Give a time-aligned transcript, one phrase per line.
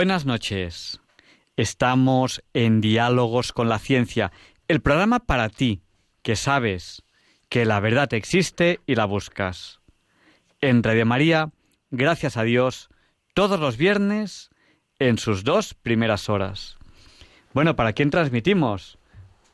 [0.00, 0.98] Buenas noches.
[1.58, 4.32] Estamos en Diálogos con la Ciencia,
[4.66, 5.82] el programa para ti,
[6.22, 7.02] que sabes
[7.50, 9.80] que la verdad existe y la buscas.
[10.62, 11.50] En Radio María,
[11.90, 12.88] gracias a Dios,
[13.34, 14.48] todos los viernes
[14.98, 16.78] en sus dos primeras horas.
[17.52, 18.96] Bueno, ¿para quién transmitimos?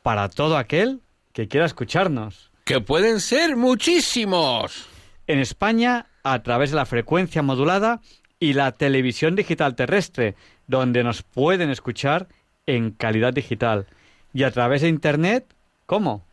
[0.01, 1.01] Para todo aquel
[1.33, 2.53] que quiera escucharnos.
[2.63, 4.87] Que pueden ser muchísimos.
[5.27, 7.99] En España, a través de la frecuencia modulada
[8.39, 10.35] y la televisión digital terrestre,
[10.67, 12.27] donde nos pueden escuchar
[12.65, 13.87] en calidad digital.
[14.33, 15.45] Y a través de Internet,
[15.85, 16.25] ¿cómo?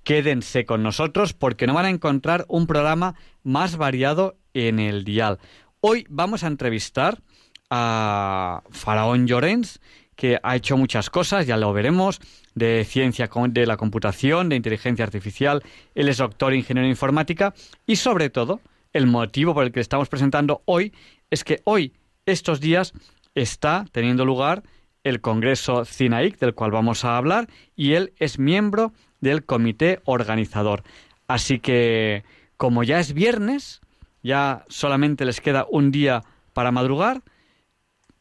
[0.03, 5.39] Quédense con nosotros porque no van a encontrar un programa más variado en el dial.
[5.79, 7.23] Hoy vamos a entrevistar
[7.71, 9.79] a Faraón Llorens,
[10.15, 12.19] que ha hecho muchas cosas, ya lo veremos,
[12.53, 15.61] de ciencia de la computación, de inteligencia artificial,
[15.93, 17.53] él es doctor en ingeniería informática
[17.85, 18.61] y sobre todo
[18.93, 20.93] el motivo por el que le estamos presentando hoy
[21.29, 21.93] es que hoy,
[22.25, 22.93] estos días,
[23.35, 24.63] está teniendo lugar
[25.03, 30.83] el Congreso CINAIC, del cual vamos a hablar, y él es miembro del comité organizador.
[31.27, 32.23] Así que,
[32.57, 33.81] como ya es viernes,
[34.23, 36.23] ya solamente les queda un día
[36.53, 37.21] para madrugar,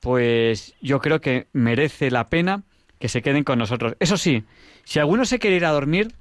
[0.05, 2.63] pues yo creo que merece la pena
[2.99, 3.95] que se queden con nosotros.
[4.01, 4.45] Eso sí,
[4.85, 6.13] si alguno se quiere ir a dormir,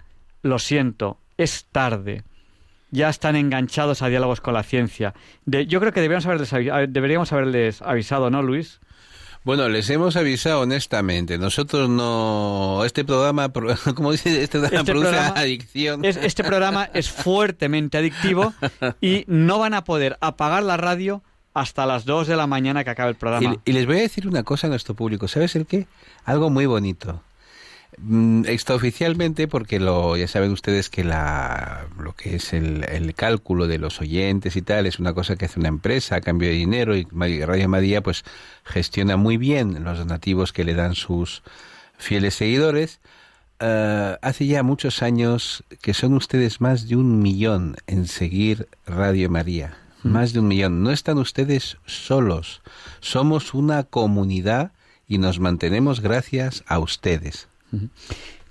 [0.41, 2.23] lo siento, es tarde.
[2.91, 5.13] Ya están enganchados a diálogos con la ciencia.
[5.45, 6.51] De, yo creo que deberíamos haberles,
[6.93, 8.79] deberíamos haberles avisado, ¿no, Luis?
[9.43, 11.37] Bueno, les hemos avisado honestamente.
[11.37, 12.83] Nosotros no.
[12.85, 13.51] Este programa,
[13.95, 16.05] como dice, este programa este produce adicción.
[16.05, 18.53] este programa es fuertemente adictivo
[19.01, 21.21] y no van a poder apagar la radio
[21.53, 23.57] hasta las 2 de la mañana que acabe el programa.
[23.65, 25.27] Y, les voy a decir una cosa a nuestro público.
[25.27, 25.87] ¿Sabes el qué?
[26.25, 27.21] Algo muy bonito.
[27.99, 33.67] Mm, extraoficialmente, porque lo, ya saben ustedes que la, lo que es el, el, cálculo
[33.67, 36.55] de los oyentes y tal es una cosa que hace una empresa a cambio de
[36.55, 38.23] dinero y Radio María pues
[38.63, 41.43] gestiona muy bien los donativos que le dan sus
[41.97, 42.99] fieles seguidores.
[43.61, 49.29] Uh, hace ya muchos años que son ustedes más de un millón en seguir Radio
[49.29, 50.83] María más de un millón.
[50.83, 52.61] No están ustedes solos.
[52.99, 54.71] Somos una comunidad
[55.07, 57.47] y nos mantenemos gracias a ustedes.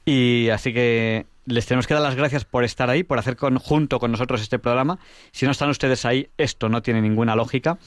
[0.05, 3.99] Y así que les tenemos que dar las gracias por estar ahí, por hacer junto
[3.99, 4.99] con nosotros este programa.
[5.33, 7.79] Si no están ustedes ahí, esto no tiene ninguna lógica.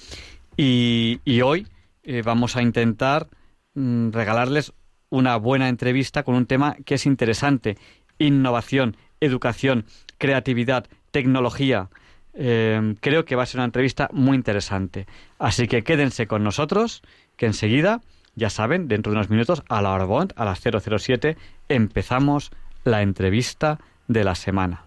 [0.58, 1.68] Y, hoy
[2.04, 3.28] eh, vamos a intentar
[3.74, 4.74] mm, regalarles
[5.10, 7.78] una buena entrevista con un tema que es interesante.
[8.18, 9.86] Innovación, educación,
[10.18, 11.90] creatividad, tecnología.
[12.36, 15.08] Eh, creo que va a ser una entrevista muy interesante.
[15.40, 17.02] Así que quédense con nosotros,
[17.38, 18.02] que enseguida,
[18.36, 21.38] ya saben, dentro de unos minutos, a la hora a las 007,
[21.70, 22.52] empezamos
[22.84, 24.85] la entrevista de la semana.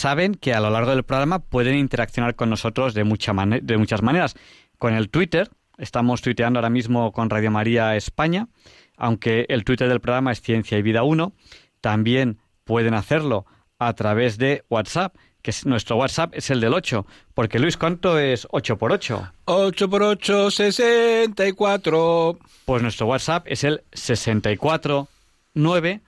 [0.00, 4.02] Saben que a lo largo del programa pueden interaccionar con nosotros de, mucha de muchas
[4.02, 4.34] maneras.
[4.78, 8.48] Con el Twitter, estamos tuiteando ahora mismo con Radio María España,
[8.96, 11.34] aunque el Twitter del programa es Ciencia y Vida 1.
[11.82, 13.44] También pueden hacerlo
[13.78, 17.06] a través de WhatsApp, que es, nuestro WhatsApp es el del 8.
[17.34, 19.32] Porque Luis, ¿cuánto es 8 por 8?
[19.44, 22.38] 8 por 8, 64.
[22.64, 25.08] Pues nuestro WhatsApp es el 64
[25.52, 26.00] 9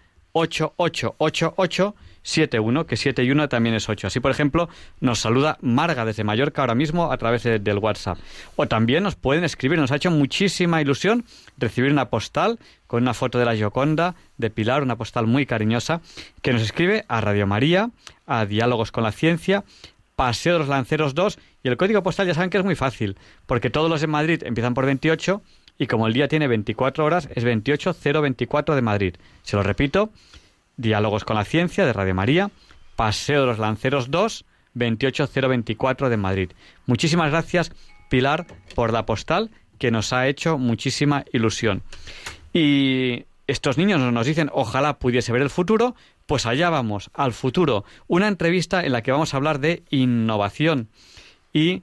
[2.23, 4.07] 71, que 7 y 1 también es 8.
[4.07, 4.69] Así, por ejemplo,
[5.01, 8.19] nos saluda Marga desde Mallorca ahora mismo a través del WhatsApp.
[8.57, 9.79] O también nos pueden escribir.
[9.79, 11.25] Nos ha hecho muchísima ilusión
[11.59, 16.01] recibir una postal con una foto de la Gioconda, de Pilar, una postal muy cariñosa,
[16.43, 17.91] que nos escribe a Radio María,
[18.27, 19.65] a Diálogos con la Ciencia,
[20.15, 23.17] Paseo de los Lanceros 2, y el código postal ya saben que es muy fácil,
[23.47, 25.43] porque todos los en Madrid empiezan por 28,
[25.79, 29.15] y como el día tiene 24 horas, es 28024 de Madrid.
[29.43, 30.13] Se lo repito,
[30.77, 32.51] Diálogos con la Ciencia de Radio María,
[32.97, 36.53] Paseo de los Lanceros 2, 28024 de Madrid.
[36.87, 37.73] Muchísimas gracias,
[38.09, 41.83] Pilar, por la postal que nos ha hecho muchísima ilusión.
[42.53, 45.95] Y estos niños nos dicen, ojalá pudiese ver el futuro,
[46.27, 47.85] pues allá vamos, al futuro.
[48.07, 50.89] Una entrevista en la que vamos a hablar de innovación.
[51.53, 51.83] Y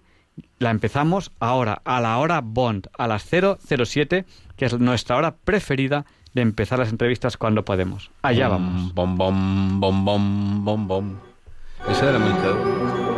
[0.57, 4.25] la empezamos ahora, a la hora Bond, a las 007,
[4.55, 8.11] que es nuestra hora preferida de empezar las entrevistas cuando podemos.
[8.21, 8.93] Allá vamos.
[8.93, 11.15] Bom, bom, bom, bom, bom, bom.
[11.87, 13.08] Era muy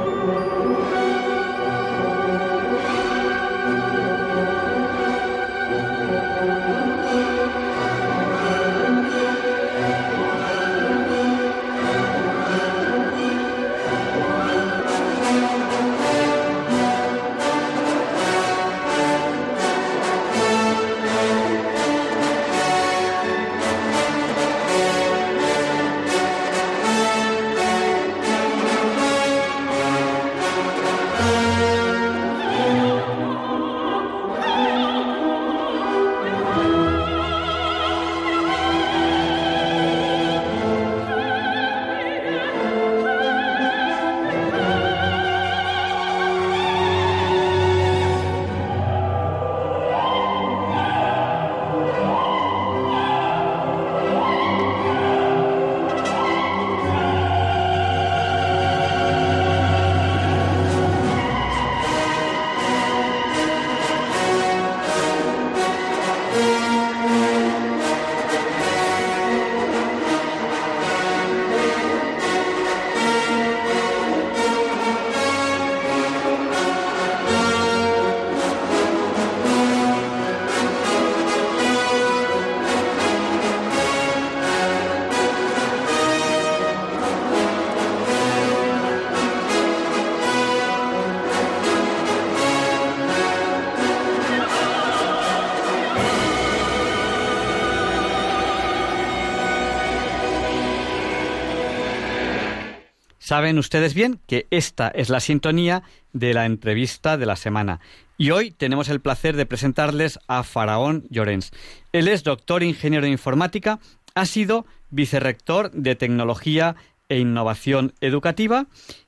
[103.31, 107.79] Saben ustedes bien que esta es la sintonía de la entrevista de la semana.
[108.17, 111.53] Y hoy tenemos el placer de presentarles a Faraón Llorens.
[111.93, 113.79] Él es doctor ingeniero de informática,
[114.15, 116.75] ha sido vicerrector de tecnología
[117.07, 118.67] e innovación educativa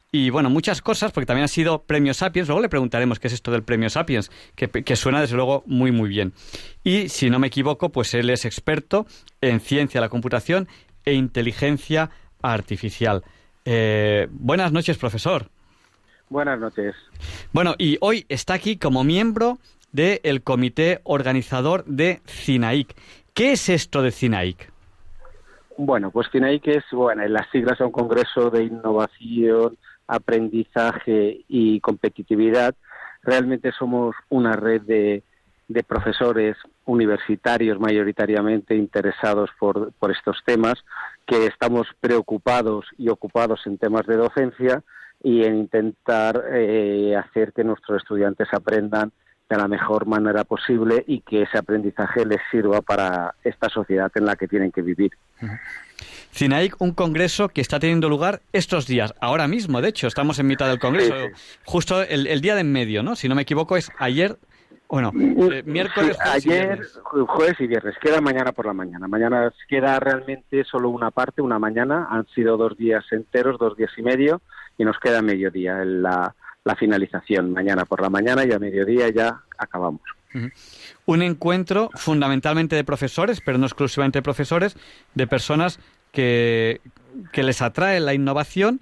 [0.09, 2.47] y bueno, muchas cosas, porque también ha sido premio Sapiens.
[2.47, 5.91] Luego le preguntaremos qué es esto del premio Sapiens, que, que, suena desde luego muy,
[5.91, 6.31] muy bien.
[6.81, 9.05] Y si no me equivoco, pues él es experto
[9.41, 10.69] en ciencia de la computación
[11.03, 12.09] e inteligencia
[12.41, 13.25] artificial.
[13.65, 15.47] Eh, buenas noches, profesor.
[16.29, 16.95] Buenas noches.
[17.51, 19.59] Bueno, y hoy está aquí como miembro
[19.91, 22.95] del comité organizador de CINAIC.
[23.33, 24.71] ¿Qué es esto de CINAIC?
[25.77, 29.77] Bueno, pues CINAIC es, bueno, las siglas de un congreso de innovación,
[30.07, 32.75] aprendizaje y competitividad.
[33.21, 35.23] Realmente somos una red de,
[35.67, 40.83] de profesores universitarios mayoritariamente interesados por, por estos temas,
[41.25, 44.83] que estamos preocupados y ocupados en temas de docencia
[45.23, 49.11] y en intentar eh, hacer que nuestros estudiantes aprendan
[49.49, 54.25] de la mejor manera posible y que ese aprendizaje les sirva para esta sociedad en
[54.25, 55.11] la que tienen que vivir.
[56.31, 60.47] CINAIC, un congreso que está teniendo lugar estos días, ahora mismo, de hecho, estamos en
[60.47, 61.13] mitad del congreso,
[61.63, 63.15] justo el, el, día de en medio, ¿no?
[63.15, 64.37] Si no me equivoco, es ayer
[64.93, 65.11] bueno,
[65.51, 66.85] eh, miércoles, ayer,
[67.25, 67.95] jueves y viernes.
[67.99, 69.07] Queda mañana por la mañana.
[69.07, 72.09] Mañana queda realmente solo una parte, una mañana.
[72.11, 74.43] Han sido dos días enteros, dos días y medio,
[74.77, 75.83] y nos queda mediodía.
[75.83, 77.51] La, la finalización.
[77.51, 80.01] Mañana por la mañana y a mediodía ya acabamos.
[81.07, 84.77] Un encuentro fundamentalmente de profesores, pero no exclusivamente de profesores,
[85.15, 85.79] de personas
[86.11, 86.81] que,
[87.31, 88.79] que les atrae la innovación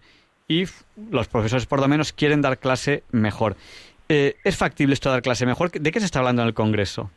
[0.50, 0.66] y
[1.10, 3.56] los profesores por lo menos quieren dar clase mejor.
[4.14, 5.72] Eh, ¿Es factible esto dar clase mejor?
[5.72, 7.10] ¿De qué se está hablando en el Congreso?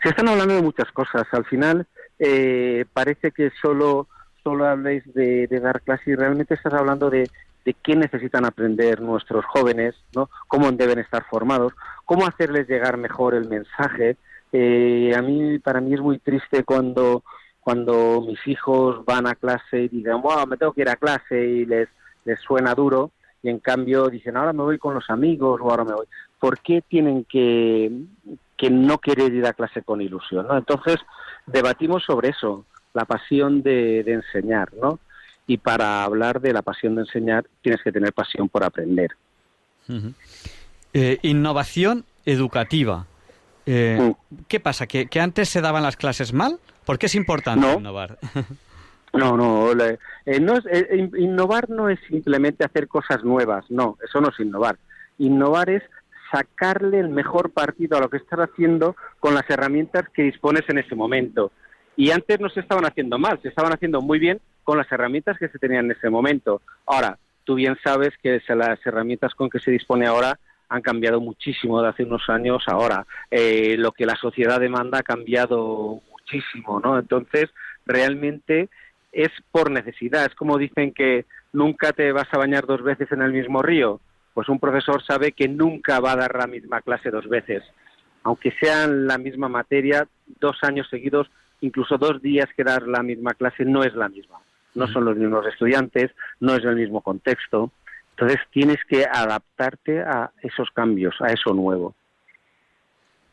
[0.00, 1.24] Se están hablando de muchas cosas.
[1.32, 1.88] Al final
[2.20, 4.06] eh, parece que solo,
[4.44, 7.28] solo habléis de, dar clase y realmente estás hablando de,
[7.64, 10.30] de qué necesitan aprender nuestros jóvenes, ¿no?
[10.46, 11.72] cómo deben estar formados,
[12.04, 14.16] cómo hacerles llegar mejor el mensaje.
[14.52, 17.24] Eh, a mí, para mí es muy triste cuando,
[17.58, 21.44] cuando mis hijos van a clase y digan, wow, me tengo que ir a clase
[21.44, 21.88] y les,
[22.24, 23.10] les suena duro
[23.42, 26.06] y en cambio dicen, ahora me voy con los amigos o ahora me voy.
[26.38, 27.90] ¿Por qué tienen que,
[28.56, 30.46] que no querer ir a clase con ilusión?
[30.46, 30.56] ¿no?
[30.56, 30.96] Entonces,
[31.46, 34.98] debatimos sobre eso, la pasión de, de enseñar, ¿no?
[35.46, 39.10] Y para hablar de la pasión de enseñar, tienes que tener pasión por aprender.
[40.92, 43.06] Eh, innovación educativa.
[43.66, 44.14] Eh.
[44.46, 44.86] ¿Qué pasa?
[44.86, 46.58] ¿Que, ¿Que, antes se daban las clases mal?
[46.84, 48.18] ¿Por qué es importante innovar?
[49.12, 54.20] No, no, eh, no es, eh, innovar no es simplemente hacer cosas nuevas, no, eso
[54.20, 54.78] no es innovar.
[55.18, 55.82] Innovar es
[56.30, 60.78] sacarle el mejor partido a lo que estás haciendo con las herramientas que dispones en
[60.78, 61.52] ese momento.
[61.94, 65.36] Y antes no se estaban haciendo mal, se estaban haciendo muy bien con las herramientas
[65.38, 66.62] que se tenían en ese momento.
[66.86, 70.38] Ahora, tú bien sabes que las herramientas con que se dispone ahora
[70.70, 73.06] han cambiado muchísimo de hace unos años ahora.
[73.30, 76.98] Eh, lo que la sociedad demanda ha cambiado muchísimo, ¿no?
[76.98, 77.50] Entonces,
[77.84, 78.70] realmente
[79.12, 80.24] es por necesidad.
[80.24, 84.00] Es como dicen que nunca te vas a bañar dos veces en el mismo río.
[84.34, 87.62] Pues un profesor sabe que nunca va a dar la misma clase dos veces.
[88.24, 90.08] Aunque sean la misma materia,
[90.40, 94.38] dos años seguidos, incluso dos días que dar la misma clase, no es la misma.
[94.74, 97.70] No son los mismos estudiantes, no es el mismo contexto.
[98.16, 101.94] Entonces tienes que adaptarte a esos cambios, a eso nuevo.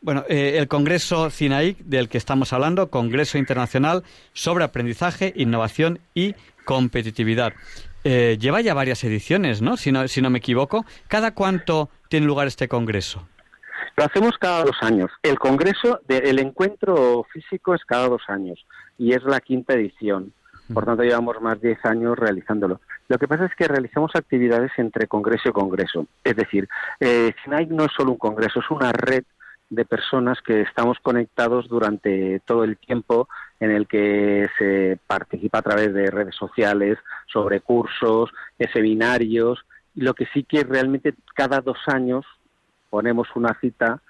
[0.02, 4.02] Bueno, eh, el Congreso CINAIC del que estamos hablando, Congreso Internacional
[4.32, 7.52] sobre Aprendizaje, Innovación y Competitividad.
[8.04, 9.76] Eh, lleva ya varias ediciones, ¿no?
[9.76, 10.08] Si, ¿no?
[10.08, 10.86] si no me equivoco.
[11.06, 13.28] ¿Cada cuánto tiene lugar este Congreso?
[13.96, 15.10] Lo hacemos cada dos años.
[15.22, 18.64] El Congreso, el encuentro físico es cada dos años
[18.96, 20.32] y es la quinta edición.
[20.72, 22.80] Por tanto, llevamos más de 10 años realizándolo.
[23.08, 26.06] Lo que pasa es que realizamos actividades entre congreso y congreso.
[26.22, 26.68] Es decir,
[27.00, 29.24] eh, CINAIC no es solo un congreso, es una red
[29.70, 33.28] de personas que estamos conectados durante todo el tiempo
[33.60, 39.64] en el que se participa a través de redes sociales, sobre cursos, de seminarios.
[39.94, 42.26] Y lo que sí que realmente cada dos años
[42.90, 44.02] ponemos una cita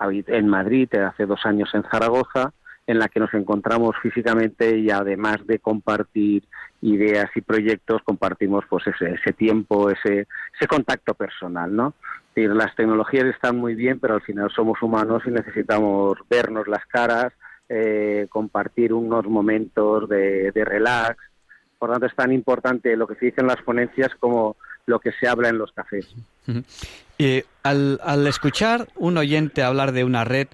[0.00, 2.52] en Madrid, hace dos años en Zaragoza,
[2.88, 6.42] en la que nos encontramos físicamente y además de compartir
[6.80, 10.26] ideas y proyectos, compartimos pues ese, ese tiempo, ese,
[10.56, 11.94] ese contacto personal, ¿no?
[12.46, 17.32] las tecnologías están muy bien, pero al final somos humanos y necesitamos vernos las caras,
[17.68, 21.18] eh, compartir unos momentos de, relax.
[21.78, 25.12] Por tanto, es tan importante lo que se dice en las ponencias como lo que
[25.12, 26.14] se habla en los cafés.
[27.18, 30.48] Y al, al escuchar un oyente hablar de una red,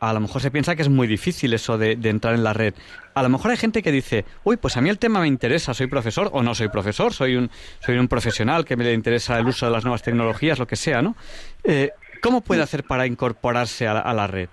[0.00, 2.74] a lo mejor se piensa que es muy difícil eso de, entrar en la red.
[3.14, 5.74] A lo mejor hay gente que dice, uy, pues a mí el tema me interesa,
[5.74, 7.50] soy profesor o no soy profesor, soy un,
[7.80, 11.02] soy un profesional que me interesa el uso de las nuevas tecnologías, lo que sea,
[11.02, 11.16] ¿no?
[11.64, 11.90] Eh,
[12.22, 14.48] ¿Cómo puede hacer para incorporarse a la, red?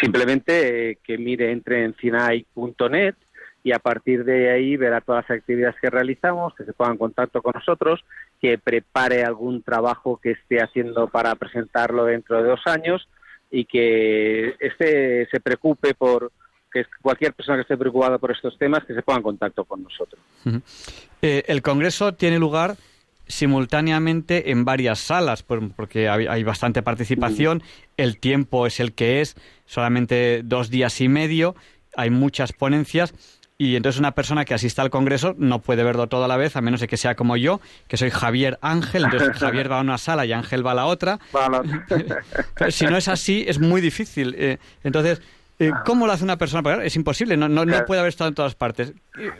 [0.00, 3.14] Simplemente eh, que mire, entre en cinai.net
[3.62, 6.98] y a partir de ahí verá todas las actividades que realizamos, que se ponga en
[6.98, 8.04] contacto con nosotros,
[8.40, 13.08] que prepare algún trabajo que esté haciendo para presentarlo dentro de dos años
[13.50, 16.32] y que este se preocupe por
[16.72, 19.82] que cualquier persona que esté preocupada por estos temas que se ponga en contacto con
[19.82, 20.20] nosotros.
[21.22, 22.76] Eh, el Congreso tiene lugar
[23.26, 27.62] simultáneamente en varias salas, porque hay, bastante participación,
[27.96, 31.56] el tiempo es el que es, solamente dos días y medio,
[31.96, 36.24] hay muchas ponencias y entonces una persona que asista al Congreso no puede verlo todo
[36.24, 39.30] a la vez, a menos de que sea como yo, que soy Javier Ángel, entonces
[39.38, 41.18] Javier va a una sala y Ángel va a la otra.
[42.68, 44.34] si no es así, es muy difícil.
[44.38, 45.22] Eh, entonces,
[45.58, 46.84] eh, ¿Cómo lo hace una persona?
[46.84, 48.92] Es imposible, no, no, puede haber estado en todas partes.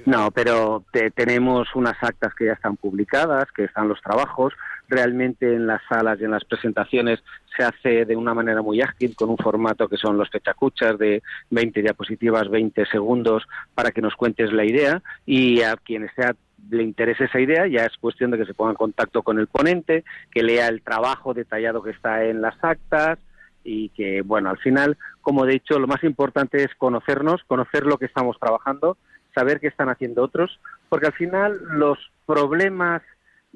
[0.06, 0.82] No, pero
[1.14, 4.54] tenemos unas actas que ya están publicadas, que están los trabajos.
[4.88, 7.22] Realmente en las salas y en las presentaciones
[7.56, 11.22] se hace de una manera muy ágil, con un formato que son los fechacuchas de
[11.50, 15.02] 20 diapositivas, 20 segundos, para que nos cuentes la idea.
[15.24, 16.34] Y a quien sea
[16.70, 19.46] le interese esa idea, ya es cuestión de que se ponga en contacto con el
[19.46, 23.18] ponente, que lea el trabajo detallado que está en las actas,
[23.66, 27.98] y que, bueno, al final, como he dicho, lo más importante es conocernos, conocer lo
[27.98, 28.96] que estamos trabajando,
[29.34, 33.02] saber qué están haciendo otros, porque al final los problemas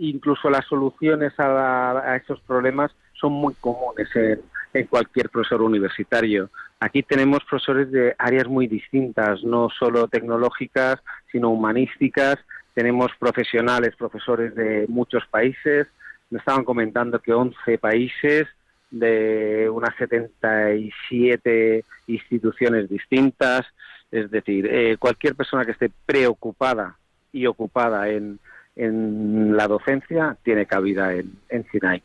[0.00, 4.40] incluso las soluciones a, esos problemas son muy comunes en,
[4.72, 6.50] en cualquier profesor universitario.
[6.80, 12.38] Aquí tenemos profesores de áreas muy distintas, no solo tecnológicas, sino humanísticas.
[12.72, 15.86] Tenemos profesionales, profesores de muchos países.
[16.30, 18.48] Me estaban comentando que 11 países
[18.90, 23.66] de unas 77 instituciones distintas.
[24.10, 26.96] Es decir, eh, cualquier persona que esté preocupada
[27.32, 28.40] y ocupada en,
[28.76, 32.02] en la docencia tiene cabida en, en SINAI.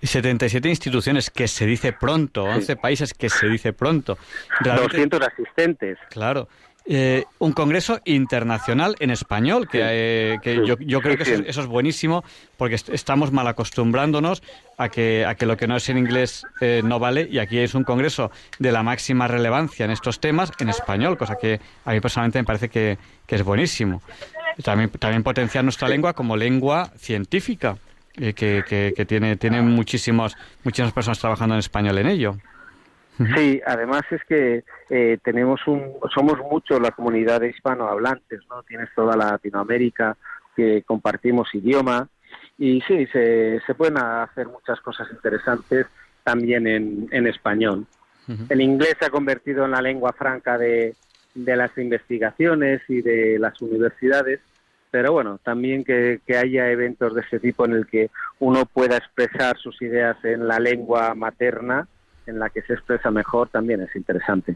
[0.00, 4.18] Y 77 instituciones, que se dice pronto, 11 países, que se dice pronto.
[4.62, 5.98] 200 asistentes.
[6.10, 6.48] Claro.
[6.86, 12.22] Eh, un congreso internacional en español, que, eh, yo, creo que eso, es buenísimo,
[12.58, 14.42] porque estamos mal acostumbrándonos
[14.76, 17.58] a que, a que lo que no es en inglés eh, no vale, y aquí
[17.58, 21.92] es un congreso de la máxima relevancia en estos temas en español, cosa que a
[21.92, 24.02] mí personalmente me parece que, que es buenísimo.
[24.62, 27.76] También, también potenciar nuestra lengua como lengua científica.
[28.16, 28.62] Eh, que,
[28.96, 32.36] que, tiene, tiene muchísimos, muchísimas personas trabajando en español en ello.
[33.34, 38.62] Sí, además es que eh, tenemos un, somos mucho la comunidad de hispanohablantes, ¿no?
[38.62, 40.16] Tienes toda Latinoamérica
[40.54, 42.08] que compartimos idioma
[42.56, 45.86] y sí, se, se pueden hacer muchas cosas interesantes
[46.22, 47.86] también en, en español.
[48.48, 50.94] El inglés se ha convertido en la lengua franca de,
[51.34, 54.40] de las investigaciones y de las universidades
[54.94, 59.58] pero bueno, también que, haya eventos de ese tipo en el que uno pueda expresar
[59.58, 61.88] sus ideas en la lengua materna,
[62.28, 64.54] en la que se expresa mejor, también es interesante.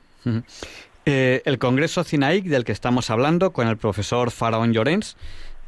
[1.05, 5.17] Eh, el Congreso CINAIC del que estamos hablando con el profesor Faraón Llorens,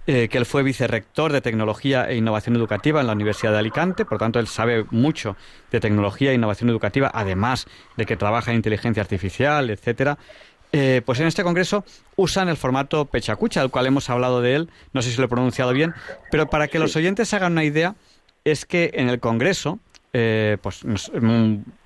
[0.07, 4.05] eh, que él fue vicerrector de Tecnología e Innovación Educativa en la Universidad de Alicante,
[4.05, 5.37] por tanto él sabe mucho
[5.73, 10.17] de tecnología e innovación educativa, además de que trabaja en inteligencia artificial, etcétera.
[10.73, 11.85] Eh, pues en este congreso
[12.17, 15.29] usan el formato Pechacucha, al cual hemos hablado de él, no sé si lo he
[15.29, 15.95] pronunciado bien,
[16.31, 17.97] pero para que los oyentes hagan una idea,
[18.45, 19.81] es que en el congreso,
[20.13, 20.83] eh, pues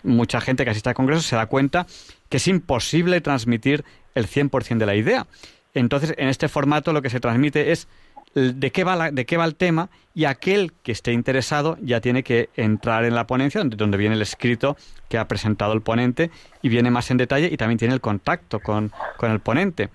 [0.03, 1.87] mucha gente que asiste al congreso se da cuenta
[2.29, 5.27] que es imposible transmitir el 100% de la idea.
[5.73, 7.88] Entonces, en este formato lo que se transmite es
[8.35, 12.23] de qué, va de qué va el tema y aquel que esté interesado ya tiene
[12.23, 14.77] que entrar en la ponencia donde, viene el escrito
[15.09, 16.31] que ha presentado el ponente
[16.62, 18.92] y viene más en detalle y también tiene el contacto con,
[19.23, 19.90] el ponente.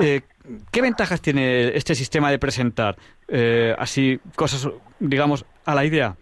[0.00, 0.22] Eh,
[0.70, 2.96] ¿Qué ventajas tiene este sistema de presentar
[3.28, 6.16] eh, así cosas, digamos, a la idea?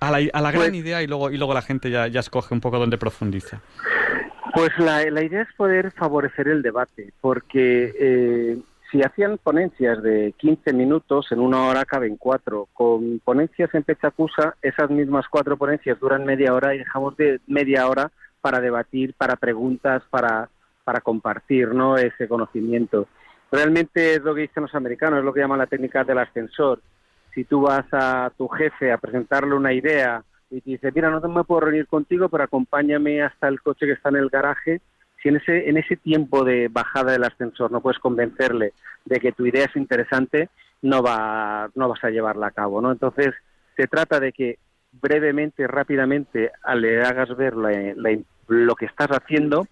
[0.00, 2.20] A la, a la gran pues idea y luego, y luego la gente ya, ya
[2.20, 3.62] escoge un poco dónde profundiza.
[4.52, 8.58] Pues la, la idea es poder favorecer el debate, porque eh,
[8.90, 12.68] si hacían ponencias de 15 minutos, en una hora caben cuatro.
[12.72, 17.88] Con ponencias en Pechacusa, esas mismas cuatro ponencias duran media hora y dejamos de media
[17.88, 20.48] hora para debatir, para preguntas, para,
[20.84, 21.96] para compartir ¿no?
[21.96, 23.08] ese conocimiento.
[23.50, 26.80] Realmente es lo que dicen los americanos, es lo que llaman la técnica del ascensor.
[27.34, 31.20] Si tú vas a tu jefe a presentarle una idea y te dice, mira, no
[31.28, 34.80] me puedo reunir contigo, pero acompáñame hasta el coche que está en el garaje,
[35.22, 38.72] si en ese, en ese tiempo de bajada del ascensor no puedes convencerle
[39.04, 40.48] de que tu idea es interesante,
[40.82, 42.92] no, va, no vas a llevarla a cabo, ¿no?
[42.92, 43.34] Entonces,
[43.76, 44.58] se trata de que
[44.92, 49.66] brevemente, rápidamente, le hagas ver lo que estás haciendo,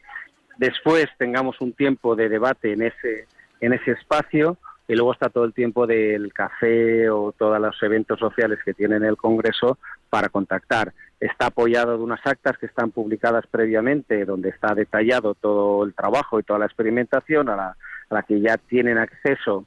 [0.59, 3.27] después tengamos un tiempo de debate en ese,
[3.61, 8.19] en ese espacio, y luego está todo el tiempo del café o todos los eventos
[8.19, 9.79] sociales que tiene el Congreso
[10.15, 15.83] para contactar está apoyado de unas actas que están publicadas previamente, donde está detallado todo
[15.83, 17.75] el trabajo y toda la experimentación a
[18.09, 19.65] la, que ya tienen acceso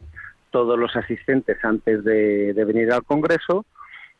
[0.49, 3.65] todos los asistentes antes de, venir al Congreso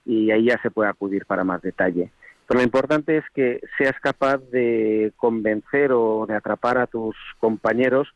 [0.06, 2.12] y ahí ya se puede acudir para más detalle.
[2.46, 8.10] Pero lo importante es que seas capaz de convencer o de atrapar a tus compañeros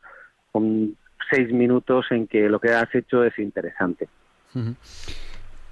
[0.52, 0.98] con
[1.30, 4.10] seis minutos en que lo que has hecho es interesante.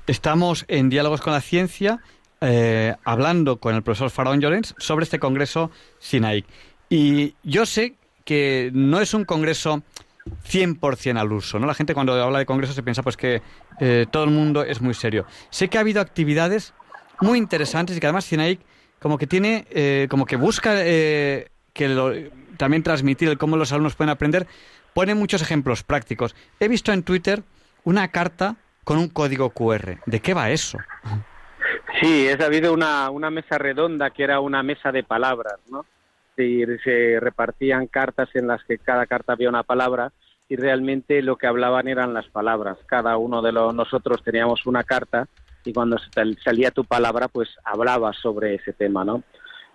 [0.06, 2.00] Estamos en Diálogos con la Ciencia
[2.40, 6.46] eh, hablando con el profesor Faraón Llorens sobre este congreso SINAIC.
[6.88, 9.82] Y yo sé que no es un congreso
[10.50, 11.66] 100% al uso, ¿no?
[11.66, 13.42] La gente cuando habla de congreso se piensa pues que
[13.80, 15.26] eh, todo el mundo es muy serio.
[15.50, 16.72] Sé que ha habido actividades
[17.20, 18.60] muy interesantes y que además SINAIC
[19.00, 24.46] como que tiene, eh, como que busca que también transmitir cómo los alumnos pueden aprender,
[24.92, 26.34] pone muchos ejemplos prácticos.
[26.58, 27.42] He visto en Twitter
[27.84, 29.98] una carta con un código QR.
[30.06, 30.78] ¿De qué va eso?
[32.00, 35.84] Sí, es habido una, una mesa redonda que era una mesa de palabras, ¿no?
[36.36, 40.10] Sí, se repartían cartas en las que cada carta había una palabra
[40.48, 42.78] y realmente lo que hablaban eran las palabras.
[42.86, 45.28] Cada uno de los, nosotros teníamos una carta
[45.64, 45.98] y cuando
[46.42, 49.22] salía tu palabra, pues hablabas sobre ese tema, ¿no?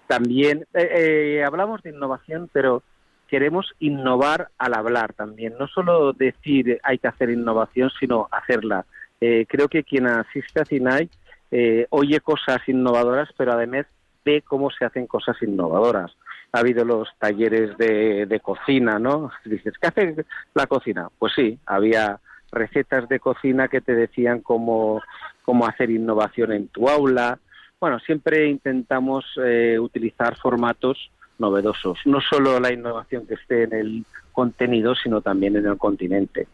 [0.08, 2.82] También eh, eh, hablamos de innovación, pero
[3.28, 5.54] queremos innovar al hablar también.
[5.60, 8.86] No solo decir hay que hacer innovación, sino hacerla
[9.22, 11.10] eh, creo que quien asiste a CINAI
[11.58, 13.86] eh, oye cosas innovadoras, pero además
[14.26, 16.12] ve cómo se hacen cosas innovadoras.
[16.52, 19.32] Ha habido los talleres de, cocina, ¿no?
[19.46, 21.08] Dices, ¿qué hace la cocina?
[21.18, 22.20] Pues sí, había
[22.52, 25.02] recetas de cocina que te decían cómo,
[25.46, 27.40] cómo hacer innovación en tu aula.
[27.80, 34.06] Bueno, siempre intentamos eh, utilizar formatos novedosos, no solo la innovación que esté en el
[34.34, 36.48] contenido, sino también en el continente.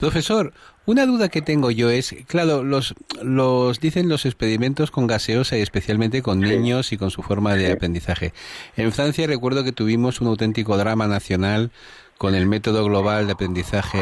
[0.00, 0.54] Profesor,
[0.86, 5.60] una duda que tengo yo es, claro, los, los dicen los experimentos con gaseosa y
[5.60, 8.32] especialmente con niños y con su forma de aprendizaje.
[8.78, 11.70] En Francia recuerdo que tuvimos un auténtico drama nacional
[12.16, 13.98] con el método global de aprendizaje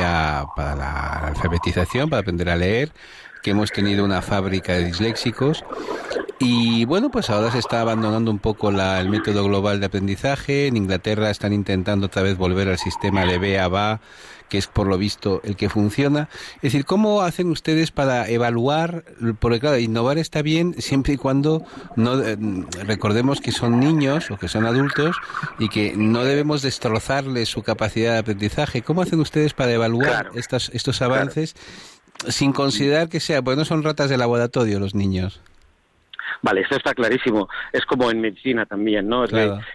[0.56, 2.92] para la alfabetización, para aprender a leer,
[3.42, 5.64] que hemos tenido una fábrica de disléxicos
[6.40, 10.68] y bueno, pues ahora se está abandonando un poco la, el método global de aprendizaje.
[10.68, 14.00] En Inglaterra están intentando otra vez volver al sistema de B a BA,
[14.48, 16.28] que es por lo visto el que funciona.
[16.56, 19.04] Es decir, ¿cómo hacen ustedes para evaluar?
[19.38, 21.64] Porque claro, innovar está bien siempre y cuando
[21.96, 22.36] no eh,
[22.84, 25.16] recordemos que son niños o que son adultos
[25.58, 28.82] y que no debemos destrozarles su capacidad de aprendizaje.
[28.82, 31.54] ¿Cómo hacen ustedes para evaluar estas, estos avances
[32.28, 35.40] sin considerar que sea, pues no son ratas de laboratorio los niños?
[36.42, 37.48] Vale, eso está clarísimo.
[37.72, 39.24] Es como en medicina también, ¿no?
[39.24, 39.32] Es,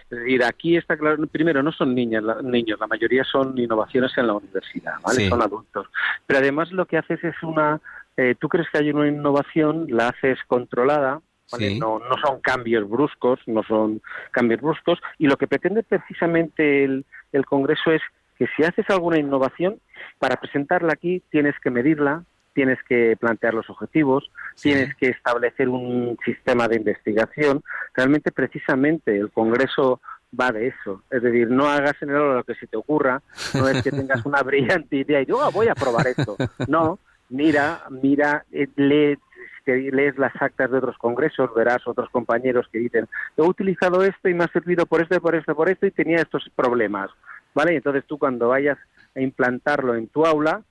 [0.08, 4.34] decir, aquí está claro, primero, no son niñas, niños, la mayoría son innovaciones en la
[4.34, 5.28] universidad, ¿vale?
[5.28, 5.86] Son adultos.
[6.26, 7.80] Pero además lo que haces es una,
[8.16, 11.20] eh, tú crees que hay una innovación, la haces controlada,
[11.52, 11.78] ¿vale?
[11.78, 17.04] No, no son cambios bruscos, no son cambios bruscos, y lo que pretende precisamente el,
[17.32, 18.02] el Congreso es
[18.38, 19.78] que si haces alguna innovación,
[20.18, 26.16] para presentarla aquí tienes que medirla, tienes que plantear los objetivos, tienes que establecer un
[26.24, 27.62] sistema de investigación.
[27.94, 30.00] Realmente, precisamente, el Congreso
[30.38, 31.02] va de eso.
[31.10, 33.22] Es decir, no hagas en el lo que se te ocurra,
[33.54, 36.36] no es que tengas una brillante idea y digo, oh, voy a probar esto.
[36.68, 39.18] No, mira, mira, eh, lee,
[39.66, 44.34] lees las actas de otros congresos, verás otros compañeros que dicen, he utilizado esto y
[44.34, 47.10] me ha servido por esto, por esto, por esto y tenía estos problemas.
[47.54, 47.76] ¿Vale?
[47.76, 48.78] Entonces tú cuando vayas
[49.14, 50.62] a implantarlo en tu aula,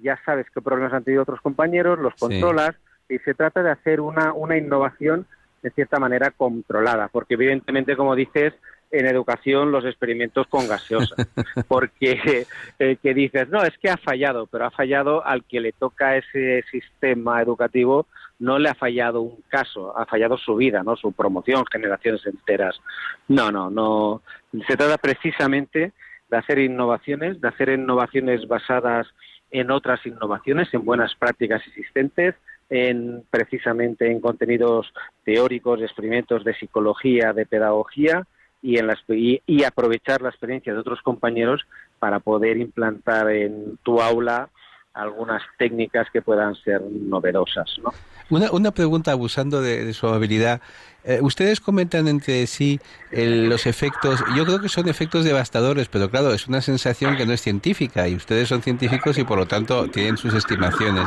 [0.00, 2.74] ya sabes qué problemas han tenido otros compañeros, los controlas
[3.08, 5.26] y se trata de hacer una, una innovación
[5.62, 8.54] de cierta manera controlada, porque evidentemente, como dices,
[8.90, 11.16] en educación los experimentos con gaseosa,
[11.68, 12.46] porque
[12.78, 16.16] eh, que dices, no, es que ha fallado, pero ha fallado al que le toca
[16.16, 18.06] ese sistema educativo,
[18.38, 20.96] no le ha fallado un caso, ha fallado su vida, ¿no?
[20.96, 22.80] Su promoción, generaciones enteras.
[23.28, 24.22] No, no, no.
[24.66, 25.92] Se trata precisamente
[26.28, 29.06] de hacer innovaciones, de hacer innovaciones basadas
[29.52, 32.34] en otras innovaciones, en buenas prácticas existentes,
[32.70, 34.92] en precisamente en contenidos
[35.24, 38.26] teóricos, experimentos de psicología, de pedagogía
[38.62, 41.62] y, en y, aprovechar la experiencia de otros compañeros
[41.98, 44.48] para poder implantar en tu aula
[44.94, 47.76] algunas técnicas que puedan ser novedosas.
[47.82, 47.92] ¿no?
[48.30, 50.60] Una, una pregunta abusando de su habilidad.
[51.04, 56.32] Eh, ustedes comentan entre sí los efectos, yo creo que son efectos devastadores, pero claro,
[56.32, 59.88] es una sensación que no es científica y ustedes son científicos y por lo tanto
[59.88, 61.04] tienen sus estimaciones.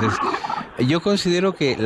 [0.80, 1.78] yo considero que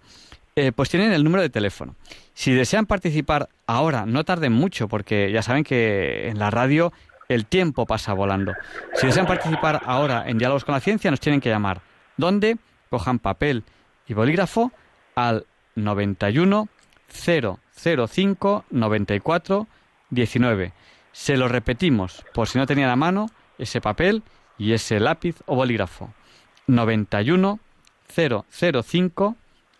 [0.56, 1.94] eh, pues tienen el número de teléfono.
[2.38, 6.92] Si desean participar ahora, no tarden mucho, porque ya saben que en la radio
[7.28, 8.54] el tiempo pasa volando.
[8.94, 11.80] Si desean participar ahora en Diálogos con la Ciencia, nos tienen que llamar.
[12.16, 12.56] ¿Dónde?
[12.90, 13.64] Cojan papel
[14.06, 14.70] y bolígrafo
[15.16, 16.68] al 91
[17.08, 19.66] 005 94
[20.10, 20.72] 19.
[21.10, 24.22] Se lo repetimos, por si no tenían a mano, ese papel
[24.58, 26.14] y ese lápiz o bolígrafo.
[26.68, 27.58] 91
[28.14, 29.36] 005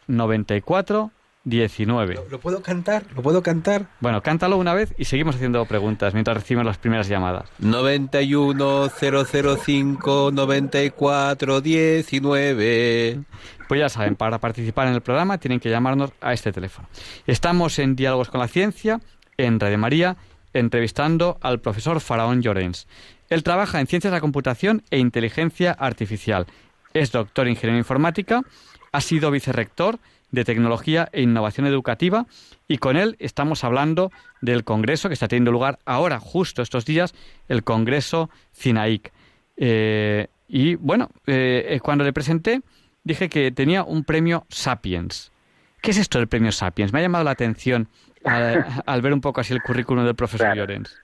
[0.09, 1.13] 94
[1.49, 2.21] 19.
[2.31, 3.05] ¿Lo, puedo cantar?
[3.15, 3.87] ¿Lo puedo cantar?
[4.01, 7.49] Bueno, cántalo una vez y seguimos haciendo preguntas mientras recibimos las primeras llamadas.
[7.59, 13.21] 91 005 94 19.
[13.67, 16.89] Pues ya saben, para participar en el programa tienen que llamarnos a este teléfono.
[17.27, 19.01] Estamos en Diálogos con la Ciencia,
[19.37, 20.17] en Radio María,
[20.53, 22.87] entrevistando al profesor Faraón Llorens.
[23.29, 26.47] Él trabaja en Ciencias de la Computación e Inteligencia Artificial.
[26.95, 28.43] Es doctor en Ingeniería Informática,
[28.91, 29.99] ha sido vicerrector
[30.31, 32.27] de Tecnología e Innovación Educativa
[32.67, 34.11] y con él estamos hablando
[34.41, 37.15] del Congreso que está teniendo lugar ahora, justo estos días,
[37.49, 39.13] el Congreso CINAIC.
[39.57, 42.63] Eh, y bueno, eh, eh, cuando le presenté
[43.05, 45.33] dije que tenía un premio Sapiens.
[45.81, 46.93] ¿Qué es esto del premio Sapiens?
[46.93, 47.89] Me ha llamado la atención
[48.25, 51.01] al, ver un poco así el currículum del profesor Llorens.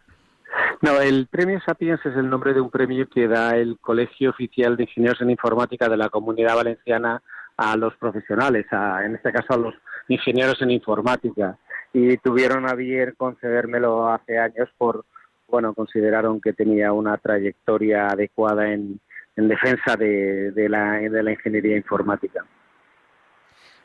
[0.82, 4.76] No, el premio Sapiens es el nombre de un premio que da el Colegio Oficial
[4.76, 7.22] de Ingenieros en Informática de la Comunidad Valenciana
[7.56, 9.74] a los profesionales, a, en este caso a los
[10.08, 11.56] ingenieros en informática.
[11.92, 15.04] Y tuvieron a bien concedérmelo hace años por,
[15.48, 18.98] bueno, consideraron que tenía una trayectoria adecuada en,
[19.36, 22.44] en defensa de, la, de la ingeniería informática.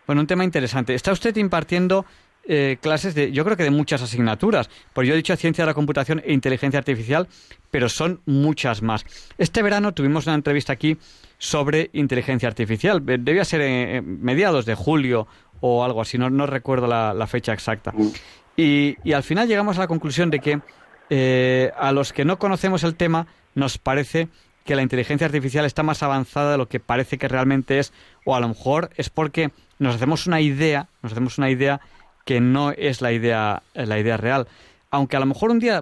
[0.07, 0.95] Bueno, un tema interesante.
[0.95, 2.05] Está usted impartiendo
[2.51, 5.67] eh, clases de, yo creo que de muchas asignaturas, porque yo he dicho ciencia de
[5.67, 7.27] la computación e inteligencia artificial,
[7.69, 9.05] pero son muchas más.
[9.37, 10.97] Este verano tuvimos una entrevista aquí
[11.37, 13.05] sobre inteligencia artificial.
[13.05, 15.27] Debía ser en mediados de julio
[15.61, 17.93] o algo así, no, no recuerdo la, fecha exacta.
[18.57, 20.59] Y, y, al final llegamos a la conclusión de que
[21.11, 24.27] eh, a los que no conocemos el tema nos parece
[24.65, 27.93] que la inteligencia artificial está más avanzada de lo que parece que realmente es,
[28.25, 31.79] o a lo mejor es porque nos hacemos una idea, nos hacemos una idea
[32.29, 34.47] que no es la idea, la idea real.
[34.91, 35.81] Aunque a lo mejor un día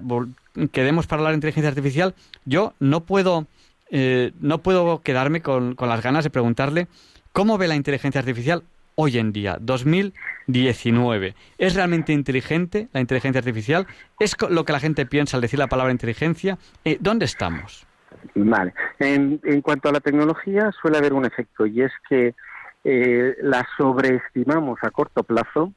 [0.71, 3.47] quedemos para hablar de inteligencia artificial, yo no puedo
[3.91, 6.87] eh, no puedo quedarme con, las ganas de preguntarle
[7.33, 8.63] cómo ve la inteligencia artificial
[8.95, 11.35] hoy en día, 2019.
[11.57, 13.85] ¿Es realmente inteligente la inteligencia artificial?
[14.17, 16.57] ¿Es lo que la gente piensa al decir la palabra inteligencia?
[16.85, 17.85] Eh, ¿Dónde estamos?
[18.35, 18.73] Vale.
[18.99, 22.35] En, cuanto a la tecnología, suele haber un efecto y es que
[22.85, 25.73] eh, la sobreestimamos a corto plazo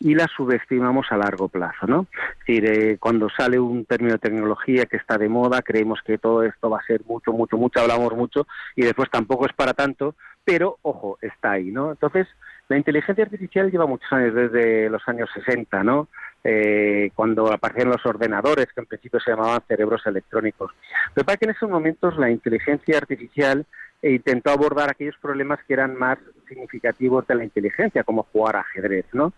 [0.00, 2.06] y la subestimamos a largo plazo, ¿no?
[2.12, 6.16] Es decir, eh, cuando sale un término de tecnología que está de moda, creemos que
[6.16, 9.74] todo esto va a ser mucho, mucho, mucho, hablamos mucho y después tampoco es para
[9.74, 11.90] tanto, pero ojo, está ahí, ¿no?
[11.90, 12.26] Entonces,
[12.68, 16.08] la inteligencia artificial lleva muchos años, desde los años 60, ¿no?
[16.44, 20.72] Eh, cuando aparecieron los ordenadores, que en principio se llamaban cerebros electrónicos.
[21.12, 23.66] Pero para que en esos momentos la inteligencia artificial
[24.02, 29.34] intentó abordar aquellos problemas que eran más significativos de la inteligencia, como jugar ajedrez, ¿no?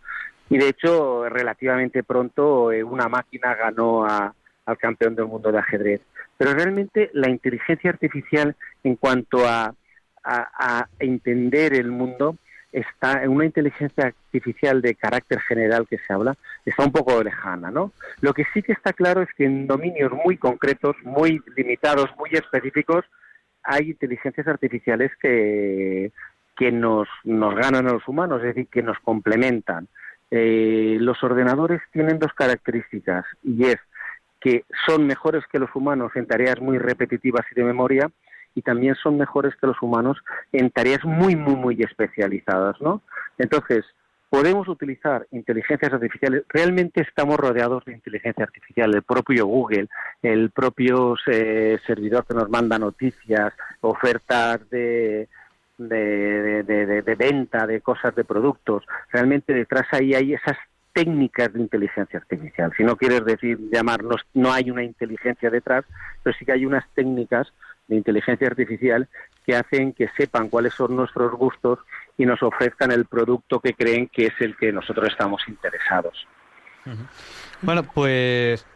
[0.53, 6.03] Y de hecho, relativamente pronto eh, una máquina ganó al campeón del mundo de ajedrez.
[6.37, 9.75] Pero realmente la inteligencia artificial en cuanto a,
[10.99, 12.37] entender el mundo
[12.71, 16.37] está en una inteligencia artificial de carácter general que se habla,
[16.67, 17.91] está un poco lejana, ¿no?
[18.21, 22.29] Lo que sí que está claro es que en dominios muy concretos, muy limitados, muy
[22.33, 23.07] específicos,
[23.63, 26.13] hay inteligencias artificiales que,
[26.57, 29.89] que nos, nos ganan a los humanos, es decir, que nos complementan.
[30.35, 33.77] Eh, los ordenadores tienen dos características y es
[34.41, 38.11] que son mejores que los humanos en tareas muy repetitivas y de memoria
[38.55, 40.17] y también son mejores que los humanos
[40.53, 43.03] en tareas muy, muy, muy especializadas, ¿no?
[43.37, 43.85] Entonces,
[44.31, 46.45] podemos utilizar inteligencias artificiales.
[46.49, 48.95] Realmente estamos rodeados de inteligencia artificial.
[48.95, 49.89] El propio Google,
[50.23, 55.29] el propio eh, servidor que nos manda noticias, ofertas de,
[55.89, 58.85] de, venta de cosas, de productos.
[59.11, 60.57] Realmente detrás ahí hay esas
[60.93, 62.73] técnicas de inteligencia artificial.
[62.77, 65.85] Si no quieres decir llamarnos, no hay una inteligencia detrás,
[66.23, 67.53] pero sí que hay unas técnicas
[67.89, 69.09] de inteligencia artificial
[69.45, 71.79] que hacen que sepan cuáles son nuestros gustos
[72.17, 76.27] y nos ofrezcan el producto que creen que es el que nosotros estamos interesados.
[77.61, 78.67] Bueno, pues.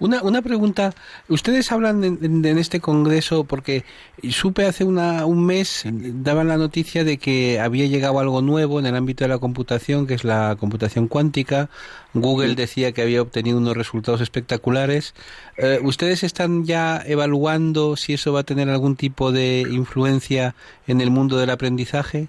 [0.00, 0.94] Una, una pregunta,
[1.28, 3.84] ustedes hablan en, en este congreso porque
[4.30, 8.86] supe hace una, un mes, daban la noticia de que había llegado algo nuevo en
[8.86, 11.68] el ámbito de la computación, que es la computación cuántica.
[12.14, 15.14] Google decía que había obtenido unos resultados espectaculares.
[15.58, 20.54] Eh, ¿Ustedes están ya evaluando si eso va a tener algún tipo de influencia
[20.86, 22.28] en el mundo del aprendizaje?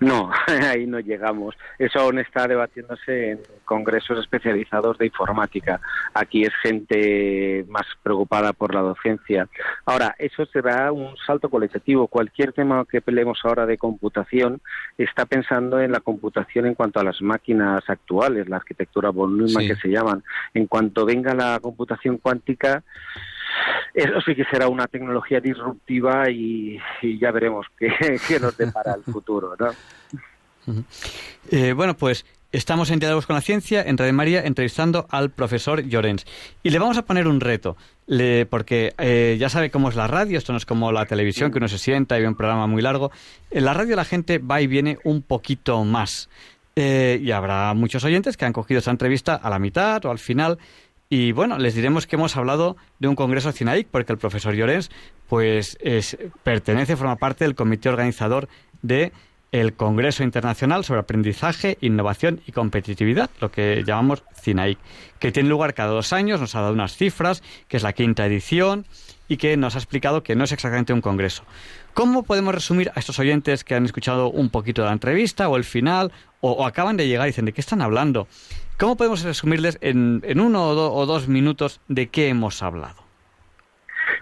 [0.00, 1.54] No, ahí no llegamos.
[1.78, 5.80] Eso aún está debatiéndose en congresos especializados de informática.
[6.12, 9.48] Aquí es gente más preocupada por la docencia.
[9.84, 12.08] Ahora, eso será un salto cualitativo.
[12.08, 14.60] Cualquier tema que peleemos ahora de computación
[14.98, 19.66] está pensando en la computación en cuanto a las máquinas actuales, la arquitectura von Neumann
[19.66, 20.22] que se llaman.
[20.52, 22.82] En cuanto venga la computación cuántica,
[23.94, 26.78] eso sí que será una tecnología disruptiva y,
[27.20, 29.70] ya veremos qué, nos depara el futuro, ¿no?
[31.50, 35.82] Eh, bueno, pues estamos en Diálogos con la Ciencia, en Radio María, entrevistando al profesor
[35.82, 36.24] Llorens.
[36.62, 37.76] Y le vamos a poner un reto,
[38.48, 41.58] porque eh, ya sabe cómo es la radio, esto no es como la televisión, que
[41.58, 43.10] uno se sienta y ve un programa muy largo.
[43.50, 46.28] En la radio la gente va y viene un poquito más.
[46.76, 50.18] Eh, y habrá muchos oyentes que han cogido esa entrevista a la mitad o al
[50.18, 50.58] final
[51.10, 54.90] y bueno, les diremos que hemos hablado de un congreso CINAIC, porque el profesor Llorens
[55.28, 58.48] pues es, pertenece, forma parte del comité organizador
[58.82, 59.12] de
[59.52, 64.78] el Congreso Internacional sobre Aprendizaje, Innovación y Competitividad, lo que llamamos CINAIC,
[65.20, 68.26] que tiene lugar cada dos años, nos ha dado unas cifras, que es la quinta
[68.26, 68.84] edición,
[69.28, 71.44] y que nos ha explicado que no es exactamente un congreso.
[71.94, 75.56] ¿Cómo podemos resumir a estos oyentes que han escuchado un poquito de la entrevista o
[75.56, 78.26] el final, o, o acaban de llegar y dicen, ¿de qué están hablando?
[78.78, 83.04] ¿Cómo podemos resumirles en, uno o, dos minutos de qué hemos hablado?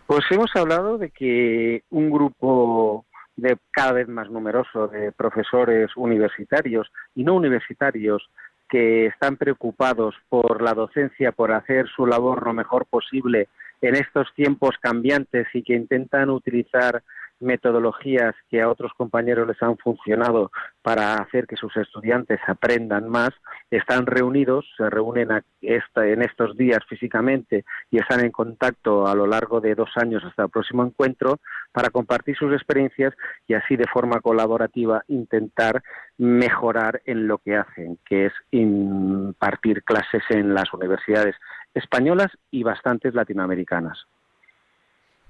[0.06, 6.92] Pues hemos hablado de que un grupo de cada vez más numeroso de profesores universitarios
[7.14, 8.28] y no universitarios
[8.68, 13.48] que están preocupados por la docencia, por hacer su labor lo mejor posible
[13.80, 17.02] en estos tiempos cambiantes y que intentan utilizar
[17.42, 20.50] metodologías que a otros compañeros les han funcionado
[20.80, 23.30] para hacer que sus estudiantes aprendan más,
[23.70, 25.28] están reunidos, se reúnen
[25.60, 30.44] en estos días físicamente y están en contacto a lo largo de dos años hasta
[30.44, 31.38] el próximo encuentro
[31.72, 33.14] para compartir sus experiencias
[33.46, 35.82] y así de forma colaborativa intentar
[36.18, 41.36] mejorar en lo que hacen, que es impartir clases en las universidades
[41.74, 44.06] españolas y bastantes latinoamericanas.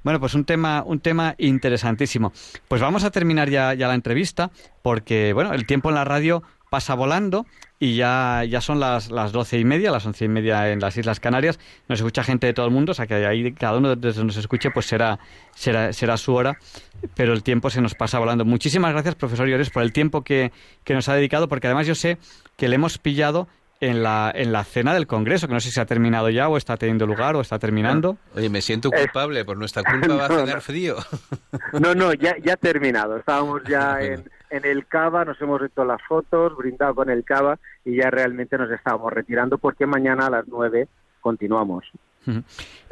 [0.03, 2.33] Bueno, pues un tema, un tema interesantísimo.
[2.69, 4.51] Pues vamos a terminar ya, ya la entrevista,
[4.83, 7.45] porque bueno, el tiempo en la radio pasa volando
[7.79, 11.21] y ya, ya son las, doce y media, las once y media en las Islas
[11.21, 11.61] Canarias.
[11.87, 14.41] Nos escucha gente de todo el mundo, o sea que ahí cada uno donde se
[14.41, 15.19] escuche pues será,
[15.55, 16.59] será, será su hora,
[17.15, 18.47] pero el tiempo se nos pasa volando.
[18.47, 20.51] Muchísimas gracias, profesor Llores, por el tiempo que,
[20.83, 22.17] que nos ha dedicado, porque además yo sé
[22.57, 23.49] que le hemos pillado
[23.83, 26.57] en la, en la cena del Congreso, que no sé si ha terminado ya o
[26.57, 28.17] está teniendo lugar o está terminando.
[28.37, 30.99] Oye, me siento culpable, por nuestra culpa va a tener frío.
[31.81, 33.17] No, no, ya, ya ha terminado.
[33.17, 37.59] Estábamos ya en, en el Cava, nos hemos hecho las fotos, brindado con el Cava
[37.85, 40.87] y ya realmente nos estábamos retirando porque mañana a las nueve
[41.21, 41.85] continuamos.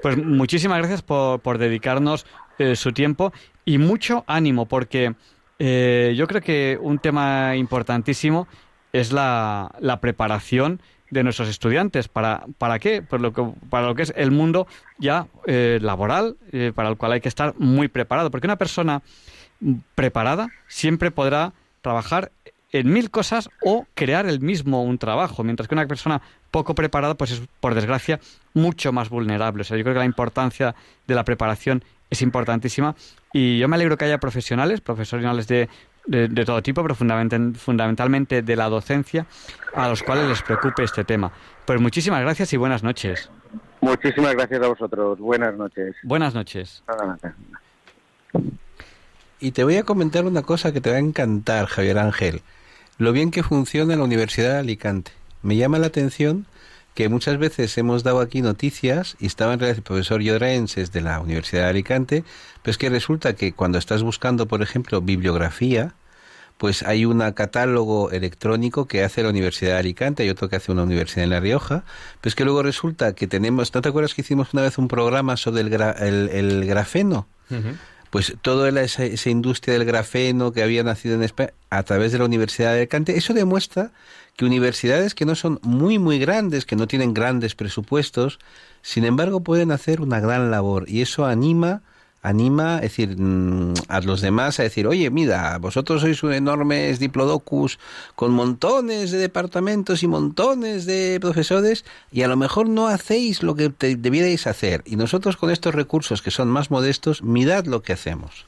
[0.03, 2.27] Pues muchísimas gracias por, por dedicarnos
[2.59, 3.33] eh, su tiempo
[3.65, 5.15] y mucho ánimo porque
[5.61, 8.49] eh, yo creo que un tema importantísimo
[8.93, 12.09] es la, la preparación de nuestros estudiantes.
[12.09, 13.03] ¿Para, para qué?
[13.03, 14.67] Pues lo que, para lo que es el mundo
[14.99, 18.31] ya eh, laboral, eh, para el cual hay que estar muy preparado.
[18.31, 19.03] Porque una persona
[19.95, 22.31] preparada siempre podrá trabajar
[22.73, 26.23] en mil cosas o crear el mismo un trabajo, mientras que una persona
[26.53, 28.21] poco preparada, pues es, por desgracia,
[28.55, 29.63] mucho más vulnerable.
[29.63, 30.75] O sea, yo creo que la importancia
[31.07, 32.95] de la preparación es importantísima
[33.33, 35.69] y yo me alegro que haya profesionales, profesionales de
[36.11, 39.27] de, todo tipo, pero fundamentalmente de la docencia,
[39.75, 41.31] a los cuales les preocupe este tema.
[41.65, 43.31] Pues muchísimas gracias y buenas noches.
[43.81, 45.19] Muchísimas gracias a vosotros.
[45.19, 45.95] Buenas noches.
[46.03, 46.83] Buenas noches.
[49.39, 52.43] Y te voy a comentar una cosa que te va a encantar, Javier Ángel.
[52.99, 55.13] Lo bien que funciona la Universidad de Alicante.
[55.43, 56.47] Me llama la atención
[56.95, 61.01] que muchas veces hemos dado aquí noticias y estaba en realidad el profesor Llorenses de
[61.01, 62.25] la Universidad de Alicante,
[62.63, 65.95] pero es que resulta que cuando estás buscando, por ejemplo, bibliografía,
[66.61, 70.71] pues hay un catálogo electrónico que hace la Universidad de Alicante, hay otro que hace
[70.71, 71.85] una universidad en La Rioja,
[72.21, 75.39] pues que luego resulta que tenemos, ¿no te acuerdas que hicimos una vez un programa
[75.39, 77.27] sobre el, el, grafeno?
[78.11, 82.19] Pues toda esa, esa, industria del grafeno que había nacido en España a través de
[82.19, 83.93] la Universidad de Alicante, eso demuestra
[84.37, 88.39] que universidades que no son muy, muy grandes, que no tienen grandes presupuestos,
[88.83, 91.81] sin embargo pueden hacer una gran labor y eso anima
[92.23, 96.99] anima, es decir, mm, a los demás a decir, oye, mira, vosotros sois un enormes
[96.99, 97.79] diplodocus
[98.15, 103.55] con montones de departamentos y montones de profesores y a lo mejor no hacéis lo
[103.55, 104.83] que debierais hacer.
[104.85, 108.47] Y nosotros con estos recursos que son más modestos, mirad lo que hacemos.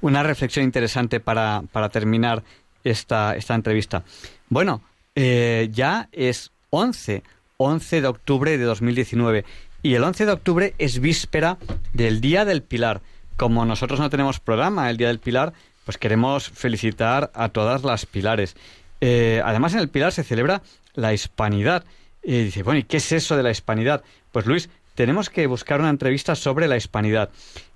[0.00, 2.42] Una reflexión interesante para, para terminar
[2.82, 4.02] esta, esta entrevista.
[4.48, 4.82] Bueno,
[5.14, 7.22] eh, ya es 11,
[7.58, 9.44] 11 de octubre de 2019
[9.82, 11.58] y el 11 de octubre es víspera
[11.92, 13.00] del Día del Pilar.
[13.36, 15.52] Como nosotros no tenemos programa el Día del Pilar,
[15.84, 18.54] pues queremos felicitar a todas las pilares.
[19.00, 20.62] Eh, además, en el Pilar se celebra
[20.94, 21.84] la hispanidad.
[22.22, 24.04] Y dice, bueno, ¿y qué es eso de la hispanidad?
[24.30, 27.30] Pues Luis, tenemos que buscar una entrevista sobre la hispanidad,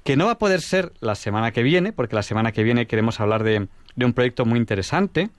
[0.04, 2.86] que no va a poder ser la semana que viene, porque la semana que viene
[2.86, 5.30] queremos hablar de, de un proyecto muy interesante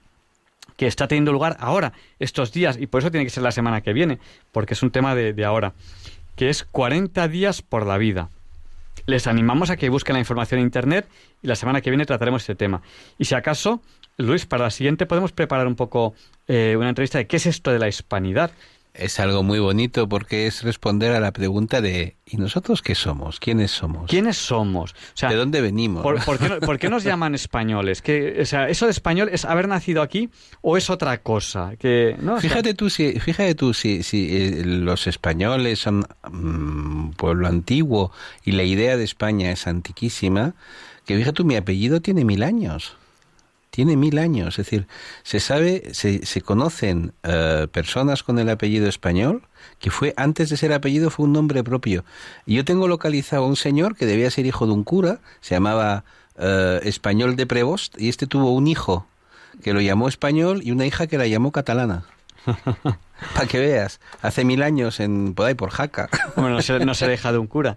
[0.76, 3.80] que está teniendo lugar ahora, estos días, y por eso tiene que ser la semana
[3.80, 4.18] que viene,
[4.52, 5.72] porque es un tema de, de ahora
[6.38, 8.30] que es 40 días por la vida.
[9.06, 11.08] Les animamos a que busquen la información en Internet
[11.42, 12.80] y la semana que viene trataremos este tema.
[13.18, 13.82] Y si acaso,
[14.18, 16.14] Luis, para la siguiente podemos preparar un poco
[16.46, 18.52] eh, una entrevista de qué es esto de la hispanidad
[18.98, 23.38] es algo muy bonito porque es responder a la pregunta de ¿y nosotros qué somos?
[23.40, 24.10] ¿Quiénes somos?
[24.10, 24.94] ¿Quiénes somos?
[25.20, 26.02] ¿De dónde venimos?
[26.02, 28.02] ¿por, qué, nos llaman españoles?
[28.02, 30.30] o sea, ¿Eso de español es haber nacido aquí
[30.60, 31.76] o es otra cosa?
[31.78, 32.40] Que, ¿no?
[32.40, 38.12] fíjate tú si, fíjate tú si, si eh, los españoles son un mm, pueblo antiguo
[38.44, 40.54] y la idea de España es antiquísima,
[41.04, 42.96] que fíjate tú, mi apellido tiene mil años
[43.78, 44.58] tiene mil años.
[44.58, 44.88] Es decir,
[45.22, 49.42] se sabe, se, se conocen eh, personas con el apellido español
[49.78, 52.04] que fue antes de ser apellido fue un nombre propio.
[52.44, 56.02] Yo tengo localizado a un señor que debía ser hijo de un cura, se llamaba
[56.38, 59.06] eh, Español de Prevost, y este tuvo un hijo
[59.62, 62.04] que lo llamó español y una hija que la llamó catalana.
[63.34, 66.08] Para que veas, hace mil años en por ahí por Jaca.
[66.36, 67.76] Bueno, no se, deja de un cura.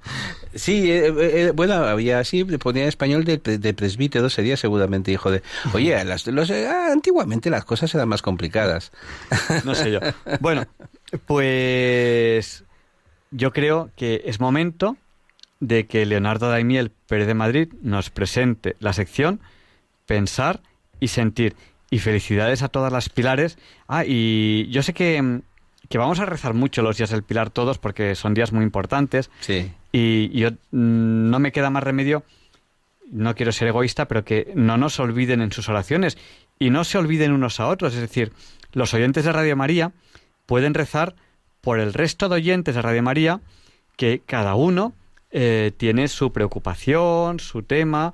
[0.54, 5.32] Sí, eh, eh, eh, bueno, había así, ponía español de, de, presbítero, sería seguramente hijo
[5.32, 5.42] de...
[5.74, 8.92] Oye, las, los, ah, antiguamente las cosas eran más complicadas.
[9.66, 10.00] No sé yo.
[10.40, 10.66] Bueno,
[11.26, 12.64] pues
[13.32, 14.98] yo creo que es momento
[15.60, 19.40] de que Leonardo Daimiel Pérez de Madrid nos presente la sección
[20.06, 20.62] Pensar
[21.00, 21.56] y Sentir
[21.92, 23.60] y felicidades a todas las pilares.
[23.88, 25.42] Ah, y yo sé que,
[25.90, 29.30] que vamos a rezar mucho los días del pilar todos porque son días muy importantes.
[29.42, 29.72] Sí.
[29.92, 32.24] Y, yo mm, no me queda más remedio,
[33.12, 36.18] no quiero ser egoísta, pero que no nos olviden en sus oraciones
[36.58, 37.94] y no se olviden unos a otros.
[37.94, 38.32] Es decir,
[38.72, 39.92] los oyentes de Radio María
[40.46, 41.16] pueden rezar
[41.60, 43.42] por el resto de oyentes de Radio María
[43.98, 44.94] que cada uno
[45.30, 48.14] eh, tiene su preocupación, su tema,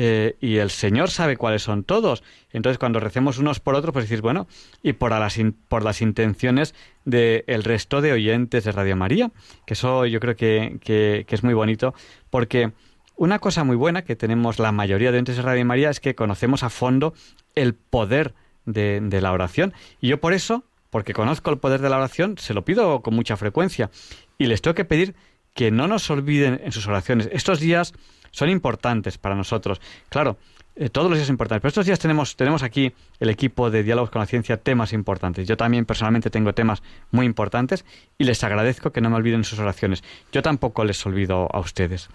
[0.00, 2.22] eh, y el Señor sabe cuáles son todos.
[2.52, 4.46] Entonces, cuando recemos unos por otros, pues decís, bueno,
[4.80, 5.36] y por, las,
[5.66, 6.72] por las intenciones
[7.04, 9.32] del resto de oyentes de Radio María,
[9.66, 11.94] que eso yo creo que, que, es muy bonito,
[12.30, 12.70] porque
[13.16, 16.14] una cosa muy buena que tenemos la mayoría de oyentes de Radio María es que
[16.14, 17.12] conocemos a fondo
[17.56, 18.34] el poder
[18.66, 19.74] de, de la oración.
[20.00, 23.16] Y yo por eso, porque conozco el poder de la oración, se lo pido con
[23.16, 23.90] mucha frecuencia.
[24.38, 25.16] Y les tengo que pedir
[25.54, 27.28] que no nos olviden en sus oraciones.
[27.32, 27.94] Estos días
[28.30, 29.80] son importantes para nosotros.
[30.08, 30.36] Claro,
[30.80, 34.10] eh, todos los días importantes, pero estos días tenemos, tenemos aquí el equipo de Diálogos
[34.10, 35.48] con la Ciencia temas importantes.
[35.48, 37.84] Yo también personalmente tengo temas muy importantes
[38.16, 40.04] y les agradezco que no me olviden sus oraciones.
[40.30, 42.08] Yo tampoco les olvido a ustedes.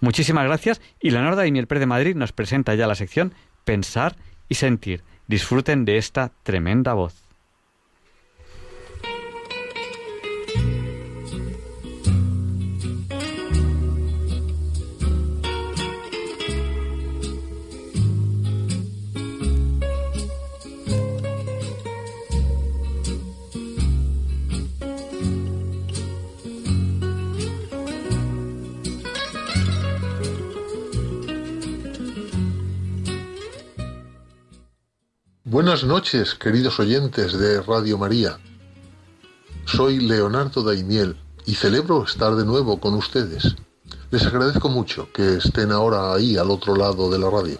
[0.00, 4.16] Muchísimas gracias y Leonardo el Pérez de Madrid nos presenta ya la sección Pensar
[4.48, 5.02] y Sentir.
[5.26, 7.25] Disfruten de esta tremenda voz.
[35.56, 38.38] Buenas noches, queridos oyentes de Radio María.
[39.64, 43.56] Soy Leonardo Daimiel y celebro estar de nuevo con ustedes.
[44.10, 47.58] Les agradezco mucho que estén ahora ahí al otro lado de la radio.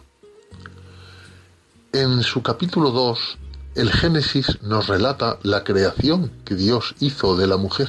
[1.95, 3.39] En su capítulo 2,
[3.77, 7.89] el Génesis nos relata la creación que Dios hizo de la mujer.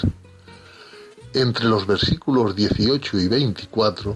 [1.33, 4.15] Entre los versículos 18 y 24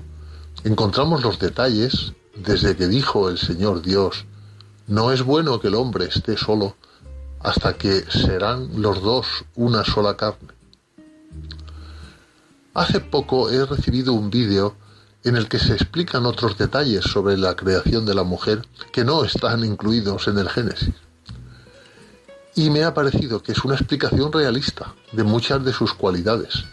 [0.64, 4.26] encontramos los detalles desde que dijo el Señor Dios,
[4.88, 6.76] no es bueno que el hombre esté solo
[7.40, 10.50] hasta que serán los dos una sola carne.
[12.74, 14.76] Hace poco he recibido un vídeo
[15.24, 19.24] en el que se explican otros detalles sobre la creación de la mujer que no
[19.24, 20.96] están incluidos en el Génesis.
[22.56, 26.66] Y me ha parecido que es una explicación realista de muchas de sus cualidades,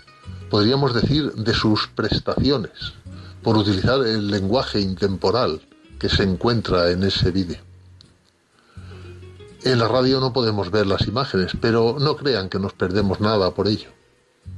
[0.50, 2.94] podríamos decir de sus prestaciones,
[3.42, 5.60] por utilizar el lenguaje intemporal
[5.98, 7.67] que se encuentra en ese vídeo.
[9.64, 13.52] En la radio no podemos ver las imágenes, pero no crean que nos perdemos nada
[13.54, 13.90] por ello.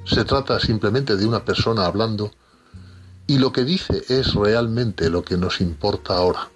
[0.04, 2.30] Se trata simplemente de una persona hablando
[3.26, 6.50] y lo que dice es realmente lo que nos importa ahora.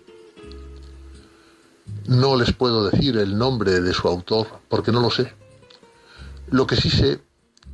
[2.07, 5.32] No les puedo decir el nombre de su autor porque no lo sé.
[6.51, 7.22] Lo que sí sé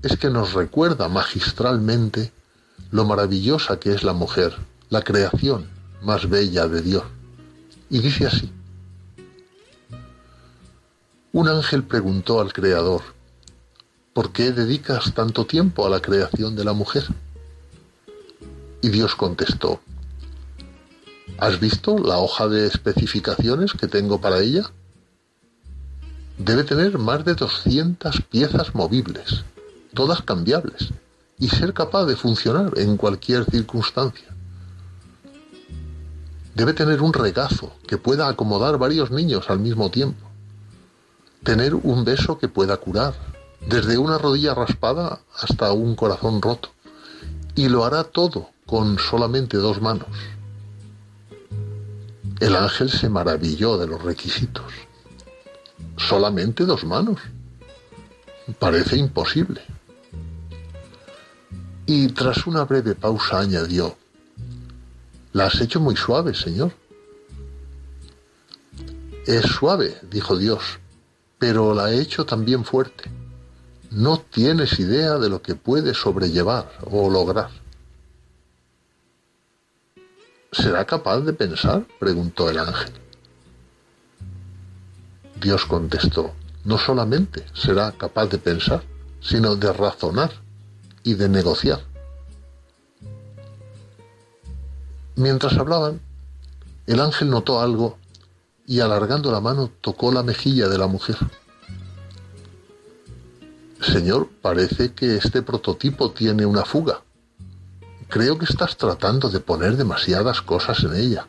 [0.03, 2.33] es que nos recuerda magistralmente
[2.93, 4.57] lo maravillosa que es la mujer,
[4.89, 5.69] la creación
[6.03, 7.05] más bella de Dios.
[7.91, 8.53] Y dice así.
[11.33, 13.03] Un ángel preguntó al Creador,
[14.13, 17.05] ¿por qué dedicas tanto tiempo a la creación de la mujer?
[18.83, 19.81] Y Dios contestó,
[21.39, 24.73] ¿has visto la hoja de especificaciones que tengo para ella?
[26.37, 29.45] Debe tener más de 200 piezas movibles,
[29.95, 30.89] todas cambiables,
[31.39, 34.35] y ser capaz de funcionar en cualquier circunstancia.
[36.57, 40.30] Debe tener un regazo que pueda acomodar varios niños al mismo tiempo
[41.43, 43.15] tener un beso que pueda curar,
[43.67, 46.71] desde una rodilla raspada hasta un corazón roto.
[47.55, 50.09] Y lo hará todo con solamente dos manos.
[52.41, 54.65] El ángel se maravilló de los requisitos.
[55.97, 57.21] Solamente dos manos.
[58.59, 59.61] Parece imposible.
[61.87, 63.97] Y tras una breve pausa añadió,
[65.33, 66.73] La has hecho muy suave, Señor.
[69.27, 70.79] Es suave, dijo Dios,
[71.41, 73.11] pero la he hecho también fuerte.
[73.91, 77.51] No tienes idea de lo que puede sobrellevar o lograr.
[80.53, 81.87] ¿Será capaz de pensar?
[81.99, 82.93] preguntó el ángel.
[85.41, 86.35] Dios contestó,
[86.65, 88.83] no solamente será capaz de pensar,
[89.23, 90.33] sino de razonar
[91.03, 91.81] y de negociar.
[95.17, 96.01] Mientras hablaban,
[96.87, 98.00] el ángel notó algo
[98.71, 101.17] y alargando la mano tocó la mejilla de la mujer.
[103.81, 107.03] Señor, parece que este prototipo tiene una fuga.
[108.09, 111.27] Creo que estás tratando de poner demasiadas cosas en ella.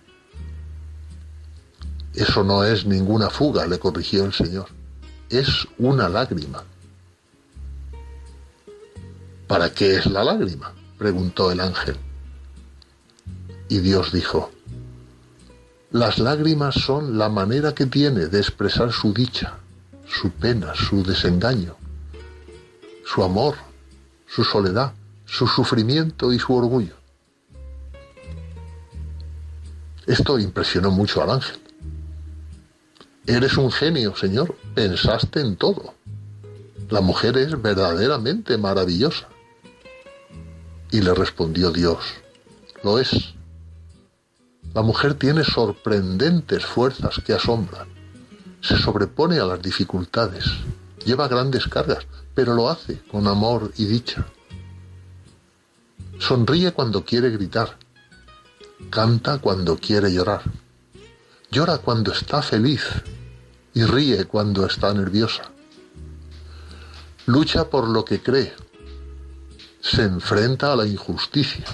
[2.13, 4.67] Eso no es ninguna fuga, le corrigió el Señor.
[5.27, 6.63] Es una lágrima.
[9.47, 10.73] ¿Para qué es la lágrima?
[10.99, 11.97] preguntó el ángel.
[13.67, 14.51] Y Dios dijo,
[15.91, 19.57] las lágrimas son la manera que tiene de expresar su dicha,
[20.07, 21.75] su pena, su desengaño,
[23.05, 23.55] su amor,
[24.25, 24.93] su soledad,
[25.25, 26.95] su sufrimiento y su orgullo.
[30.07, 31.59] Esto impresionó mucho al ángel.
[33.27, 35.93] Eres un genio, Señor, pensaste en todo.
[36.89, 39.27] La mujer es verdaderamente maravillosa.
[40.89, 41.99] Y le respondió Dios,
[42.83, 43.33] lo es.
[44.74, 47.89] La mujer tiene sorprendentes fuerzas que asombran.
[48.61, 50.45] Se sobrepone a las dificultades,
[51.03, 54.26] lleva grandes cargas, pero lo hace con amor y dicha.
[56.19, 57.78] Sonríe cuando quiere gritar,
[58.89, 60.43] canta cuando quiere llorar,
[61.49, 62.84] llora cuando está feliz
[63.74, 65.51] y ríe cuando está nerviosa.
[67.26, 68.53] Lucha por lo que cree,
[69.82, 71.65] se enfrenta a la injusticia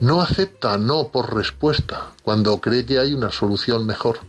[0.00, 4.20] no acepta no por respuesta cuando cree que hay una solución mejor.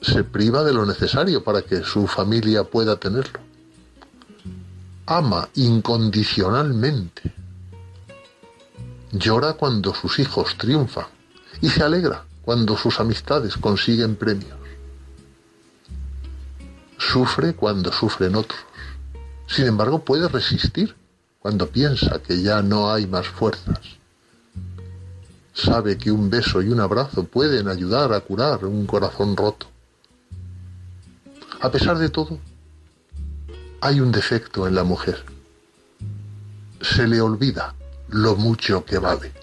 [0.00, 3.38] Se priva de lo necesario para que su familia pueda tenerlo.
[5.06, 7.34] Ama incondicionalmente.
[9.12, 11.06] Llora cuando sus hijos triunfan
[11.60, 14.58] y se alegra cuando sus amistades consiguen premios.
[16.98, 18.60] Sufre cuando sufren otros.
[19.46, 20.96] Sin embargo, puede resistir
[21.42, 23.80] cuando piensa que ya no hay más fuerzas.
[25.52, 29.66] Sabe que un beso y un abrazo pueden ayudar a curar un corazón roto.
[31.60, 32.38] A pesar de todo,
[33.80, 35.24] hay un defecto en la mujer.
[36.80, 37.74] Se le olvida
[38.08, 39.41] lo mucho que vale.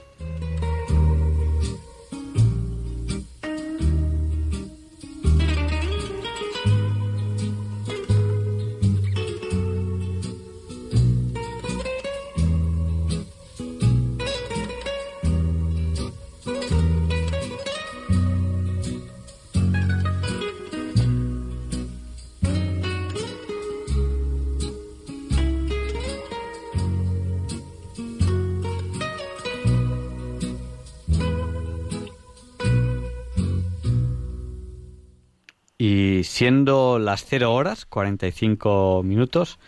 [36.39, 39.59] Siendo las 0 horas 45 minutos,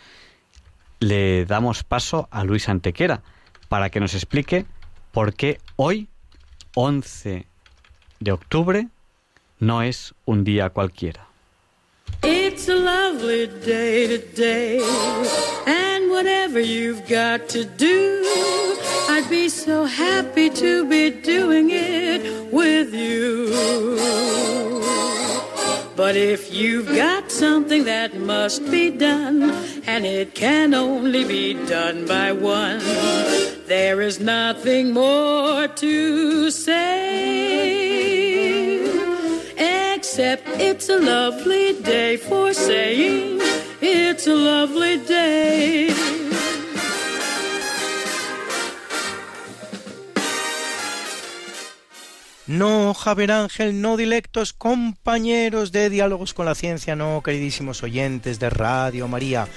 [1.02, 3.24] le damos paso a Luis Antequera
[3.68, 4.66] para que nos explique
[5.12, 6.08] por qué hoy,
[6.76, 7.46] 11
[8.22, 8.88] de octubre,
[9.60, 11.28] no es un día cualquiera.
[12.24, 14.82] It's a lovely day today,
[15.68, 18.24] and whatever you've got to do,
[19.10, 23.52] I'd be so happy to be doing it with you.
[25.96, 29.52] But if you've got something that must be done,
[29.86, 32.80] and it can only be done by one,
[33.68, 37.92] there is nothing more to say.
[39.96, 43.40] Except it's a lovely day for saying
[43.82, 46.21] it's a lovely day.
[52.52, 58.50] No, Javier Ángel, no dilectos compañeros de Diálogos con la Ciencia, no, queridísimos oyentes de
[58.50, 59.48] Radio María.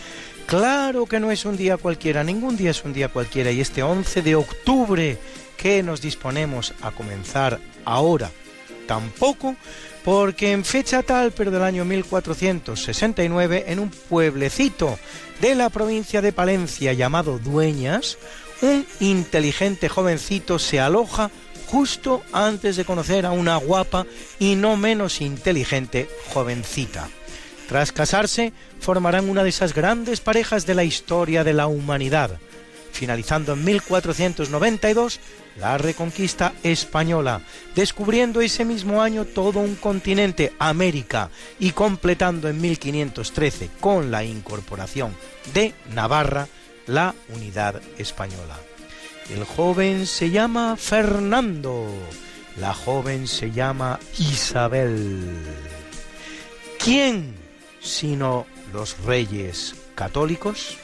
[0.47, 3.82] Claro que no es un día cualquiera, ningún día es un día cualquiera y este
[3.82, 5.18] 11 de octubre
[5.57, 8.30] que nos disponemos a comenzar ahora
[8.86, 9.57] tampoco,
[10.05, 15.01] porque en fecha tal, pero del año 1469, en un pueblecito
[15.40, 18.18] de la provincia de Palencia llamado Dueñas,
[18.62, 21.32] un inteligente jovencito se aloja
[21.66, 24.06] justo antes de conocer a una guapa
[24.38, 27.08] y no menos inteligente jovencita.
[27.68, 32.38] Tras casarse, formarán una de esas grandes parejas de la historia de la humanidad,
[32.92, 35.20] finalizando en 1492
[35.56, 37.40] la reconquista española,
[37.74, 45.14] descubriendo ese mismo año todo un continente, América, y completando en 1513 con la incorporación
[45.54, 46.48] de Navarra
[46.86, 48.63] la unidad española.
[49.30, 51.88] El joven se llama Fernando,
[52.60, 55.22] la joven se llama Isabel.
[56.78, 57.34] ¿Quién
[57.80, 60.76] sino los reyes católicos?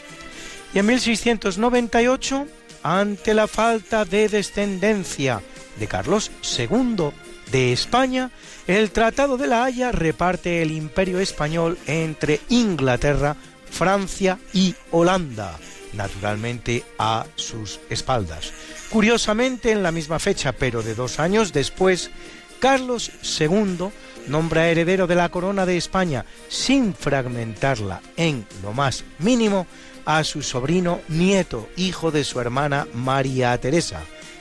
[0.72, 2.46] Y en 1698,
[2.82, 5.42] ante la falta de descendencia
[5.78, 7.10] de Carlos II
[7.52, 8.30] de España,
[8.66, 13.36] el Tratado de la Haya reparte el imperio español entre Inglaterra,
[13.70, 15.58] Francia y Holanda,
[15.92, 18.52] naturalmente a sus espaldas.
[18.90, 22.10] Curiosamente, en la misma fecha, pero de dos años después,
[22.58, 23.88] Carlos II
[24.28, 29.66] nombra heredero de la corona de España, sin fragmentarla en lo más mínimo,
[30.04, 34.00] a su sobrino nieto, hijo de su hermana María Teresa,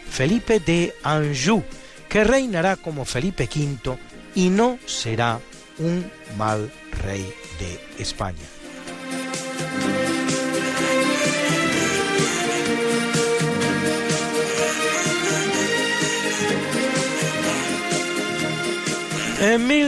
[0.09, 1.63] Felipe de Anjou,
[2.07, 3.97] que reinará como Felipe V
[4.35, 5.39] y no será
[5.77, 6.71] un mal
[7.03, 8.59] rey de España.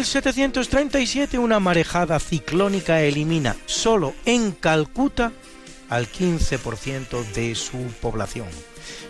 [0.01, 5.31] 1737 una marejada ciclónica elimina solo en Calcuta
[5.89, 8.47] al 15% de su población.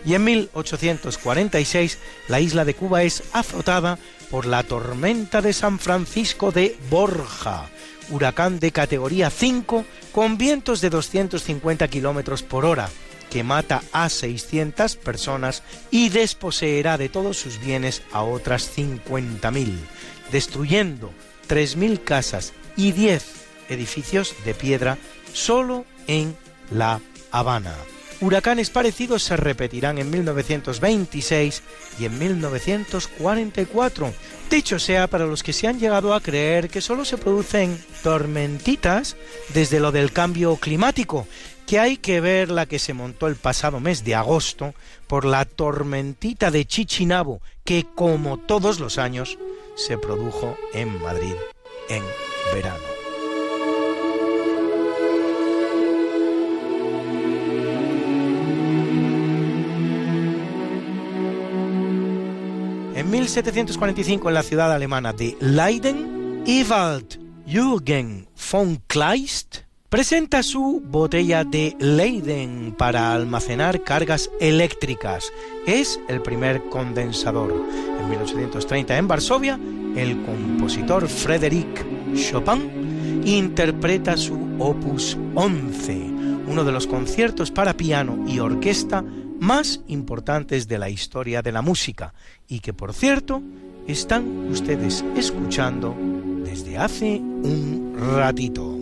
[0.04, 3.98] Y en 1846 la isla de Cuba es azotada
[4.30, 7.70] por la tormenta de San Francisco de Borja,
[8.10, 12.90] huracán de categoría 5 con vientos de 250 kilómetros por hora,
[13.30, 19.78] que mata a 600 personas y desposeerá de todos sus bienes a otras 50.000,
[20.32, 21.12] destruyendo
[21.48, 23.24] 3.000 casas y 10
[23.68, 24.98] edificios de piedra
[25.32, 26.36] solo en
[26.70, 27.74] La Habana.
[28.22, 31.62] Huracanes parecidos se repetirán en 1926
[31.98, 34.14] y en 1944.
[34.48, 39.16] Dicho sea para los que se han llegado a creer que solo se producen tormentitas
[39.52, 41.26] desde lo del cambio climático,
[41.66, 44.72] que hay que ver la que se montó el pasado mes de agosto
[45.08, 49.36] por la tormentita de Chichinabo, que como todos los años
[49.74, 51.34] se produjo en Madrid
[51.88, 52.02] en
[52.54, 52.84] verano.
[62.94, 71.44] En 1745 en la ciudad alemana de Leiden, Ewald Jürgen von Kleist presenta su botella
[71.44, 75.30] de Leiden para almacenar cargas eléctricas.
[75.66, 77.54] Es el primer condensador.
[78.02, 79.58] En 1830 en Varsovia,
[79.96, 85.92] el compositor Frédéric Chopin interpreta su opus 11,
[86.48, 89.04] uno de los conciertos para piano y orquesta
[89.38, 92.12] más importantes de la historia de la música
[92.48, 93.42] y que por cierto
[93.86, 95.96] están ustedes escuchando
[96.44, 98.81] desde hace un ratito.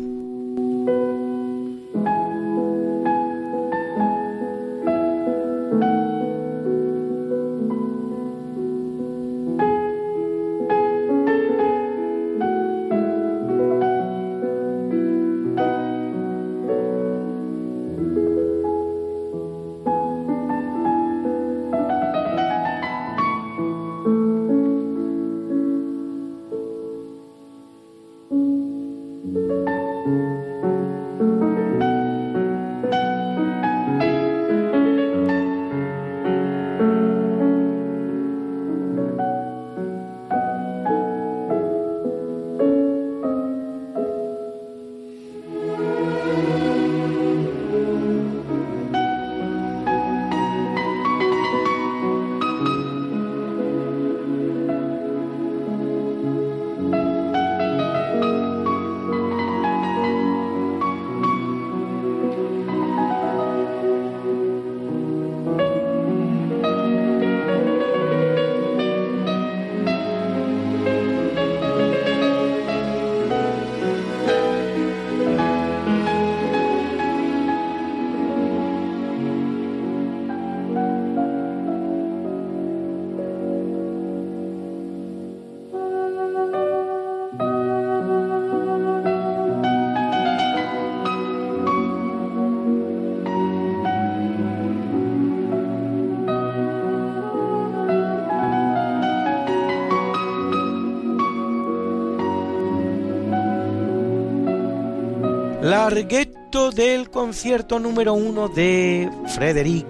[105.62, 109.86] Largueto del concierto número uno de Frédéric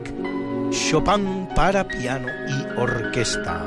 [0.70, 3.66] Chopin para piano y orquesta.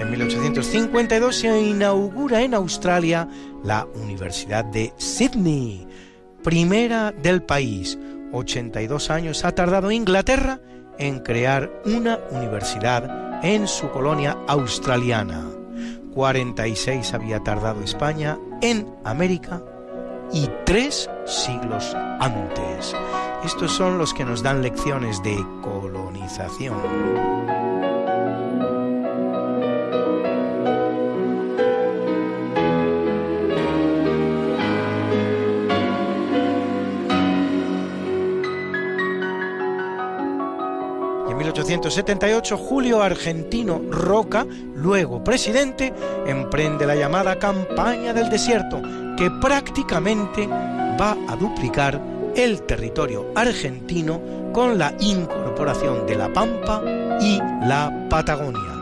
[0.00, 3.28] En 1852 se inaugura en Australia
[3.62, 5.86] la Universidad de Sydney,
[6.42, 7.98] primera del país.
[8.32, 10.60] 82 años ha tardado Inglaterra
[10.98, 15.44] en crear una universidad en su colonia australiana.
[16.14, 19.62] 46 había tardado España en América
[20.32, 22.94] y tres siglos antes.
[23.44, 26.76] Estos son los que nos dan lecciones de colonización.
[41.28, 45.92] En 1878 Julio Argentino Roca, luego presidente,
[46.26, 48.80] emprende la llamada campaña del desierto,
[49.16, 52.00] que prácticamente va a duplicar
[52.36, 54.20] el territorio argentino
[54.52, 56.82] con la incorporación de la Pampa
[57.20, 58.74] y la Patagonia.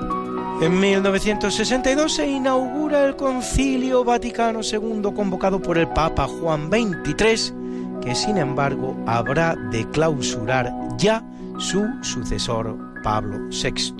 [0.60, 8.14] En 1962 se inaugura el Concilio Vaticano II convocado por el Papa Juan XXIII, que
[8.14, 11.24] sin embargo habrá de clausurar ya
[11.58, 13.94] su sucesor Pablo VI.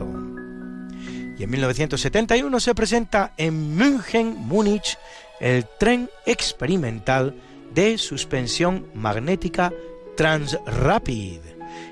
[1.38, 4.98] Y en 1971 se presenta en München, Múnich,
[5.42, 7.34] el tren experimental
[7.74, 9.74] de suspensión magnética
[10.16, 11.40] Transrapid,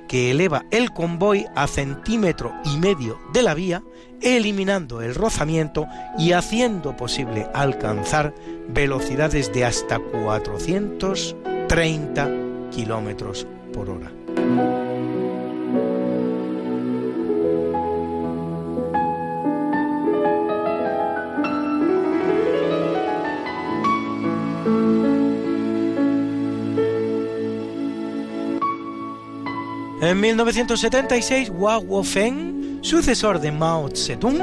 [0.09, 3.82] que eleva el convoy a centímetro y medio de la vía,
[4.22, 5.86] eliminando el rozamiento
[6.18, 8.34] y haciendo posible alcanzar
[8.68, 12.30] velocidades de hasta 430
[12.70, 14.79] kilómetros por hora.
[30.03, 34.40] En 1976, Hua Guofeng, sucesor de Mao Zedong,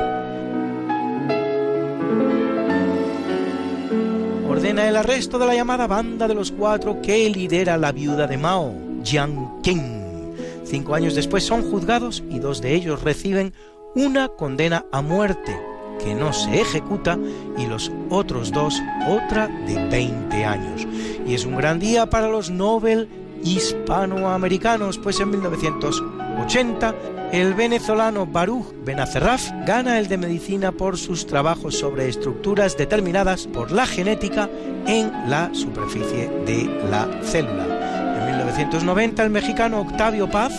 [4.48, 8.38] ordena el arresto de la llamada Banda de los Cuatro que lidera la viuda de
[8.38, 8.72] Mao,
[9.04, 10.36] Jiang Qing.
[10.64, 13.52] Cinco años después son juzgados y dos de ellos reciben
[13.96, 15.60] una condena a muerte
[15.98, 17.18] que no se ejecuta
[17.58, 20.88] y los otros dos otra de 20 años.
[21.26, 23.10] Y es un gran día para los Nobel
[23.44, 26.96] hispanoamericanos, pues en 1980
[27.32, 33.72] el venezolano Baruch Benacerraf gana el de medicina por sus trabajos sobre estructuras determinadas por
[33.72, 34.50] la genética
[34.86, 38.20] en la superficie de la célula.
[38.20, 40.54] En 1990 el mexicano Octavio Paz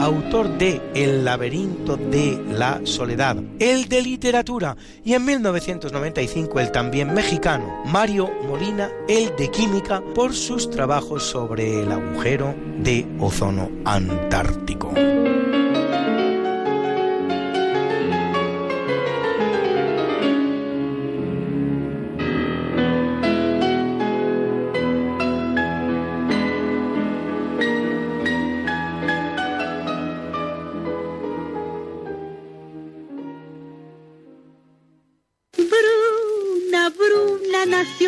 [0.00, 7.12] autor de El laberinto de la soledad, el de literatura, y en 1995 el también
[7.14, 14.92] mexicano Mario Molina, el de química, por sus trabajos sobre el agujero de ozono antártico.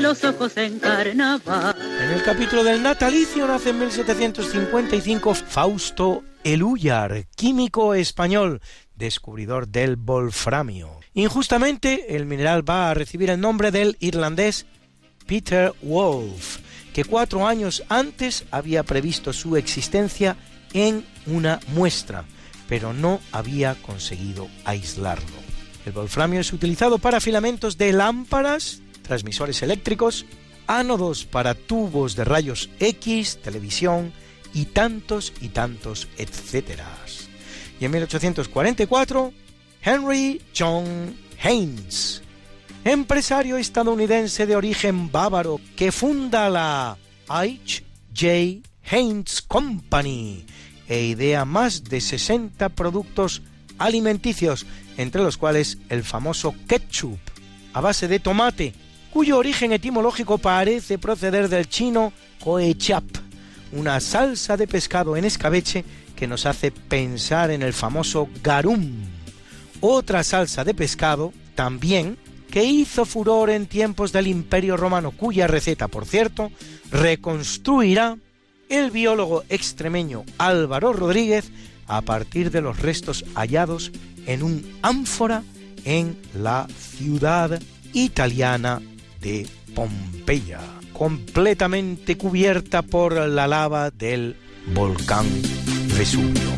[0.00, 0.80] los ojos en.
[0.82, 8.60] En el capítulo del natalicio nace en 1755 Fausto Eluyar, químico español,
[8.94, 11.00] descubridor del wolframio.
[11.14, 14.66] Injustamente, el mineral va a recibir el nombre del irlandés
[15.26, 16.58] Peter Wolf,
[16.94, 20.36] que cuatro años antes había previsto su existencia
[20.72, 22.24] en una muestra,
[22.68, 25.36] pero no había conseguido aislarlo.
[25.84, 30.24] El wolframio es utilizado para filamentos de lámparas, transmisores eléctricos,
[30.68, 34.12] ánodos para tubos de rayos X, televisión
[34.54, 36.86] y tantos y tantos etcétera.
[37.80, 39.32] Y en 1844,
[39.82, 42.22] Henry John Haynes,
[42.84, 46.96] empresario estadounidense de origen bávaro que funda la
[47.26, 48.60] H.J.
[48.88, 50.46] Haynes Company
[50.86, 53.42] e idea más de 60 productos
[53.76, 57.18] alimenticios, entre los cuales el famoso ketchup
[57.72, 58.72] a base de tomate
[59.12, 63.04] cuyo origen etimológico parece proceder del chino koechap,
[63.72, 65.84] una salsa de pescado en escabeche
[66.16, 68.92] que nos hace pensar en el famoso garum,
[69.80, 72.18] otra salsa de pescado también
[72.50, 76.50] que hizo furor en tiempos del Imperio Romano, cuya receta, por cierto,
[76.90, 78.16] reconstruirá
[78.68, 81.50] el biólogo extremeño Álvaro Rodríguez
[81.86, 83.92] a partir de los restos hallados
[84.26, 85.42] en un ánfora
[85.84, 87.60] en la ciudad
[87.92, 88.80] italiana
[89.20, 90.60] de Pompeya,
[90.92, 94.36] completamente cubierta por la lava del
[94.74, 95.26] volcán
[95.96, 96.50] Vesubio.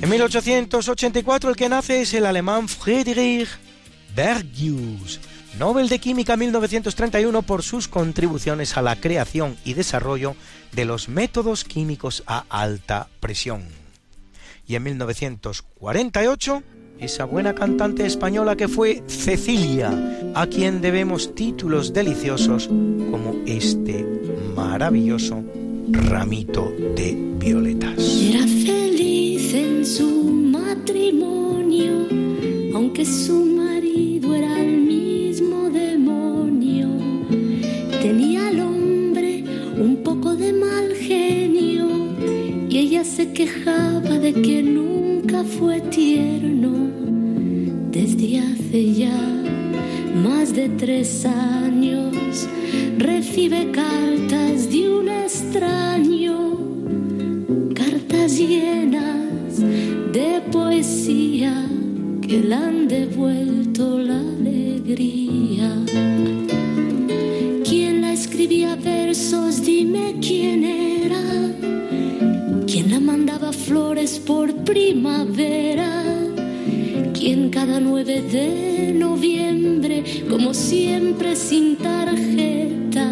[0.00, 3.48] En 1884 el que nace es el alemán Friedrich
[4.16, 5.20] Bergius,
[5.58, 10.36] Nobel de Química 1931 por sus contribuciones a la creación y desarrollo
[10.72, 13.64] de los métodos químicos a alta presión.
[14.68, 16.62] Y en 1948,
[17.00, 19.90] esa buena cantante española que fue Cecilia,
[20.34, 24.06] a quien debemos títulos deliciosos como este
[24.54, 25.42] maravilloso
[25.90, 27.98] ramito de violetas.
[27.98, 32.06] Era feliz en su matrimonio,
[32.74, 34.87] aunque su marido era el
[41.10, 46.90] y ella se quejaba de que nunca fue tierno.
[47.90, 49.44] Desde hace ya
[50.22, 52.46] más de tres años
[52.98, 56.58] recibe cartas de un extraño,
[57.74, 59.60] cartas llenas
[60.12, 61.66] de poesía
[62.20, 65.74] que le han devuelto la alegría.
[67.64, 68.76] ¿Quién la escribía
[69.08, 71.22] Dime quién era.
[72.66, 76.04] ¿Quién la mandaba flores por primavera?
[77.14, 83.10] ¿Quién cada 9 de noviembre, como siempre sin tarjeta,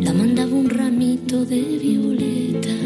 [0.00, 2.85] la mandaba un ramito de violetas?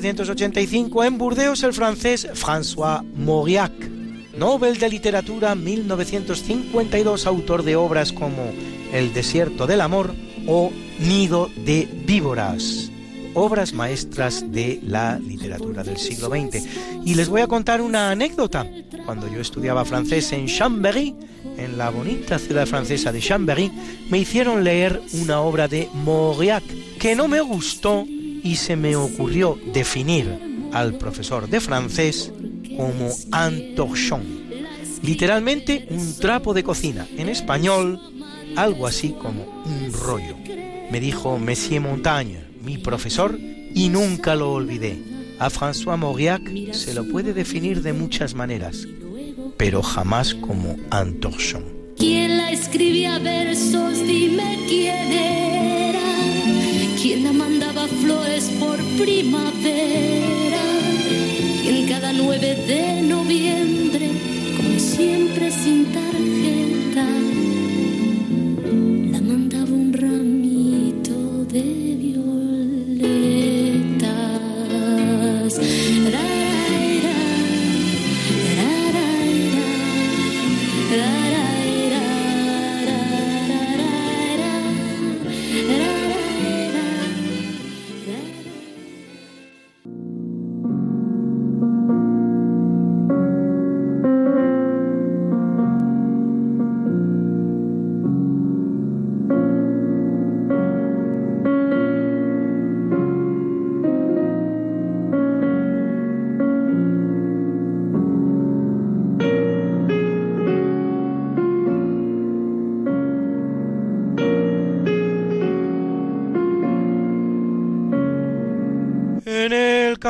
[0.00, 3.72] 1885, en Burdeos, el francés François Mauriac,
[4.36, 8.52] Nobel de Literatura 1952, autor de obras como
[8.92, 10.14] El desierto del amor
[10.46, 12.90] o Nido de víboras,
[13.32, 16.66] obras maestras de la literatura del siglo XX.
[17.06, 18.66] Y les voy a contar una anécdota.
[19.06, 21.14] Cuando yo estudiaba francés en Chambéry,
[21.56, 23.72] en la bonita ciudad francesa de Chambéry,
[24.10, 26.64] me hicieron leer una obra de Mauriac
[26.98, 28.04] que no me gustó
[28.46, 32.32] y se me ocurrió definir al profesor de francés
[32.76, 34.46] como un
[35.02, 38.00] literalmente un trapo de cocina, en español
[38.54, 40.36] algo así como un rollo.
[40.92, 44.96] Me dijo Monsieur Montaigne, mi profesor, y nunca lo olvidé.
[45.40, 46.42] A François Mauriac
[46.72, 48.86] se lo puede definir de muchas maneras,
[49.56, 51.64] pero jamás como un.
[51.98, 53.98] ¿Quién la escribía versos?
[54.06, 55.85] Dime quién era.
[57.00, 60.62] ¿Quién la mandaba flores por primavera?
[61.62, 64.10] ¿Quién cada 9 de noviembre,
[64.56, 67.06] como siempre sin tarjeta,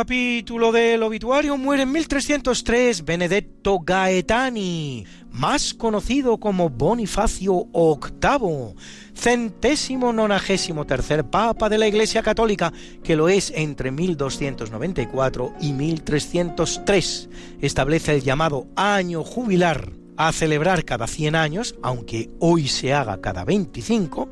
[0.06, 8.76] capítulo del obituario muere en 1303 Benedetto Gaetani, más conocido como Bonifacio VIII,
[9.16, 17.28] centésimo nonagésimo tercer papa de la Iglesia Católica, que lo es entre 1294 y 1303.
[17.60, 23.44] Establece el llamado año jubilar a celebrar cada 100 años, aunque hoy se haga cada
[23.44, 24.30] 25,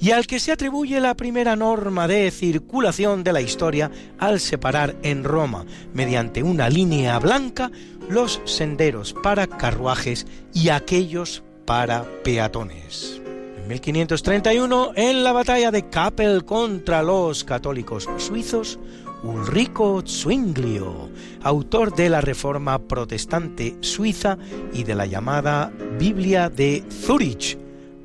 [0.00, 4.96] y al que se atribuye la primera norma de circulación de la historia al separar
[5.02, 7.70] en Roma, mediante una línea blanca,
[8.08, 13.20] los senderos para carruajes y aquellos para peatones.
[13.56, 18.78] En 1531, en la batalla de Kappel contra los católicos suizos,
[19.22, 21.08] Ulrico Zwinglio,
[21.42, 24.36] autor de la Reforma Protestante Suiza
[24.74, 27.56] y de la llamada Biblia de Zurich,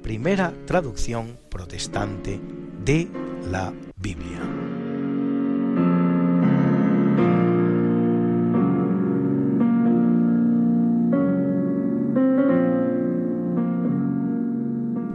[0.01, 2.39] primera traducción protestante
[2.85, 3.07] de
[3.49, 4.39] la Biblia.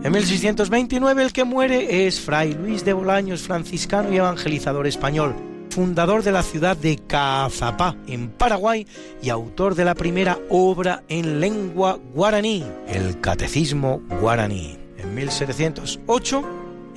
[0.05, 5.35] En 1629 el que muere es Fray Luis de Bolaños, franciscano y evangelizador español,
[5.71, 8.87] fundador de la ciudad de Cazapá, en Paraguay,
[9.23, 14.84] y autor de la primera obra en lengua guaraní, el Catecismo guaraní.
[15.15, 16.43] En 1708,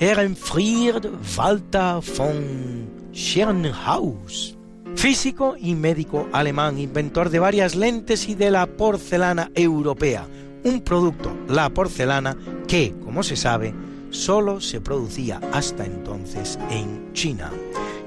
[0.00, 1.06] Ehrenfried
[1.36, 4.56] Walter von Schernhaus,
[4.96, 10.26] físico y médico alemán, inventor de varias lentes y de la porcelana europea,
[10.64, 13.72] un producto, la porcelana, que, como se sabe,
[14.10, 17.52] solo se producía hasta entonces en China.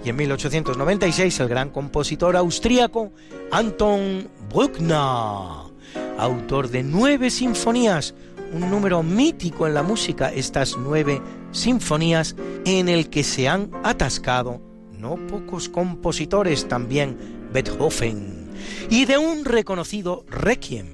[0.04, 3.14] Y en 1896 el gran compositor austríaco
[3.50, 5.72] Anton Bruckner,
[6.18, 8.14] autor de nueve sinfonías,
[8.54, 11.22] un número mítico en la música, estas nueve
[11.52, 12.36] sinfonías
[12.66, 14.62] en el que se han atascado
[14.98, 17.18] no pocos compositores también
[17.52, 18.52] Beethoven
[18.90, 20.88] y de un reconocido requiem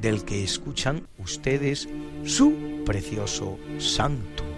[0.00, 1.88] del que escuchan ustedes
[2.24, 2.54] su
[2.86, 4.49] precioso Sanctus.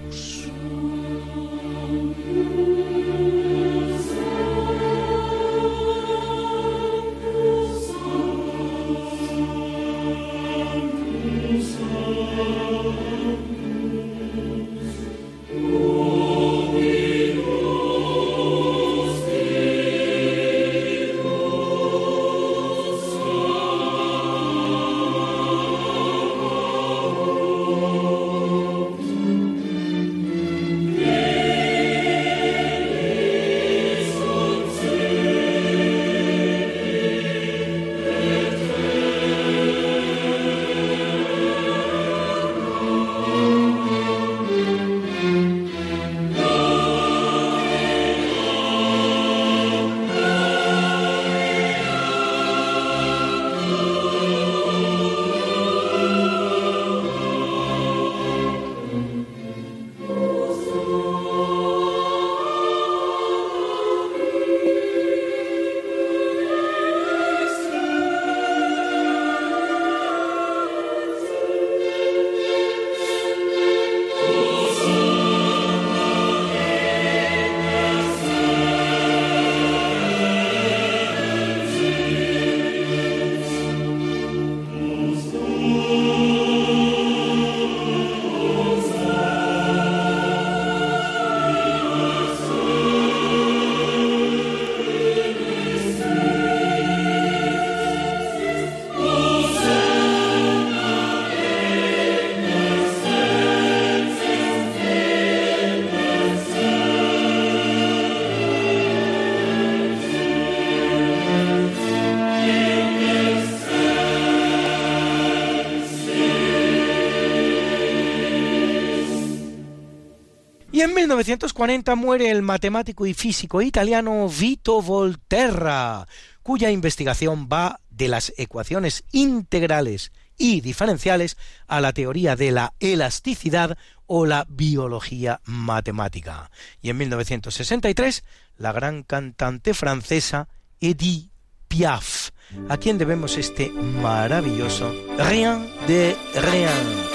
[121.14, 126.08] 1940 muere el matemático y físico italiano Vito Volterra,
[126.42, 131.36] cuya investigación va de las ecuaciones integrales y diferenciales
[131.68, 136.50] a la teoría de la elasticidad o la biología matemática.
[136.80, 138.24] Y en 1963,
[138.56, 140.48] la gran cantante francesa
[140.80, 141.30] Edith
[141.68, 142.30] Piaf,
[142.68, 147.11] a quien debemos este maravilloso Rien de Rien.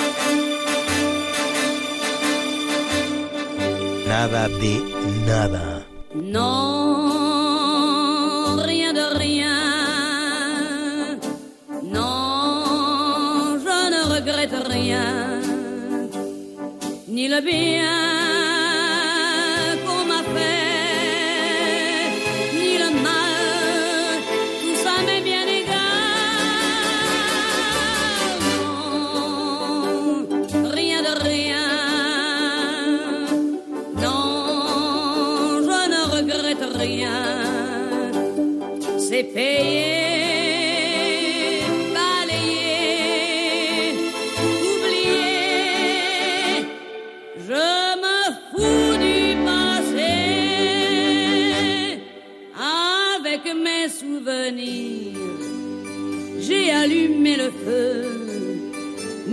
[4.07, 4.75] Nada de
[5.27, 5.67] nada.
[6.15, 6.47] Non,
[8.71, 9.59] rien de rien.
[11.83, 15.07] Non, je ne regrette rien.
[17.07, 18.06] Ni le bien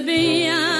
[0.00, 0.79] Ni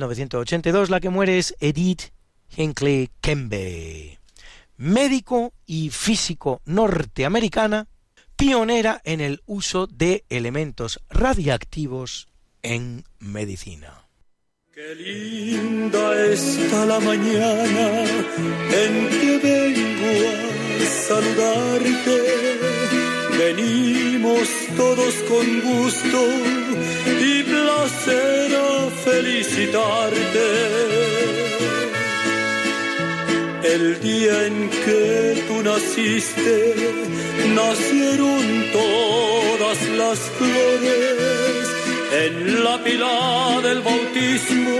[0.00, 2.12] 1982 la que muere es Edith
[2.56, 4.18] Hinckley Kembe,
[4.76, 7.86] médico y físico norteamericana,
[8.36, 12.28] pionera en el uso de elementos radiactivos
[12.62, 14.06] en medicina.
[14.72, 18.04] Qué linda está la mañana
[18.72, 20.28] en que vengo
[20.80, 22.18] a saludarte.
[23.36, 26.59] Venimos todos con gusto
[27.20, 28.50] y placer
[29.04, 30.48] felicitarte.
[33.62, 36.74] El día en que tú naciste,
[37.54, 38.42] nacieron
[38.72, 41.66] todas las flores.
[42.24, 44.78] En la pila del bautismo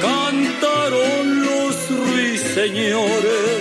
[0.00, 3.54] cantaron los ruiseñores.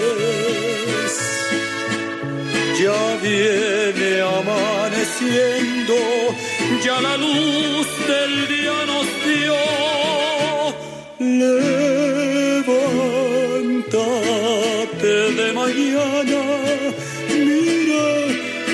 [2.79, 5.95] Ya viene amaneciendo,
[6.83, 9.55] ya la luz del día nos dio.
[11.19, 12.71] Levántate
[15.39, 16.43] de mañana,
[17.29, 18.07] mira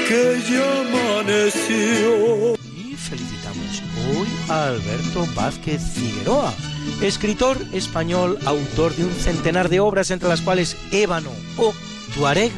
[0.07, 2.55] que ya amaneció.
[2.75, 6.53] Y felicitamos hoy a Alberto Vázquez Figueroa,
[7.01, 11.73] escritor español, autor de un centenar de obras, entre las cuales Ébano o
[12.15, 12.51] Tuareg,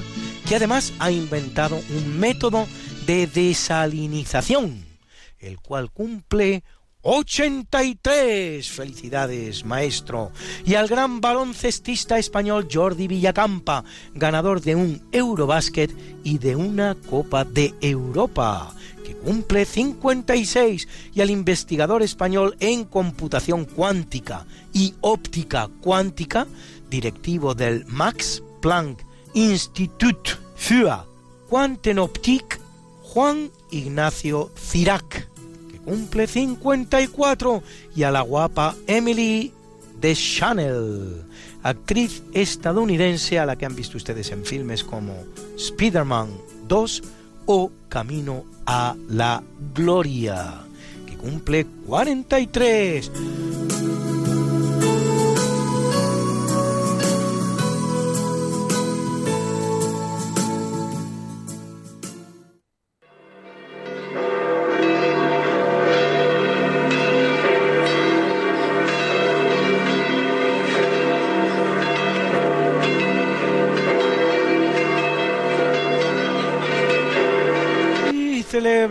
[0.48, 2.68] que además ha inventado un método
[3.06, 4.91] de desalinización,
[5.42, 6.64] el cual cumple
[7.04, 8.70] 83.
[8.70, 10.32] Felicidades, maestro.
[10.66, 15.92] Y al gran baloncestista español Jordi Villacampa, ganador de un Eurobásquet
[16.24, 18.74] y de una Copa de Europa,
[19.04, 20.88] que cumple 56.
[21.14, 26.46] Y al investigador español en computación cuántica y óptica cuántica,
[26.90, 29.02] directivo del Max Planck
[29.34, 31.06] Institut für
[31.50, 32.60] Quantenoptik,
[33.02, 35.31] Juan Ignacio Cirac
[35.86, 37.64] cumple 54
[37.96, 39.52] y a la guapa Emily
[40.00, 41.24] de Chanel,
[41.64, 45.14] actriz estadounidense a la que han visto ustedes en filmes como
[45.58, 46.30] Spider-Man
[46.68, 47.04] 2
[47.46, 49.44] o Camino a la
[49.74, 50.62] Gloria,
[51.06, 53.12] que cumple 43.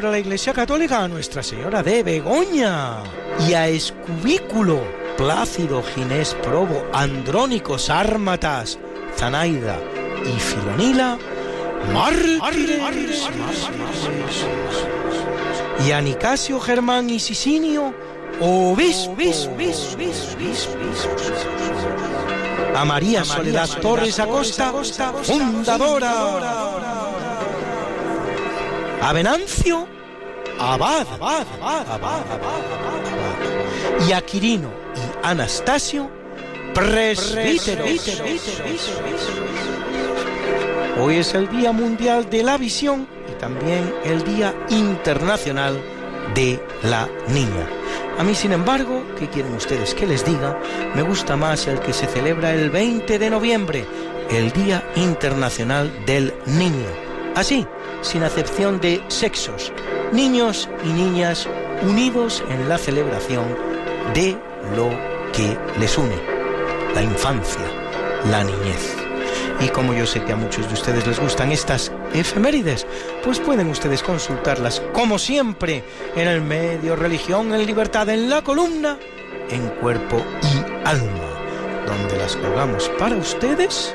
[0.00, 3.02] Celebra la Iglesia Católica a Nuestra Señora de Begoña
[3.46, 4.80] y a Escubículo,
[5.18, 8.78] Plácido, Ginés, Probo, Andrónico, Sármatas,
[9.14, 9.78] Zanaida
[10.24, 11.18] y Filonila,
[11.92, 13.28] mártires,
[15.86, 17.94] y a Nicasio, Germán y Sisinio,
[18.40, 19.50] obispos,
[22.74, 24.72] a María Soledad Torres Acosta,
[25.22, 26.89] fundadora,
[29.02, 29.86] a Venancio,
[30.58, 31.06] abad,
[34.06, 36.10] y a Quirino y Anastasio,
[36.74, 37.88] presbíteros.
[41.00, 45.80] Hoy es el Día Mundial de la Visión y también el Día Internacional
[46.34, 47.68] de la Niña.
[48.18, 50.58] A mí, sin embargo, ¿qué quieren ustedes que les diga?
[50.94, 53.86] Me gusta más el que se celebra el 20 de noviembre,
[54.30, 57.09] el Día Internacional del Niño.
[57.34, 57.66] Así,
[58.02, 59.72] sin acepción de sexos,
[60.12, 61.48] niños y niñas
[61.82, 63.44] unidos en la celebración
[64.14, 64.36] de
[64.76, 64.90] lo
[65.32, 66.16] que les une,
[66.94, 67.64] la infancia,
[68.30, 68.96] la niñez.
[69.60, 72.86] Y como yo sé que a muchos de ustedes les gustan estas efemérides,
[73.22, 75.84] pues pueden ustedes consultarlas, como siempre,
[76.16, 78.98] en el medio Religión en Libertad, en la columna,
[79.50, 81.28] en cuerpo y alma,
[81.86, 83.94] donde las colgamos para ustedes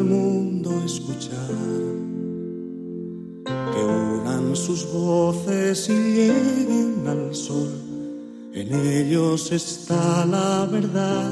[0.00, 1.50] Al mundo escuchar,
[3.44, 7.70] que unan sus voces y lleguen al sol.
[8.54, 11.30] En ellos está la verdad.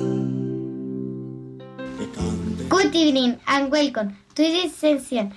[2.69, 5.33] Good evening and welcome to this session.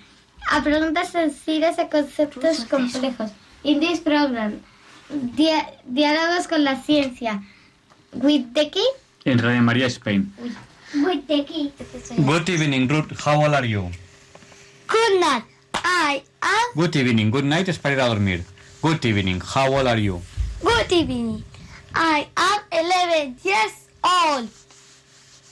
[0.52, 3.32] A preguntas sencillas a conceptos complejos.
[3.64, 4.60] In this program,
[5.36, 7.42] dia- diálogos con la ciencia.
[8.14, 8.88] With the key?
[9.24, 10.34] En Radio María Spain.
[10.94, 13.18] Good evening, Ruth.
[13.24, 13.90] How old are you?
[14.88, 15.44] Good night.
[15.74, 17.32] I am Good evening.
[17.32, 18.44] Good night es para ir a dormir.
[18.82, 19.40] Good evening.
[19.42, 20.22] How old are you?
[20.62, 21.44] good evening.
[21.94, 23.74] I am 11 years
[24.04, 24.50] old.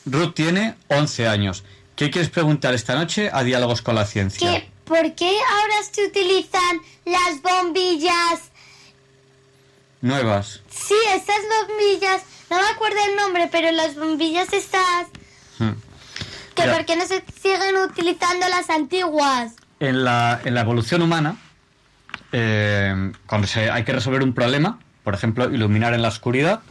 [0.06, 1.64] Ruth tiene 11 años.
[1.96, 4.52] ¿Qué quieres preguntar esta noche a Diálogos con la Ciencia?
[4.52, 8.52] ¿Qué, ¿Por qué ahora se utilizan las bombillas?
[10.02, 10.62] Nuevas.
[10.70, 15.08] Sí, estas bombillas, no me acuerdo el nombre, pero las bombillas estas,
[15.60, 15.72] Hmm.
[16.56, 19.54] que por qué no se siguen utilizando las antiguas.
[19.80, 21.38] En la, en la evolución humana,
[22.32, 26.62] eh, cuando se, hay que resolver un problema, por ejemplo, iluminar en la oscuridad,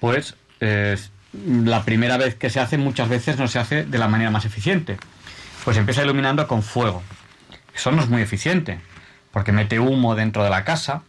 [0.00, 0.96] pues eh,
[1.32, 4.44] la primera vez que se hace muchas veces no se hace de la manera más
[4.44, 4.98] eficiente.
[5.64, 7.02] Pues empieza iluminando con fuego.
[7.74, 8.80] Eso no es muy eficiente,
[9.30, 11.02] porque mete humo dentro de la casa,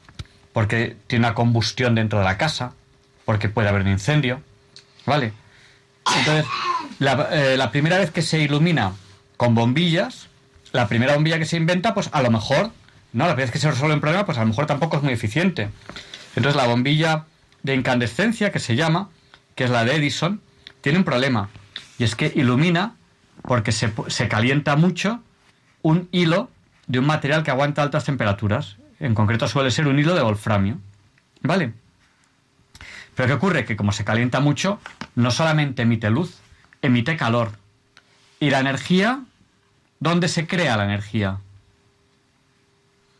[0.53, 2.73] porque tiene una combustión dentro de la casa,
[3.25, 4.41] porque puede haber un incendio,
[5.05, 5.33] ¿vale?
[6.17, 6.45] Entonces,
[6.99, 8.93] la, eh, la primera vez que se ilumina
[9.37, 10.27] con bombillas,
[10.71, 12.71] la primera bombilla que se inventa, pues a lo mejor,
[13.13, 15.03] no, la primera vez que se resuelve un problema, pues a lo mejor tampoco es
[15.03, 15.69] muy eficiente.
[16.35, 17.25] Entonces, la bombilla
[17.61, 19.09] de incandescencia, que se llama,
[19.55, 20.41] que es la de Edison,
[20.81, 21.49] tiene un problema,
[21.97, 22.95] y es que ilumina
[23.43, 25.21] porque se, se calienta mucho
[25.81, 26.49] un hilo
[26.87, 28.77] de un material que aguanta altas temperaturas.
[28.99, 30.79] En concreto suele ser un hilo de wolframio.
[31.41, 31.73] ¿Vale?
[33.15, 33.65] Pero ¿qué ocurre?
[33.65, 34.79] Que como se calienta mucho,
[35.15, 36.39] no solamente emite luz,
[36.83, 37.53] emite calor.
[38.39, 39.21] Y la energía,
[39.99, 41.39] ¿dónde se crea la energía?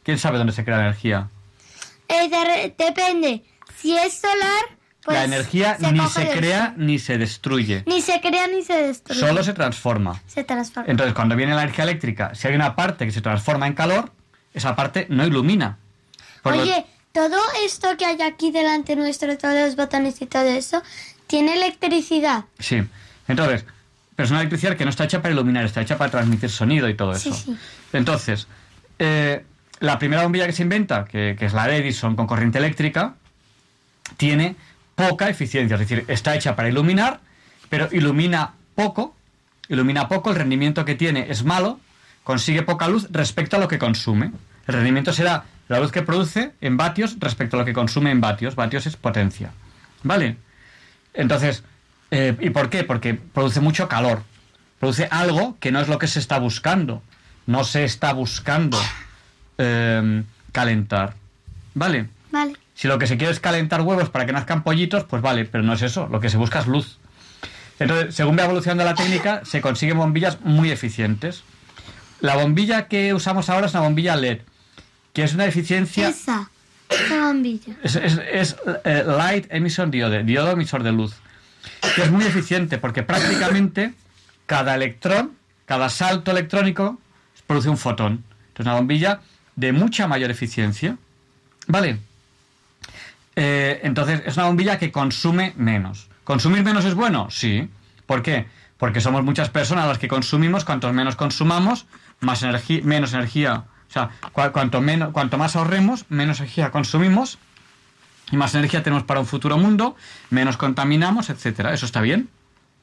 [0.03, 1.29] ¿Quién sabe dónde se crea la energía?
[2.09, 3.43] Eh, de- depende,
[3.77, 7.83] si es solar, pues la energía ni se crea ni se destruye.
[7.87, 9.19] ni se crea ni se destruye.
[9.19, 10.21] Solo se transforma.
[10.27, 10.89] se transforma.
[10.91, 14.11] Entonces, cuando viene la energía eléctrica, si hay una parte que se transforma en calor,
[14.53, 15.77] esa parte no ilumina.
[16.41, 20.43] Por lo- Oye, todo esto que hay aquí delante nuestro, todos los botones y todo
[20.49, 20.83] eso,
[21.27, 22.43] tiene electricidad.
[22.59, 22.83] Sí.
[23.27, 23.65] Entonces,
[24.15, 26.87] pero es una electricidad que no está hecha para iluminar, está hecha para transmitir sonido
[26.89, 27.37] y todo Sí, eso.
[27.37, 27.57] sí.
[27.93, 28.47] Entonces,
[28.99, 29.43] eh,
[29.79, 33.15] la primera bombilla que se inventa, que, que es la de Edison con corriente eléctrica,
[34.17, 34.55] tiene
[34.95, 35.75] poca eficiencia.
[35.75, 37.19] Es decir, está hecha para iluminar,
[37.69, 39.15] pero ilumina poco.
[39.69, 41.79] Ilumina poco, el rendimiento que tiene es malo,
[42.23, 44.31] consigue poca luz respecto a lo que consume.
[44.67, 48.21] El rendimiento será la luz que produce en vatios respecto a lo que consume en
[48.21, 48.55] vatios.
[48.55, 49.51] Vatios es potencia.
[50.03, 50.37] ¿Vale?
[51.13, 51.63] Entonces,
[52.13, 52.83] eh, ¿y por qué?
[52.83, 54.21] Porque produce mucho calor.
[54.79, 57.01] Produce algo que no es lo que se está buscando.
[57.45, 58.77] No se está buscando
[59.57, 61.15] eh, calentar.
[61.73, 62.09] ¿Vale?
[62.31, 62.53] Vale.
[62.75, 65.63] Si lo que se quiere es calentar huevos para que nazcan pollitos, pues vale, pero
[65.63, 66.07] no es eso.
[66.09, 66.97] Lo que se busca es luz.
[67.79, 71.43] Entonces, según va evolucionando la técnica, se consiguen bombillas muy eficientes.
[72.19, 74.39] La bombilla que usamos ahora es una bombilla LED,
[75.13, 76.49] que es una eficiencia Esa.
[77.09, 77.75] Bombilla.
[77.83, 81.15] Es, es- es, eh, Light Emission Diode, diodo emisor de luz.
[81.95, 83.93] Que es muy eficiente porque prácticamente
[84.45, 85.33] cada electrón,
[85.65, 86.99] cada salto electrónico
[87.47, 88.23] produce un fotón.
[88.49, 89.21] Entonces una bombilla
[89.55, 90.97] de mucha mayor eficiencia.
[91.67, 91.99] ¿Vale?
[93.35, 96.07] Eh, entonces es una bombilla que consume menos.
[96.23, 97.29] ¿Consumir menos es bueno?
[97.31, 97.69] Sí.
[98.05, 98.47] ¿Por qué?
[98.77, 101.85] Porque somos muchas personas las que consumimos, cuanto menos consumamos,
[102.19, 103.63] más energía, menos energía.
[103.89, 107.37] O sea, cua- cuanto, menos, cuanto más ahorremos, menos energía consumimos
[108.31, 109.95] y más energía tenemos para un futuro mundo,
[110.29, 111.73] menos contaminamos, etcétera.
[111.73, 112.29] Eso está bien.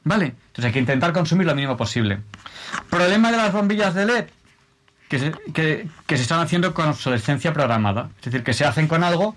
[0.03, 0.25] ¿Vale?
[0.47, 2.21] Entonces hay que intentar consumir lo mínimo posible.
[2.89, 4.25] Problema de las bombillas de LED,
[5.09, 8.09] que se, que, que se están haciendo con obsolescencia programada.
[8.17, 9.35] Es decir, que se hacen con algo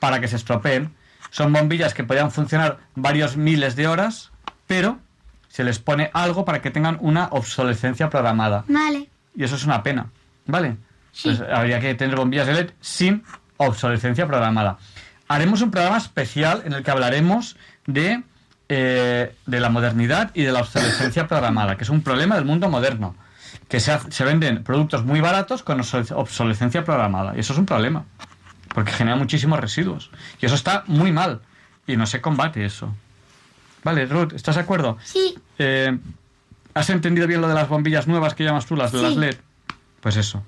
[0.00, 0.92] para que se estropeen.
[1.30, 4.32] Son bombillas que podrían funcionar varios miles de horas,
[4.66, 4.98] pero
[5.48, 8.64] se les pone algo para que tengan una obsolescencia programada.
[8.66, 9.08] Vale.
[9.36, 10.10] Y eso es una pena,
[10.46, 10.76] ¿vale?
[11.22, 13.22] Pues habría que tener bombillas de LED sin
[13.58, 14.78] obsolescencia programada.
[15.30, 18.24] Haremos un programa especial en el que hablaremos de,
[18.68, 22.68] eh, de la modernidad y de la obsolescencia programada, que es un problema del mundo
[22.68, 23.14] moderno.
[23.68, 27.36] Que se, se venden productos muy baratos con obsoles- obsolescencia programada.
[27.36, 28.04] Y eso es un problema,
[28.74, 30.10] porque genera muchísimos residuos.
[30.40, 31.40] Y eso está muy mal.
[31.86, 32.92] Y no se combate eso.
[33.84, 34.98] Vale, Ruth, ¿estás de acuerdo?
[35.04, 35.38] Sí.
[35.58, 35.96] Eh,
[36.74, 39.04] ¿Has entendido bien lo de las bombillas nuevas que llamas tú, las de Sí.
[39.04, 39.36] las LED?
[40.00, 40.42] Pues eso.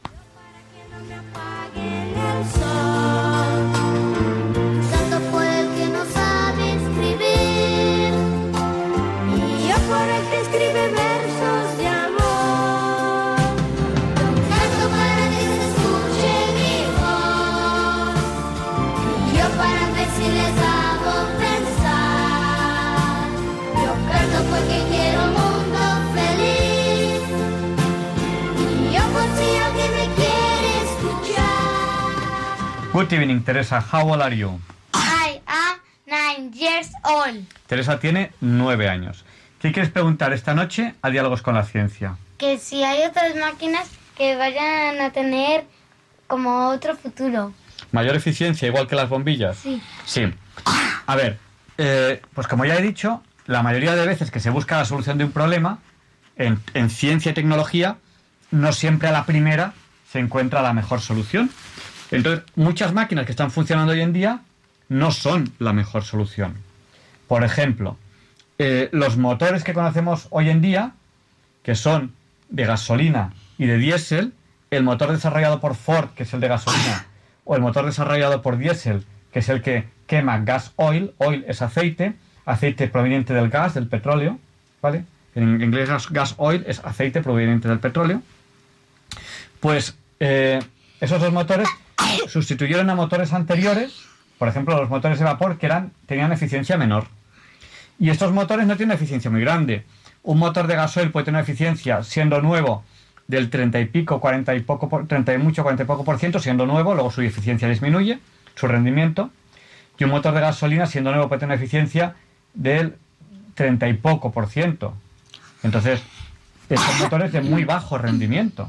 [32.93, 33.81] Good evening, Teresa.
[33.81, 34.61] How old are you?
[34.93, 37.47] I am nine years old.
[37.67, 39.25] Teresa tiene nueve años.
[39.61, 42.17] ¿Qué quieres preguntar esta noche a Diálogos con la Ciencia?
[42.37, 45.65] Que si hay otras máquinas que vayan a tener
[46.27, 47.55] como otro futuro.
[47.93, 49.57] ¿Mayor eficiencia igual que las bombillas?
[49.57, 49.81] Sí.
[50.05, 50.35] Sí.
[51.07, 51.39] A ver,
[51.79, 55.17] eh, pues como ya he dicho, la mayoría de veces que se busca la solución
[55.17, 55.79] de un problema,
[56.37, 57.97] en, en ciencia y tecnología,
[58.51, 59.73] no siempre a la primera
[60.11, 61.51] se encuentra la mejor solución.
[62.13, 64.41] Entonces, muchas máquinas que están funcionando hoy en día
[64.89, 66.55] no son la mejor solución.
[67.27, 67.97] Por ejemplo,
[68.59, 70.93] eh, los motores que conocemos hoy en día,
[71.63, 72.13] que son
[72.51, 74.35] de gasolina y de diésel,
[74.71, 77.07] el motor desarrollado por Ford, que es el de gasolina,
[77.45, 81.63] o el motor desarrollado por diésel, que es el que quema gas oil, oil es
[81.63, 82.15] aceite,
[82.45, 84.39] aceite proveniente del gas, del petróleo,
[84.83, 85.05] ¿vale?
[85.35, 88.21] En inglés gas- oil es aceite proveniente del petróleo.
[89.61, 90.61] Pues eh,
[91.01, 91.69] esos dos motores
[92.29, 93.93] sustituyeron a motores anteriores,
[94.39, 97.07] por ejemplo los motores de vapor, que eran, tenían eficiencia menor.
[97.99, 99.85] Y estos motores no tienen eficiencia muy grande.
[100.23, 102.85] Un motor de gasoil puede tener una eficiencia, siendo nuevo,
[103.29, 106.19] del 30 y pico, 40 y poco, por- 30 y mucho, 40 y poco por
[106.19, 108.19] ciento, siendo nuevo, luego su eficiencia disminuye,
[108.57, 109.31] su rendimiento.
[109.99, 112.17] Y un motor de gasolina, siendo nuevo, puede tener una eficiencia
[112.55, 112.97] del
[113.55, 114.95] 30 y poco por ciento.
[115.63, 116.03] Entonces,
[116.69, 118.69] son motores de muy bajo rendimiento.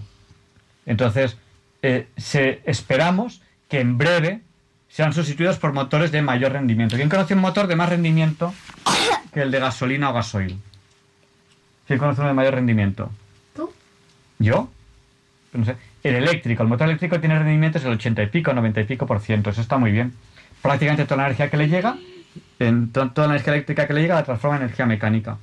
[0.86, 1.38] Entonces,
[1.84, 4.42] eh, se, esperamos que en breve
[4.90, 6.96] sean sustituidos por motores de mayor rendimiento.
[6.96, 8.54] ¿Quién conoce un motor de más rendimiento
[9.34, 10.58] que el de gasolina o gasoil?
[11.88, 13.12] ¿Quién conoce uno de mayor rendimiento?
[13.56, 13.72] ¿Tú?
[14.40, 14.70] ¿Yo?
[15.54, 15.76] No sé.
[16.04, 19.20] El eléctrico, el motor eléctrico tiene rendimientos del 80 y pico, 90 y pico por
[19.20, 19.50] ciento.
[19.50, 20.14] Eso está muy bien.
[20.62, 21.96] Prácticamente toda la energía que le llega,
[22.60, 25.38] en to- toda la energía eléctrica que le llega, la transforma en energía mecánica.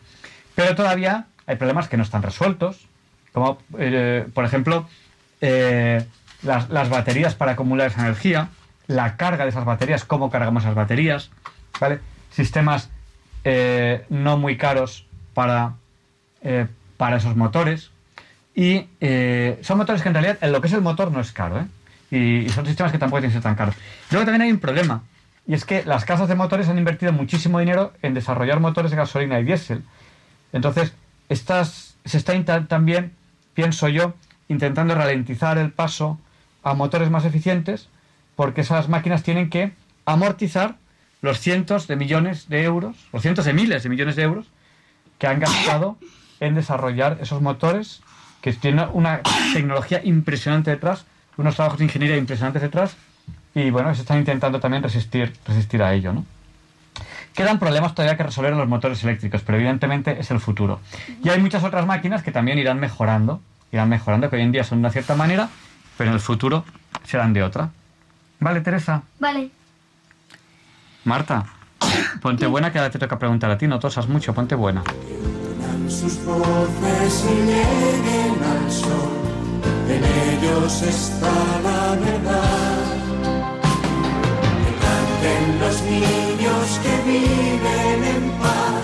[0.54, 2.86] Pero todavía hay problemas que no están resueltos,
[3.32, 4.88] como eh, por ejemplo
[5.40, 6.04] eh,
[6.42, 8.48] las, las baterías para acumular esa energía,
[8.86, 11.30] la carga de esas baterías, cómo cargamos esas baterías,
[11.80, 12.00] ¿vale?
[12.30, 12.90] Sistemas
[13.44, 15.74] eh, no muy caros para,
[16.42, 17.90] eh, para esos motores.
[18.54, 21.32] Y eh, son motores que en realidad en lo que es el motor no es
[21.32, 21.66] caro.
[22.10, 23.76] Y, y son sistemas que tampoco tienen que ser tan caros.
[24.10, 25.04] Luego también hay un problema,
[25.46, 28.96] y es que las casas de motores han invertido muchísimo dinero en desarrollar motores de
[28.96, 29.82] gasolina y diésel.
[30.52, 30.94] Entonces,
[31.28, 33.14] estas, se está también,
[33.54, 34.14] pienso yo,
[34.48, 36.18] intentando ralentizar el paso
[36.62, 37.88] a motores más eficientes,
[38.36, 39.72] porque esas máquinas tienen que
[40.06, 40.76] amortizar
[41.22, 44.46] los cientos de millones de euros, los cientos de miles de millones de euros
[45.18, 45.98] que han gastado
[46.40, 48.02] en desarrollar esos motores
[48.40, 49.20] que tienen una
[49.52, 51.04] tecnología impresionante detrás,
[51.36, 52.96] unos trabajos de ingeniería impresionantes detrás,
[53.54, 56.24] y bueno, se están intentando también resistir, resistir a ello, ¿no?
[57.34, 60.80] Quedan problemas todavía que resolver en los motores eléctricos, pero evidentemente es el futuro.
[61.22, 64.64] Y hay muchas otras máquinas que también irán mejorando, irán mejorando, que hoy en día
[64.64, 65.48] son de una cierta manera,
[66.00, 66.64] pero en el futuro
[67.04, 67.68] serán de otra.
[68.38, 69.02] Vale, Teresa.
[69.18, 69.50] Vale.
[71.04, 71.44] Marta,
[72.22, 74.82] ponte buena que ahora te toca preguntar a ti, no tosas mucho, ponte buena.
[75.88, 79.12] sus voces y lleguen al sol,
[79.90, 81.32] en ellos está
[81.64, 82.78] la verdad.
[84.64, 88.80] Que canten los niños que viven en paz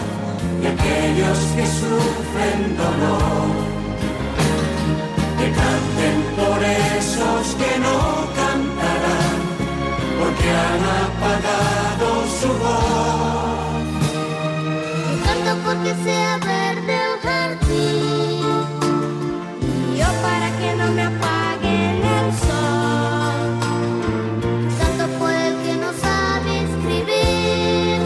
[0.63, 3.57] y aquellos que sufren dolor.
[5.39, 7.99] Que canten por esos que no
[8.41, 9.37] cantarán,
[10.21, 12.09] porque han apagado
[12.41, 13.87] su voz.
[15.25, 18.45] Canto porque sea verde el jardín.
[19.63, 23.49] Y yo para que no me apaguen el sol.
[24.79, 28.01] Canto por el que no sabe escribir.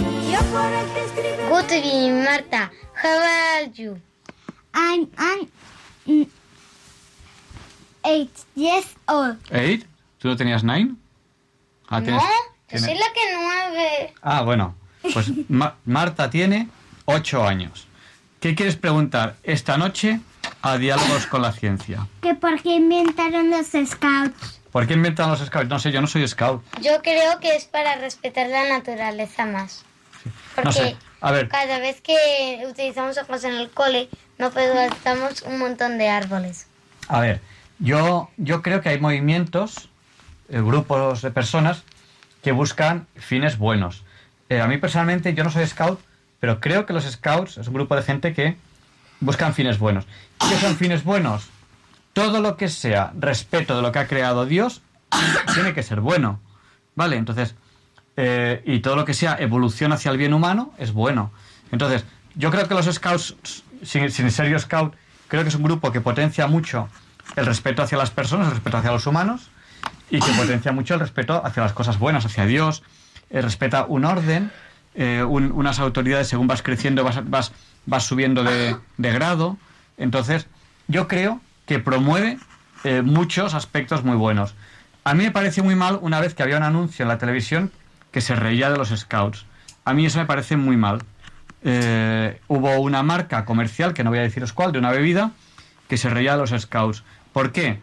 [0.00, 1.42] Y yo por el que escribe.
[1.50, 2.70] Good evening, Marta.
[3.02, 3.98] How are you?
[4.74, 5.48] I'm, I'm
[8.04, 9.36] eight years old.
[9.50, 9.86] ¿Eight?
[10.18, 10.94] ¿Tú no tenías nine?
[11.88, 12.06] Ah, No,
[12.68, 14.14] tienes- soy la que nueve.
[14.22, 14.74] Ah, bueno.
[15.12, 16.68] Pues Ma- Marta tiene
[17.04, 17.86] ocho años.
[18.40, 20.20] ¿Qué quieres preguntar esta noche
[20.62, 22.06] a Diálogos con la Ciencia?
[22.20, 24.60] ¿Que por qué inventaron los scouts?
[24.72, 25.68] ¿Por qué inventan los scouts?
[25.68, 26.62] No sé, yo no soy scout.
[26.80, 29.84] Yo creo que es para respetar la naturaleza más.
[30.54, 30.96] Porque No sé.
[31.20, 34.08] A ver, cada vez que utilizamos ojos en el cole,
[34.38, 36.66] no plantamos un montón de árboles.
[37.08, 37.40] a ver.
[37.82, 39.88] Yo, yo creo que hay movimientos,
[40.48, 41.82] eh, grupos de personas
[42.40, 44.04] que buscan fines buenos.
[44.48, 45.98] Eh, a mí personalmente, yo no soy scout,
[46.38, 48.56] pero creo que los scouts es un grupo de gente que
[49.18, 50.06] buscan fines buenos.
[50.38, 51.48] ¿Qué son fines buenos?
[52.12, 54.82] Todo lo que sea respeto de lo que ha creado Dios
[55.52, 56.38] tiene que ser bueno.
[56.94, 57.16] ¿Vale?
[57.16, 57.56] Entonces,
[58.16, 61.32] eh, y todo lo que sea evolución hacia el bien humano es bueno.
[61.72, 62.04] Entonces,
[62.36, 64.94] yo creo que los scouts, sin, sin ser yo scout,
[65.26, 66.88] creo que es un grupo que potencia mucho
[67.36, 69.50] el respeto hacia las personas, el respeto hacia los humanos,
[70.10, 72.82] y que potencia mucho el respeto hacia las cosas buenas, hacia Dios,
[73.30, 74.50] eh, respeta un orden,
[74.94, 77.52] eh, un- unas autoridades, según vas creciendo, vas, vas,
[77.86, 79.56] vas subiendo de, de grado.
[79.96, 80.46] Entonces,
[80.88, 82.38] yo creo que promueve
[82.84, 84.54] eh, muchos aspectos muy buenos.
[85.04, 87.72] A mí me pareció muy mal una vez que había un anuncio en la televisión
[88.10, 89.46] que se reía de los scouts.
[89.84, 91.02] A mí eso me parece muy mal.
[92.48, 95.30] Hubo una marca comercial, que no voy a deciros cuál, de una bebida,
[95.92, 97.04] que se reía de los scouts.
[97.34, 97.78] ¿Por qué?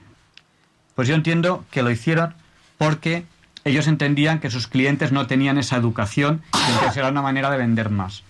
[0.95, 2.33] Pues yo entiendo que lo hicieron
[2.79, 3.23] porque
[3.65, 7.57] ellos entendían que sus clientes no tenían esa educación y entonces era una manera de
[7.57, 8.23] vender más.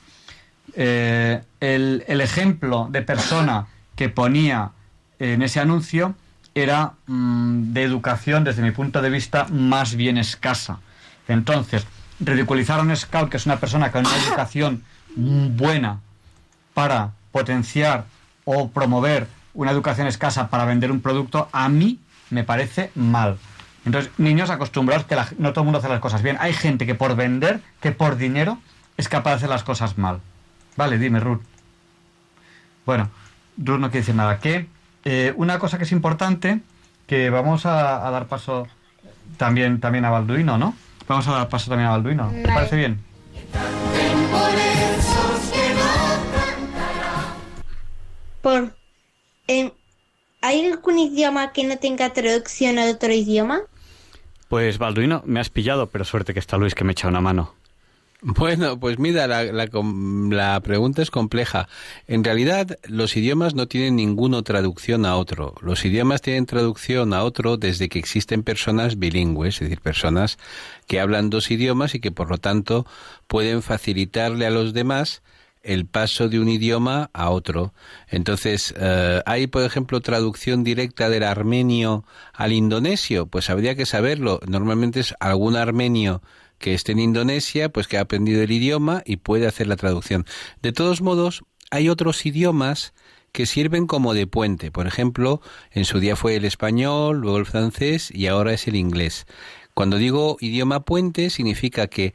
[0.73, 4.71] Eh, el, el ejemplo de persona que ponía
[5.17, 6.13] en ese anuncio
[6.53, 10.81] era mm, de educación, desde mi punto de vista, más bien escasa.
[11.29, 11.87] Entonces,
[12.19, 14.83] ridiculizar a un scout, que es una persona con una educación
[15.15, 16.01] buena,
[16.73, 18.03] para potenciar
[18.43, 21.99] o promover una educación escasa para vender un producto, a mí
[22.29, 23.37] me parece mal.
[23.85, 26.37] Entonces, niños acostumbrados que la- no todo el mundo hace las cosas bien.
[26.39, 28.59] Hay gente que por vender, que por dinero,
[28.97, 30.19] es capaz de hacer las cosas mal.
[30.75, 31.41] Vale, dime, Ruth.
[32.85, 33.09] Bueno,
[33.57, 34.39] Ruth no quiere decir nada.
[34.39, 34.67] Que
[35.05, 36.59] eh, una cosa que es importante,
[37.07, 38.67] que vamos a, a dar paso
[39.37, 40.75] también, también a Balduino, ¿no?
[41.07, 42.29] Vamos a dar paso también a Balduino.
[42.29, 42.53] ¿Te Vale.
[42.53, 42.99] parece bien?
[48.41, 48.73] Por
[49.49, 49.71] em,
[50.41, 53.61] ¿Hay algún idioma que no tenga traducción a otro idioma?
[54.47, 57.53] Pues Balduino, me has pillado, pero suerte que está Luis que me echa una mano.
[58.21, 61.69] Bueno, pues mira, la, la, pregunta es compleja.
[62.05, 65.55] En realidad, los idiomas no tienen ninguna traducción a otro.
[65.61, 70.37] Los idiomas tienen traducción a otro desde que existen personas bilingües, es decir, personas
[70.85, 72.85] que hablan dos idiomas y que por lo tanto
[73.27, 75.21] pueden facilitarle a los demás
[75.63, 77.73] el paso de un idioma a otro.
[78.07, 83.27] Entonces, eh, ¿hay, por ejemplo, traducción directa del armenio al indonesio?
[83.27, 84.39] Pues habría que saberlo.
[84.47, 86.21] Normalmente es algún armenio
[86.57, 90.25] que esté en Indonesia, pues que ha aprendido el idioma y puede hacer la traducción.
[90.61, 92.93] De todos modos, hay otros idiomas
[93.31, 94.71] que sirven como de puente.
[94.71, 95.41] Por ejemplo,
[95.71, 99.25] en su día fue el español, luego el francés y ahora es el inglés.
[99.73, 102.13] Cuando digo idioma puente, significa que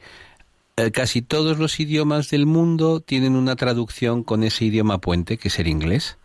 [0.92, 5.58] casi todos los idiomas del mundo tienen una traducción con ese idioma puente, que es
[5.58, 6.18] el inglés.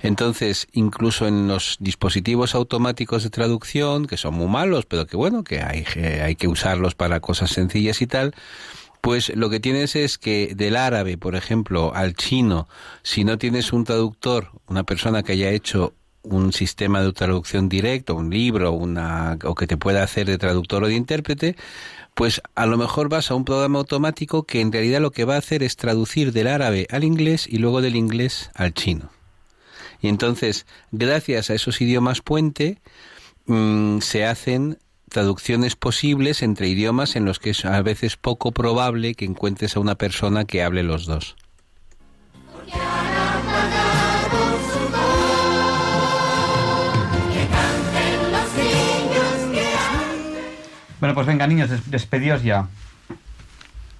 [0.00, 5.42] Entonces, incluso en los dispositivos automáticos de traducción, que son muy malos, pero que bueno,
[5.42, 8.34] que hay, que hay que usarlos para cosas sencillas y tal,
[9.00, 12.68] pues lo que tienes es que del árabe, por ejemplo, al chino,
[13.02, 18.14] si no tienes un traductor, una persona que haya hecho un sistema de traducción directo,
[18.14, 21.56] un libro, una, o que te pueda hacer de traductor o de intérprete,
[22.16, 25.34] pues a lo mejor vas a un programa automático que en realidad lo que va
[25.34, 29.10] a hacer es traducir del árabe al inglés y luego del inglés al chino.
[30.00, 32.80] Y entonces, gracias a esos idiomas puente,
[33.44, 34.78] mm, se hacen
[35.10, 39.80] traducciones posibles entre idiomas en los que es a veces poco probable que encuentres a
[39.80, 41.36] una persona que hable los dos.
[51.06, 52.66] Bueno, pues venga, niños, des- despedidos ya.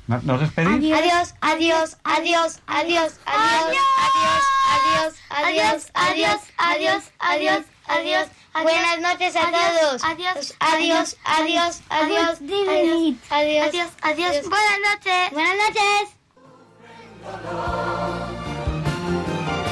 [0.09, 0.93] ¿No- ¿Nos despedís?
[0.93, 8.28] Adiós, adiós, adiós, adiós, adiós, adiós, adiós, adiós, adiós, adiós, adiós.
[8.61, 10.03] Buenas noches a todos.
[10.03, 14.49] Adiós, adiós, adiós, adiós, adiós, adiós, adiós.
[14.49, 15.31] Buenas noches.
[15.31, 16.09] Buenas noches.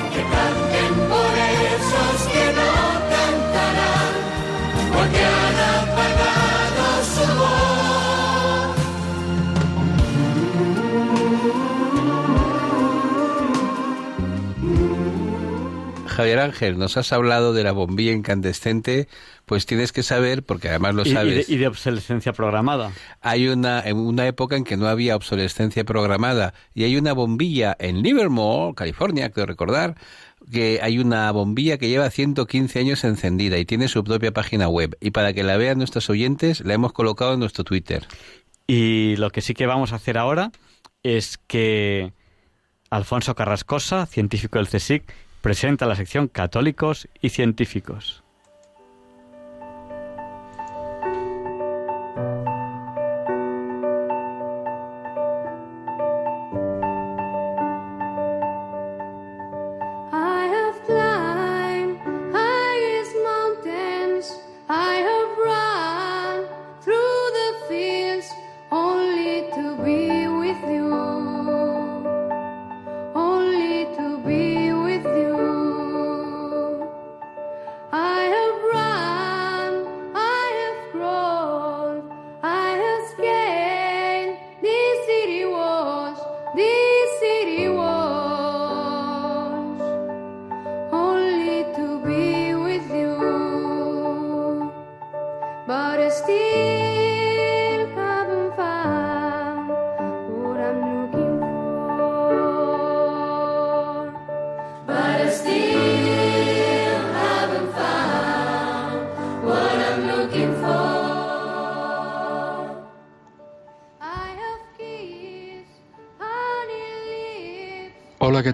[0.04, 2.70] Por esos que no
[3.10, 4.12] cantarán,
[4.92, 5.24] porque
[16.14, 19.08] Javier Ángel, nos has hablado de la bombilla incandescente,
[19.46, 22.92] pues tienes que saber, porque además lo Y- y, de, sabes, y de obsolescencia programada.
[23.20, 27.76] hay una, en una época en que no había obsolescencia programada y hay una bombilla
[27.78, 29.96] en Livermore, California, creo recordar,
[30.52, 34.96] que hay una bombilla que lleva 115 años encendida y tiene su propia página web.
[35.00, 38.06] Y para que la vean nuestros oyentes, la hemos colocado en nuestro Twitter.
[38.66, 40.52] Y lo que sí que vamos a hacer ahora
[41.02, 42.12] es que
[42.90, 45.02] Alfonso Carrascosa, científico del CSIC,
[45.44, 48.23] presenta la sección Católicos y Científicos.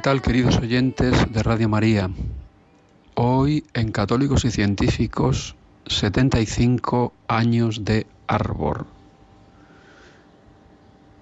[0.03, 2.11] Tal queridos oyentes de Radio María?
[3.17, 5.57] Hoy en Católicos y Científicos,
[5.89, 8.87] 75 años de Arbor.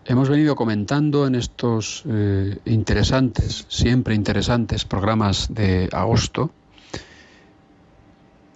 [0.05, 6.53] Hemos venido comentando en estos eh, interesantes, siempre interesantes programas de agosto,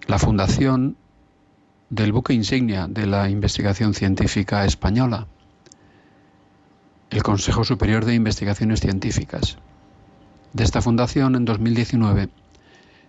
[0.07, 0.95] la fundación
[1.89, 5.27] del buque insignia de la investigación científica española,
[7.09, 9.57] el Consejo Superior de Investigaciones Científicas.
[10.53, 12.29] De esta fundación, en 2019,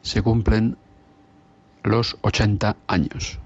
[0.03, 0.79] se cumplen
[1.83, 3.39] los 80 años.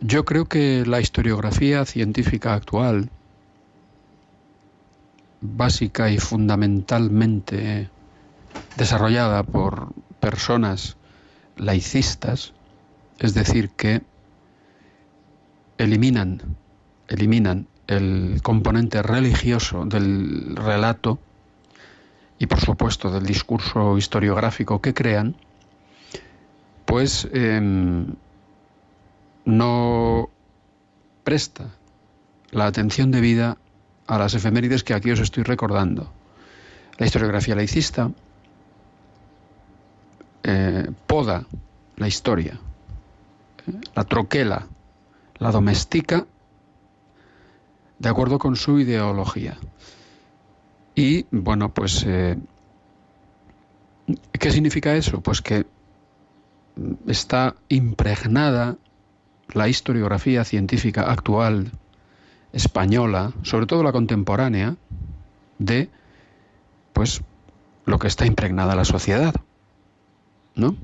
[0.00, 3.10] Yo creo que la historiografía científica actual,
[5.40, 7.90] básica y fundamentalmente
[8.76, 10.96] desarrollada por personas
[11.56, 12.52] laicistas,
[13.18, 14.02] es decir, que
[15.78, 16.56] eliminan,
[17.08, 21.18] eliminan el componente religioso del relato
[22.38, 25.34] y por supuesto del discurso historiográfico que crean,
[26.84, 28.14] pues em,
[29.44, 30.28] no
[31.24, 31.70] presta
[32.50, 33.56] la atención debida
[34.06, 36.12] a las efemérides que aquí os estoy recordando.
[36.98, 38.10] La historiografía laicista
[40.42, 41.44] eh, poda
[41.96, 42.58] la historia,
[43.66, 44.66] eh, la troquela,
[45.38, 46.26] la domestica
[47.98, 49.58] de acuerdo con su ideología.
[50.94, 52.36] Y bueno, pues, eh,
[54.32, 55.20] ¿qué significa eso?
[55.20, 55.66] Pues que
[57.06, 58.76] está impregnada
[59.52, 61.72] la historiografía científica actual
[62.52, 64.76] española, sobre todo la contemporánea,
[65.58, 65.90] de
[66.92, 67.22] pues
[67.84, 69.34] lo que está impregnada la sociedad.
[70.54, 70.76] ¿No?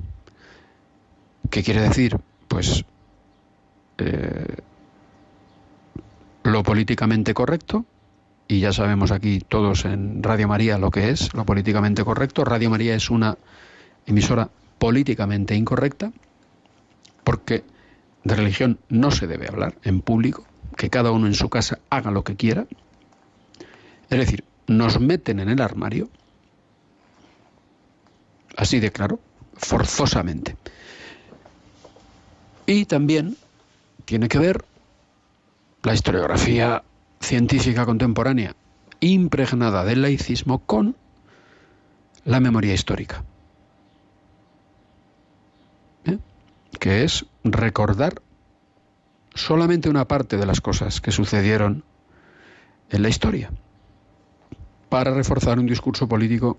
[1.50, 2.18] ¿Qué quiere decir?
[2.48, 2.84] Pues
[3.98, 4.56] eh,
[6.44, 7.84] lo políticamente correcto,
[8.46, 12.44] y ya sabemos aquí todos en Radio María lo que es lo políticamente correcto.
[12.44, 13.36] Radio María es una
[14.06, 16.12] emisora políticamente incorrecta,
[17.24, 17.64] porque
[18.22, 20.46] de religión no se debe hablar en público,
[20.76, 22.66] que cada uno en su casa haga lo que quiera.
[24.10, 26.10] Es decir, nos meten en el armario,
[28.56, 29.18] así de claro,
[29.54, 30.56] forzosamente.
[32.66, 33.36] Y también
[34.04, 34.64] tiene que ver
[35.84, 36.82] la historiografía
[37.20, 38.56] científica contemporánea
[39.00, 40.96] impregnada del laicismo con
[42.24, 43.22] la memoria histórica,
[46.06, 46.18] ¿Eh?
[46.80, 48.22] que es recordar
[49.34, 51.84] solamente una parte de las cosas que sucedieron
[52.90, 53.50] en la historia
[54.88, 56.56] para reforzar un discurso político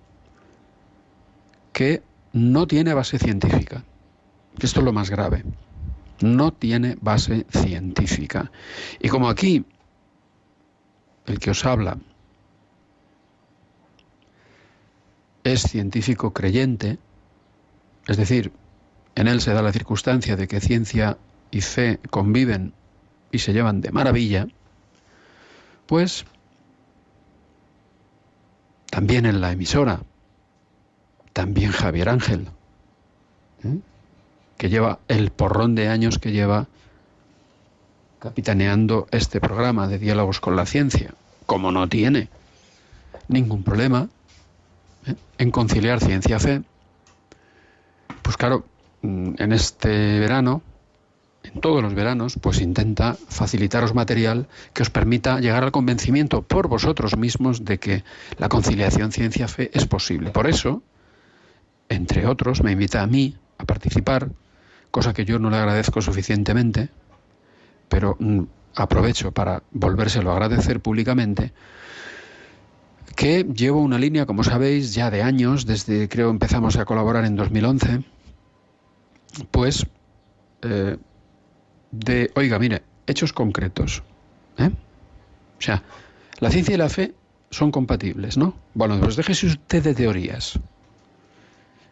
[1.73, 3.84] que no tiene base científica.
[4.60, 5.43] Esto es lo más grave.
[6.21, 8.51] No tiene base científica.
[8.99, 9.65] Y como aquí
[11.25, 11.97] el que os habla
[15.43, 16.97] es científico creyente,
[18.07, 18.51] es decir,
[19.15, 21.17] en él se da la circunstancia de que ciencia
[21.51, 22.73] y fe conviven
[23.31, 24.47] y se llevan de maravilla,
[25.85, 26.25] pues
[28.89, 30.01] también en la emisora,
[31.33, 32.47] también Javier Ángel,
[33.63, 33.79] ¿eh?
[34.57, 36.68] Que lleva el porrón de años que lleva
[38.19, 41.14] capitaneando este programa de diálogos con la ciencia,
[41.45, 42.30] como no tiene
[43.27, 44.10] ningún problema
[45.06, 45.15] ¿eh?
[45.38, 46.64] en conciliar ciencia-fe,
[48.22, 48.65] pues claro,
[49.02, 50.64] mm, en este verano,
[51.44, 56.68] en todos los veranos, pues intenta facilitaros material que os permita llegar al convencimiento por
[56.68, 58.03] vosotros mismos de que
[58.38, 60.32] la conciliación ciencia-fe es posible.
[60.32, 60.82] Por eso,
[61.90, 64.30] entre otros, me invita a mí a participar,
[64.95, 66.88] cosa que yo no le agradezco suficientemente,
[67.89, 68.43] pero mm,
[68.76, 71.51] aprovecho para volvérselo a agradecer públicamente,
[73.13, 77.35] que llevo una línea, como sabéis, ya de años, desde creo empezamos a colaborar en
[77.35, 78.05] 2011,
[79.51, 79.85] pues
[80.61, 80.95] eh,
[81.91, 84.01] de, oiga, mire, hechos concretos.
[84.57, 84.72] ¿eh?
[85.59, 85.84] O sea,
[86.39, 87.13] la ciencia y la fe
[87.49, 88.55] son compatibles, ¿no?
[88.73, 90.57] Bueno, pues déjese usted de teorías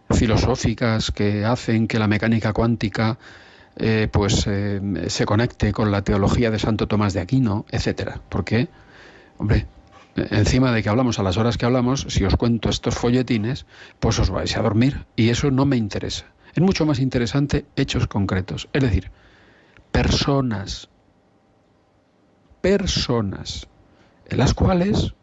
[0.09, 3.17] filosóficas que hacen que la mecánica cuántica
[3.75, 8.21] eh, pues eh, se conecte con la teología de Santo Tomás de Aquino, etcétera.
[8.29, 8.69] Porque,
[9.37, 9.65] hombre,
[10.15, 13.65] encima de que hablamos a las horas que hablamos, si os cuento estos folletines,
[13.99, 16.25] pues os vais a dormir y eso no me interesa.
[16.53, 19.09] Es mucho más interesante hechos concretos, es decir,
[19.91, 20.89] personas,
[22.61, 23.67] personas,
[24.29, 25.15] en las cuales,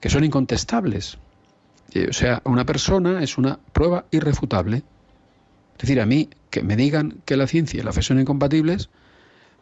[0.00, 1.18] que son incontestables.
[1.92, 4.78] Eh, O sea, una persona es una prueba irrefutable.
[5.74, 8.90] Es decir, a mí que me digan que la ciencia y la fe son incompatibles,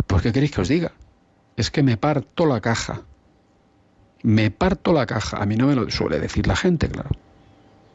[0.06, 0.92] pues ¿qué queréis que os diga?
[1.56, 3.02] Es que me parto la caja.
[4.22, 5.36] Me parto la caja.
[5.36, 7.10] A mí no me lo suele decir la gente, claro.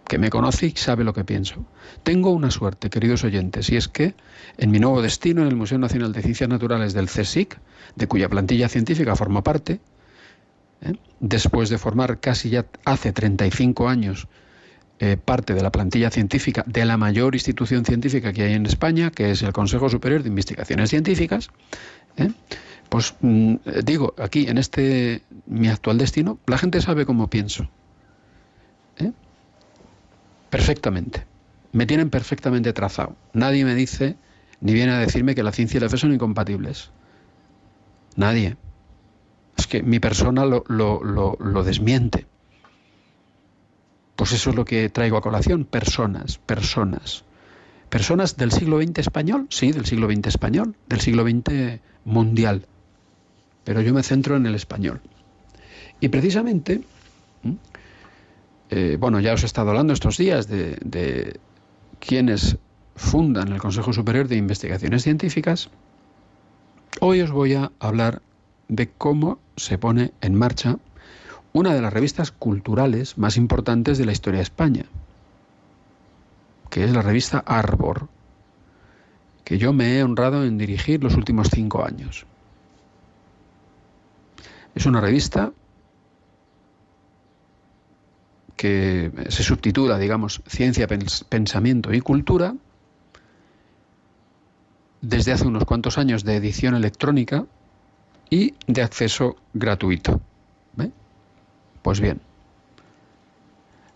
[0.08, 1.66] Que me conoce y sabe lo que pienso.
[2.04, 4.16] Tengo una suerte, queridos oyentes, y es que
[4.58, 7.58] en mi nuevo destino, en el Museo Nacional de Ciencias Naturales del CSIC,
[7.96, 9.80] de cuya plantilla científica formo parte,
[10.84, 10.94] ¿eh?
[11.20, 14.28] después de formar casi ya hace 35 años
[15.00, 19.12] eh, parte de la plantilla científica de la mayor institución científica que hay en España,
[19.12, 21.50] que es el Consejo Superior de Investigaciones Científicas,
[22.18, 22.30] ¿eh?
[22.90, 27.70] pues mm, digo, aquí en este mi actual destino, la gente sabe cómo pienso.
[30.50, 31.26] Perfectamente.
[31.72, 33.16] Me tienen perfectamente trazado.
[33.34, 34.18] Nadie me dice
[34.64, 36.90] ni viene a decirme que la ciencia y la fe son incompatibles.
[38.16, 38.56] Nadie.
[39.58, 42.26] Es que mi persona lo, desmiente.
[44.16, 45.66] Pues eso es lo que traigo a colación.
[45.66, 47.24] Personas, personas.
[47.90, 49.48] ¿Personas del siglo XX español?
[49.50, 52.66] Sí, del siglo XX español, del siglo XX mundial.
[53.64, 55.02] Pero yo me centro en el español.
[56.00, 56.82] Y precisamente,
[58.70, 61.40] eh, bueno, ya os he estado hablando estos días de, de
[62.00, 62.58] quienes
[62.96, 65.70] fundan el Consejo Superior de Investigaciones Científicas.
[67.00, 68.22] Hoy os voy a hablar
[68.76, 70.78] de cómo se pone en marcha
[71.54, 74.86] una de las revistas culturales más importantes de la historia de España,
[76.72, 78.10] que es la revista Arbor,
[79.44, 82.26] que yo me he honrado en dirigir los últimos cinco años.
[84.74, 85.52] Es una revista
[88.56, 90.88] que se subtitula, digamos, Ciencia,
[91.30, 92.56] Pensamiento y Cultura,
[95.02, 97.46] desde hace unos cuantos años de edición electrónica
[98.34, 100.20] y de acceso gratuito.
[101.84, 102.22] Pues bien,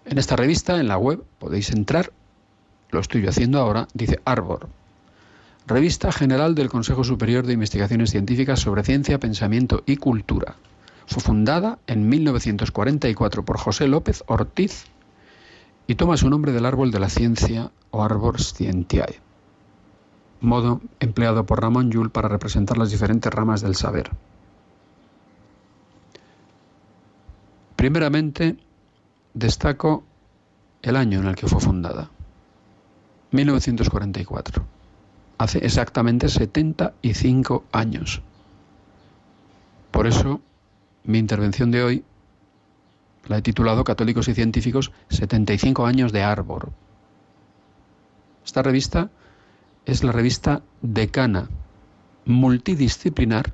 [0.05, 2.11] en esta revista, en la web, podéis entrar,
[2.91, 4.68] lo estoy haciendo ahora, dice Arbor,
[5.65, 10.57] Revista General del Consejo Superior de Investigaciones Científicas sobre Ciencia, Pensamiento y Cultura.
[11.05, 14.84] Fue fundada en 1944 por José López Ortiz
[15.88, 19.22] y toma su nombre del árbol de la ciencia o Arbor Scientiae,
[20.41, 24.11] modo empleado por Ramón Llull para representar las diferentes ramas del saber.
[27.76, 28.57] Primeramente,
[29.34, 30.03] destaco
[30.81, 32.09] el año en el que fue fundada,
[33.31, 34.64] 1944.
[35.38, 38.22] hace exactamente 75 años.
[39.91, 40.41] Por eso
[41.03, 42.03] mi intervención de hoy
[43.27, 46.72] la he titulado Católicos y Científicos 75 años de Árbor.
[48.45, 49.09] Esta revista
[49.88, 51.49] es la revista decana
[52.26, 53.53] multidisciplinar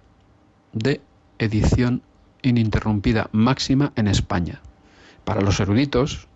[0.74, 1.00] de
[1.38, 2.02] edición
[2.42, 4.62] ininterrumpida máxima en España.
[5.26, 6.28] Para los eruditos,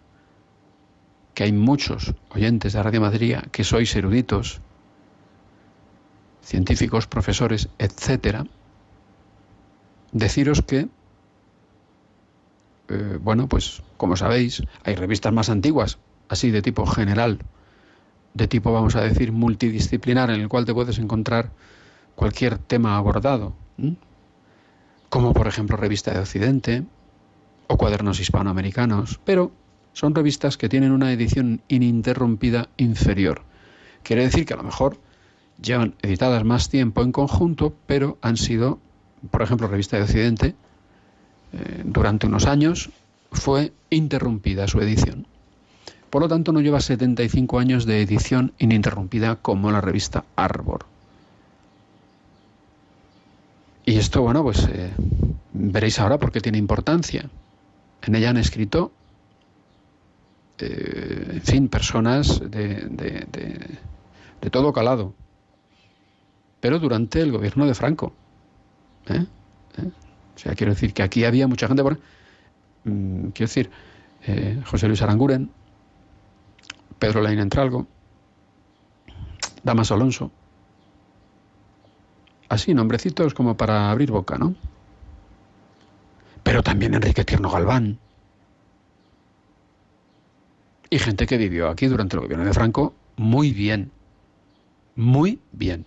[1.33, 4.61] que hay muchos oyentes de Radio Madrid que sois eruditos,
[6.43, 8.45] científicos, profesores, etcétera,
[10.11, 10.89] deciros que,
[12.89, 15.97] eh, bueno, pues como sabéis, hay revistas más antiguas,
[16.29, 17.39] así de tipo general,
[18.37, 21.51] de tipo, vamos a decir, multidisciplinar, en el cual te puedes encontrar
[22.15, 23.53] cualquier tema abordado,
[25.09, 26.83] como por ejemplo Revista de Occidente
[27.67, 29.51] o Cuadernos Hispanoamericanos, pero
[29.93, 33.41] son revistas que tienen una edición ininterrumpida inferior.
[34.03, 34.99] Quiere decir que a lo mejor
[35.61, 38.79] llevan editadas más tiempo en conjunto, pero han sido,
[39.31, 40.55] por ejemplo, Revista de Occidente,
[41.53, 42.91] eh, durante unos años
[43.31, 45.27] fue interrumpida su edición.
[46.09, 50.87] Por lo tanto, no lleva 75 años de edición ininterrumpida como la revista Arbor.
[53.85, 54.93] Y esto, bueno, pues eh,
[55.51, 57.29] veréis ahora por qué tiene importancia.
[58.01, 58.93] En ella han escrito,
[60.59, 63.79] eh, en fin, personas de, de- de-
[64.41, 65.15] de todo calado,
[66.59, 68.19] pero durante el gobierno de Franco.
[69.07, 69.25] ¿eh?
[70.35, 71.99] O sea, quiero decir que aquí había mucha gente, por,
[72.85, 73.71] mm, quiero decir,
[74.65, 75.56] José Luis Aranguren,
[76.99, 77.87] Pedro Lain Entralgo,
[79.63, 80.31] Damas Alonso,
[82.49, 84.55] así, nombrecitos como para abrir boca, ¿no?
[86.43, 87.99] Pero también Enrique Tierno Galván.
[90.89, 93.91] Y gente que vivió aquí durante el gobierno de Franco muy bien,
[94.95, 95.85] muy bien,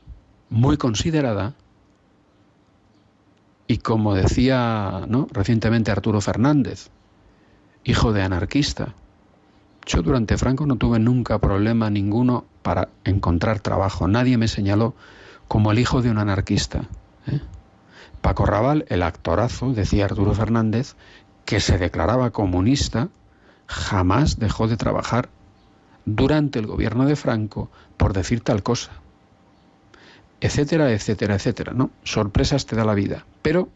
[0.50, 1.54] muy considerada.
[3.66, 5.28] Y como decía ¿no?
[5.32, 6.90] recientemente Arturo Fernández,
[7.84, 8.94] hijo de anarquista,
[9.90, 14.06] yo durante Franco no tuve nunca problema ninguno para encontrar trabajo.
[14.06, 14.94] Nadie me señaló
[15.48, 16.84] como el hijo de un anarquista.
[17.26, 17.40] ¿eh?
[18.20, 20.94] Paco Raval, el actorazo, decía Arturo Fernández,
[21.44, 23.08] que se declaraba comunista,
[23.66, 25.28] jamás dejó de trabajar
[26.04, 28.92] durante el gobierno de Franco por decir tal cosa.
[30.40, 31.90] Etcétera, etcétera, etcétera, ¿no?
[32.04, 33.26] Sorpresas te da la vida.
[33.42, 33.68] Pero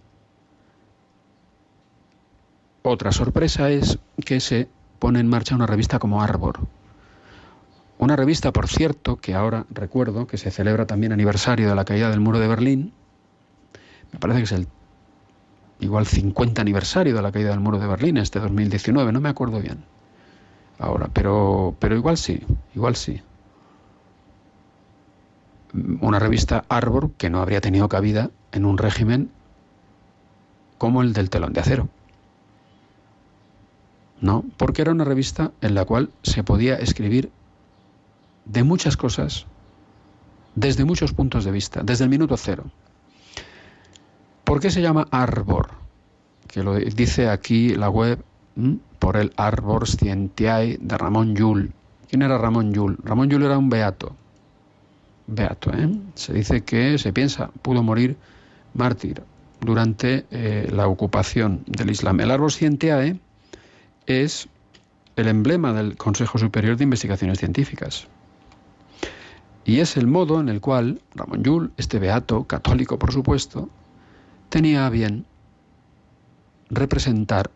[2.83, 4.69] otra sorpresa es que se
[5.05, 6.61] pone en marcha una revista como Arbor.
[7.99, 12.09] Una revista, por cierto, que ahora recuerdo que se celebra también aniversario de la caída
[12.09, 12.95] del muro de Berlín.
[14.13, 14.67] Me parece que es el
[15.79, 19.61] igual 50 aniversario de la caída del muro de Berlín, este 2019, no me acuerdo
[19.61, 19.85] bien.
[20.79, 22.41] Ahora, pero pero igual sí,
[22.75, 23.21] igual sí.
[26.01, 29.29] Una revista Arbor que no habría tenido cabida en un régimen
[30.79, 31.91] como el del telón de acero.
[34.21, 37.31] No, porque era una revista en la cual se podía escribir
[38.45, 39.47] de muchas cosas
[40.55, 42.65] desde muchos puntos de vista, desde el minuto cero.
[44.45, 45.71] ¿Por qué se llama Arbor?
[46.47, 48.23] Que lo dice aquí la web
[48.99, 51.73] por el Arbor Scientiae de Ramón Llull.
[52.09, 52.99] ¿Quién era Ramón Llull?
[53.03, 54.15] Ramón Llull era un beato.
[55.27, 55.91] Beato, ¿eh?
[56.15, 58.17] Se dice que se piensa pudo morir
[58.75, 59.23] mártir
[59.61, 62.21] durante eh, la ocupación del Islam.
[62.21, 63.19] El Arbor Scientiae
[64.07, 64.49] es
[65.17, 68.09] el emblema del Consejo Superior de Investigaciones Científicas.
[69.65, 73.69] Y es el modo en el cual Ramón Llull, este beato, católico por supuesto,
[74.51, 75.25] tenía a bien
[76.71, 77.51] representar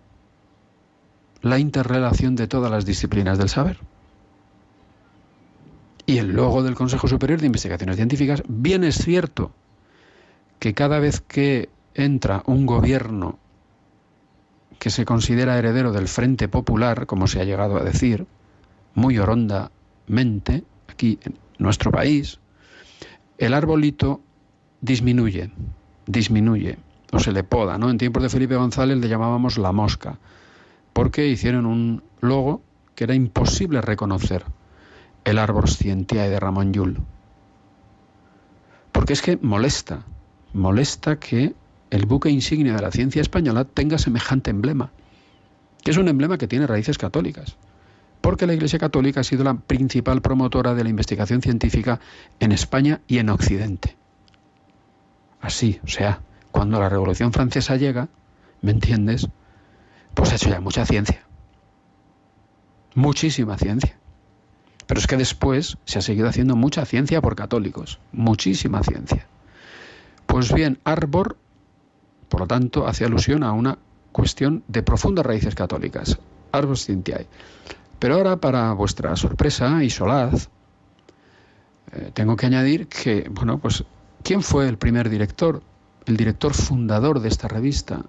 [1.43, 3.79] la interrelación de todas las disciplinas del saber.
[6.07, 9.53] Y el logo del Consejo Superior de Investigaciones Científicas, bien es cierto
[10.59, 13.39] que cada vez que entra un gobierno
[14.79, 18.27] que se considera heredero del Frente Popular, como se ha llegado a decir,
[18.95, 22.39] muy horondamente, aquí en nuestro país,
[23.39, 24.21] el arbolito
[24.81, 25.51] disminuye,
[26.07, 26.79] disminuye,
[27.13, 27.91] o se le poda, ¿no?
[27.91, 30.19] En tiempos de Felipe González le llamábamos la mosca,
[30.93, 32.63] porque hicieron un logo
[32.95, 34.45] que era imposible reconocer,
[35.25, 36.99] el árbol Scientiae de Ramón Llull.
[38.93, 40.05] Porque es que molesta,
[40.53, 41.55] molesta que
[41.91, 44.91] el buque insignia de la ciencia española tenga semejante emblema,
[45.83, 47.57] que es un emblema que tiene raíces católicas,
[48.21, 52.01] porque la Iglesia Católica ha sido la principal promotora de la investigación científica
[52.41, 53.97] en España y en Occidente.
[55.41, 56.21] Así, o sea,
[56.51, 58.09] cuando la Revolución Francesa llega,
[58.61, 59.29] ¿me entiendes?
[60.15, 61.23] Pues ha hecho ya mucha ciencia,
[62.95, 63.97] muchísima ciencia.
[64.87, 69.27] Pero es que después se ha seguido haciendo mucha ciencia por católicos, muchísima ciencia.
[70.27, 71.37] Pues bien, Arbor,
[72.29, 73.79] por lo tanto, hace alusión a una
[74.13, 76.19] cuestión de profundas raíces católicas,
[76.53, 77.27] Arbor Scientiae.
[77.99, 80.49] Pero ahora, para vuestra sorpresa y solaz,
[81.93, 83.85] eh, tengo que añadir que, bueno, pues,
[84.23, 85.63] ¿quién fue el primer director,
[86.07, 88.05] el director fundador de esta revista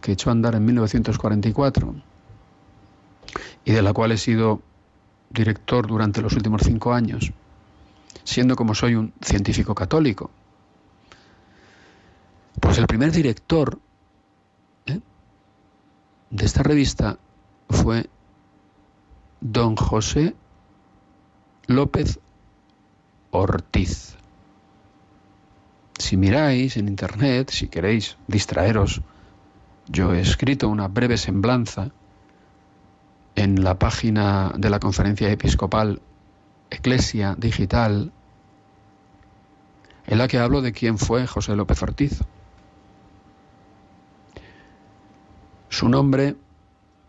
[0.00, 1.94] que echó a andar en 1944
[3.64, 4.62] y de la cual he sido
[5.30, 7.32] director durante los últimos cinco años,
[8.24, 10.30] siendo como soy un científico católico?
[12.60, 13.78] Pues el primer director
[14.86, 15.00] ¿eh?
[16.30, 17.18] de esta revista
[17.68, 18.08] fue
[19.40, 20.34] don José
[21.66, 22.18] López
[23.30, 24.16] Ortiz.
[25.98, 29.02] Si miráis en internet, si queréis distraeros,
[29.88, 31.90] yo he escrito una breve semblanza
[33.34, 36.00] en la página de la conferencia episcopal
[36.70, 38.12] Eclesia Digital,
[40.06, 42.20] en la que hablo de quién fue José López Ortiz.
[45.76, 46.36] Su nombre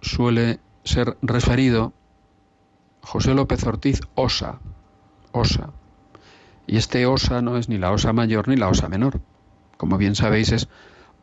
[0.02, 1.94] suele ser referido
[3.02, 4.60] José López Ortiz Osa,
[5.32, 5.70] Osa.
[6.68, 9.22] Y este Osa no es ni la Osa mayor ni la Osa menor.
[9.78, 10.68] Como bien sabéis es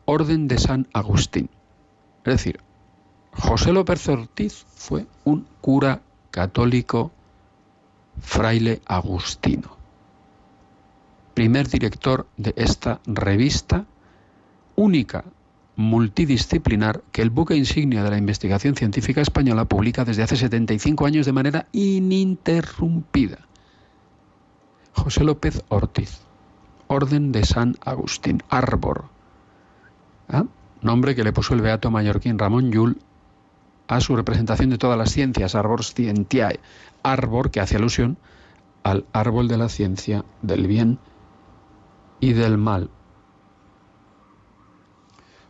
[0.05, 1.51] Orden de San Agustín.
[2.23, 2.61] Es decir,
[3.31, 6.01] José López Ortiz fue un cura
[6.31, 7.11] católico
[8.21, 9.77] fraile agustino.
[11.35, 13.85] Primer director de esta revista
[14.75, 15.25] única
[15.75, 21.25] multidisciplinar que el buque insignia de la investigación científica española publica desde hace 75 años
[21.25, 23.39] de manera ininterrumpida.
[24.93, 26.21] José López Ortiz,
[26.87, 29.05] Orden de San Agustín, Arbor,
[30.29, 30.45] ¿Ah?
[30.81, 32.97] nombre que le puso el beato mallorquín Ramón Llull
[33.87, 36.59] a su representación de todas las ciencias, Arbor Scientiae,
[37.03, 38.17] árbol que hace alusión
[38.83, 40.99] al árbol de la ciencia del bien
[42.19, 42.89] y del mal.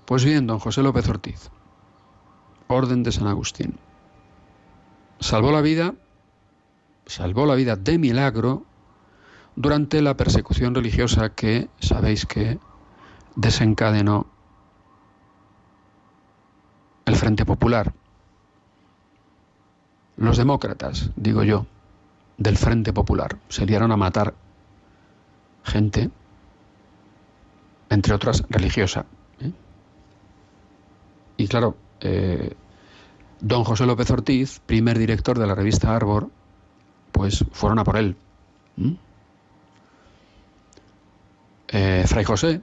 [0.06, 1.49] Pues bien, don José López Ortiz,
[2.68, 3.80] Orden de San Agustín,
[5.19, 5.95] salvó la vida,
[7.07, 8.65] salvó la vida de milagro
[9.56, 12.60] durante la persecución religiosa que sabéis que
[13.36, 14.27] desencadenó
[17.06, 17.94] el Frente Popular.
[20.18, 21.65] Los demócratas, digo yo,
[22.38, 24.36] del Frente Popular, se liaron a matar
[25.64, 26.11] gente,
[27.90, 29.06] entre otras religiosa.
[31.38, 32.53] Y claro, eh,
[33.41, 36.30] don José López Ortiz, primer director de la revista Arbor,
[37.12, 38.16] pues fueron a por él.
[38.78, 38.98] ¿m?
[41.68, 42.62] Eh, Fray José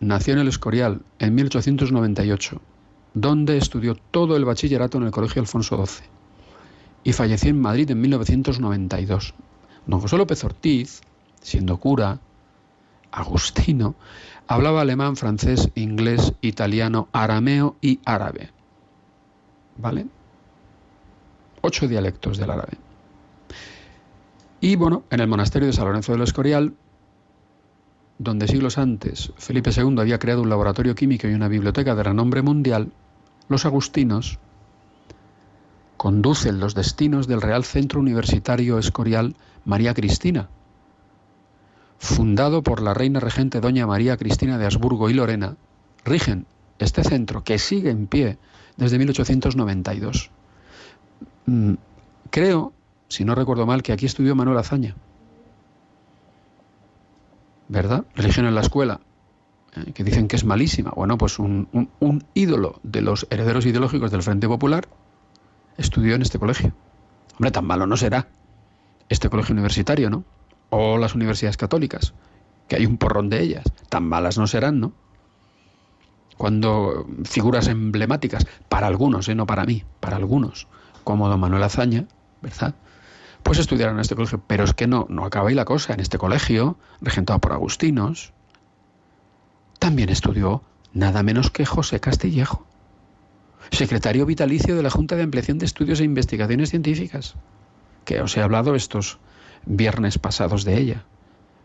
[0.00, 2.60] nació en el Escorial en 1898,
[3.14, 6.04] donde estudió todo el bachillerato en el Colegio Alfonso XII
[7.04, 9.34] y falleció en Madrid en 1992.
[9.86, 11.02] Don José López Ortiz,
[11.40, 12.18] siendo cura,
[13.14, 13.94] agustino,
[14.46, 18.50] hablaba alemán, francés, inglés, italiano, arameo y árabe.
[19.76, 20.06] ¿Vale?
[21.60, 22.72] Ocho dialectos del árabe.
[24.60, 26.74] Y bueno, en el monasterio de San Lorenzo del Escorial,
[28.18, 32.42] donde siglos antes Felipe II había creado un laboratorio químico y una biblioteca de renombre
[32.42, 32.92] mundial,
[33.48, 34.38] los agustinos
[35.96, 40.48] conducen los destinos del Real Centro Universitario Escorial María Cristina,
[42.04, 45.56] fundado por la reina regente doña María Cristina de Habsburgo y Lorena,
[46.04, 46.46] rigen
[46.78, 48.38] este centro que sigue en pie
[48.76, 50.30] desde 1892.
[51.46, 51.74] Mm,
[52.30, 52.72] creo,
[53.08, 54.94] si no recuerdo mal, que aquí estudió Manuel Azaña.
[57.68, 58.04] ¿Verdad?
[58.14, 59.00] Religión en la escuela,
[59.74, 60.92] eh, que dicen que es malísima.
[60.94, 64.86] Bueno, pues un, un, un ídolo de los herederos ideológicos del Frente Popular
[65.78, 66.74] estudió en este colegio.
[67.34, 68.28] Hombre, tan malo no será
[69.08, 70.24] este colegio universitario, ¿no?
[70.76, 72.14] O las universidades católicas,
[72.66, 73.62] que hay un porrón de ellas.
[73.88, 74.92] Tan malas no serán, ¿no?
[76.36, 79.36] Cuando figuras emblemáticas, para algunos, ¿eh?
[79.36, 80.66] no para mí, para algunos,
[81.04, 82.06] como don Manuel Azaña,
[82.42, 82.74] ¿verdad?
[83.44, 84.42] Pues estudiaron en este colegio.
[84.48, 85.94] Pero es que no, no acaba ahí la cosa.
[85.94, 88.32] En este colegio, regentado por agustinos,
[89.78, 92.66] también estudió nada menos que José Castillejo,
[93.70, 97.36] secretario vitalicio de la Junta de Ampliación de Estudios e Investigaciones Científicas,
[98.04, 99.20] que os he hablado estos
[99.66, 101.04] viernes pasados de ella,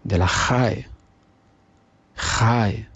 [0.04, 0.88] de la JAE.
[2.16, 2.88] JAE.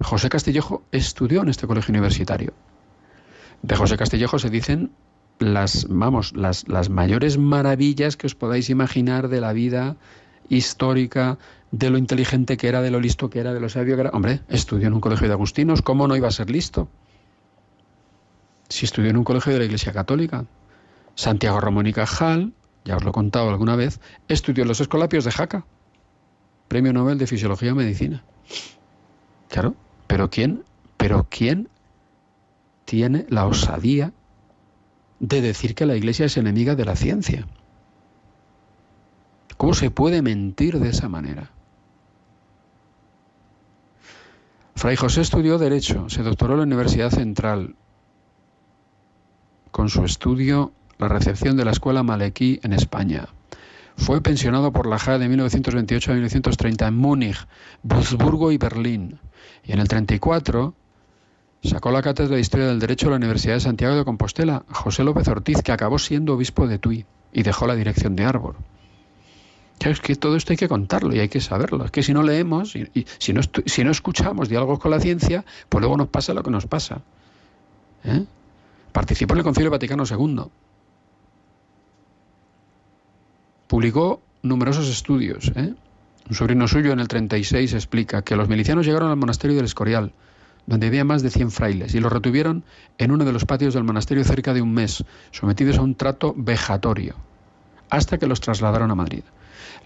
[0.00, 2.52] José Castillejo estudió en este colegio universitario.
[3.62, 4.92] De José Castillejo se dicen
[5.38, 9.96] las, vamos, las, las mayores maravillas que os podáis imaginar de la vida
[10.48, 11.38] histórica,
[11.70, 14.10] de lo inteligente que era, de lo listo que era, de lo sabio que era.
[14.10, 16.88] Hombre, estudió en un colegio de agustinos, ¿cómo no iba a ser listo?
[18.68, 20.44] Si estudió en un colegio de la Iglesia Católica,
[21.14, 22.52] Santiago Ramón y Cajal,
[22.84, 25.64] ya os lo he contado alguna vez, estudió los Escolapios de Jaca,
[26.68, 28.24] Premio Nobel de Fisiología y Medicina.
[29.48, 29.74] Claro,
[30.06, 30.64] pero ¿quién,
[30.96, 31.68] pero quién
[32.84, 34.12] tiene la osadía
[35.20, 37.46] de decir que la Iglesia es enemiga de la ciencia?
[39.56, 41.50] ¿Cómo se puede mentir de esa manera?
[44.74, 47.76] Fray José estudió Derecho, se doctoró en la Universidad Central.
[49.70, 53.28] Con su estudio, la recepción de la Escuela Malequí en España.
[53.96, 57.46] Fue pensionado por la JA de 1928 a 1930 en Múnich,
[57.82, 59.18] Würzburgo y Berlín.
[59.64, 60.74] Y en el 34
[61.62, 65.04] sacó la cátedra de Historia del Derecho de la Universidad de Santiago de Compostela, José
[65.04, 68.56] López Ortiz, que acabó siendo obispo de Tui y dejó la dirección de Árbol.
[69.80, 71.84] Es que todo esto hay que contarlo y hay que saberlo.
[71.84, 75.44] Es que si no leemos y, si, no si no escuchamos diálogos con la ciencia,
[75.68, 77.02] pues luego nos pasa lo que nos pasa.
[78.04, 78.24] ¿Eh?
[78.92, 80.44] Participó en el Concilio Vaticano II.
[83.66, 85.50] Publicó numerosos estudios.
[85.56, 85.74] ¿eh?
[86.28, 90.12] Un sobrino suyo en el 36 explica que los milicianos llegaron al monasterio del Escorial,
[90.66, 92.64] donde había más de 100 frailes, y los retuvieron
[92.98, 96.34] en uno de los patios del monasterio cerca de un mes, sometidos a un trato
[96.36, 97.16] vejatorio,
[97.90, 99.22] hasta que los trasladaron a Madrid.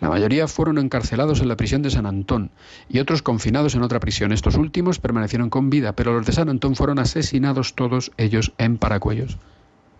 [0.00, 2.50] La mayoría fueron encarcelados en la prisión de San Antón
[2.88, 4.30] y otros confinados en otra prisión.
[4.30, 8.78] Estos últimos permanecieron con vida, pero los de San Antón fueron asesinados todos ellos en
[8.78, 9.38] Paracuellos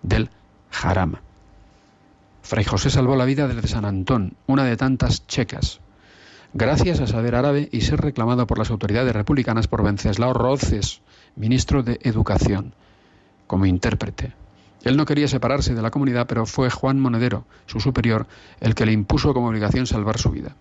[0.02, 0.30] del
[0.70, 1.20] Jarama.
[2.48, 5.80] Fray José salvó la vida de San Antón, una de tantas checas,
[6.54, 11.02] gracias a saber árabe y ser reclamado por las autoridades republicanas por Venceslao Roces,
[11.36, 12.72] ministro de Educación,
[13.46, 14.32] como intérprete.
[14.82, 18.26] Él no quería separarse de la comunidad, pero fue Juan Monedero, su superior,
[18.60, 20.56] el que le impuso como obligación salvar su vida.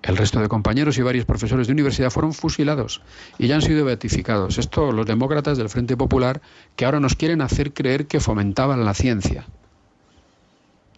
[0.00, 3.02] El resto de compañeros y varios profesores de universidad fueron fusilados
[3.36, 4.56] y ya han sido beatificados.
[4.56, 6.40] Esto los demócratas del Frente Popular
[6.76, 9.44] que ahora nos quieren hacer creer que fomentaban la ciencia.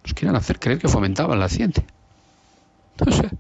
[0.05, 1.85] Nos quieren hacer creer que fomentaban la ciencia.
[3.05, 3.31] No sé,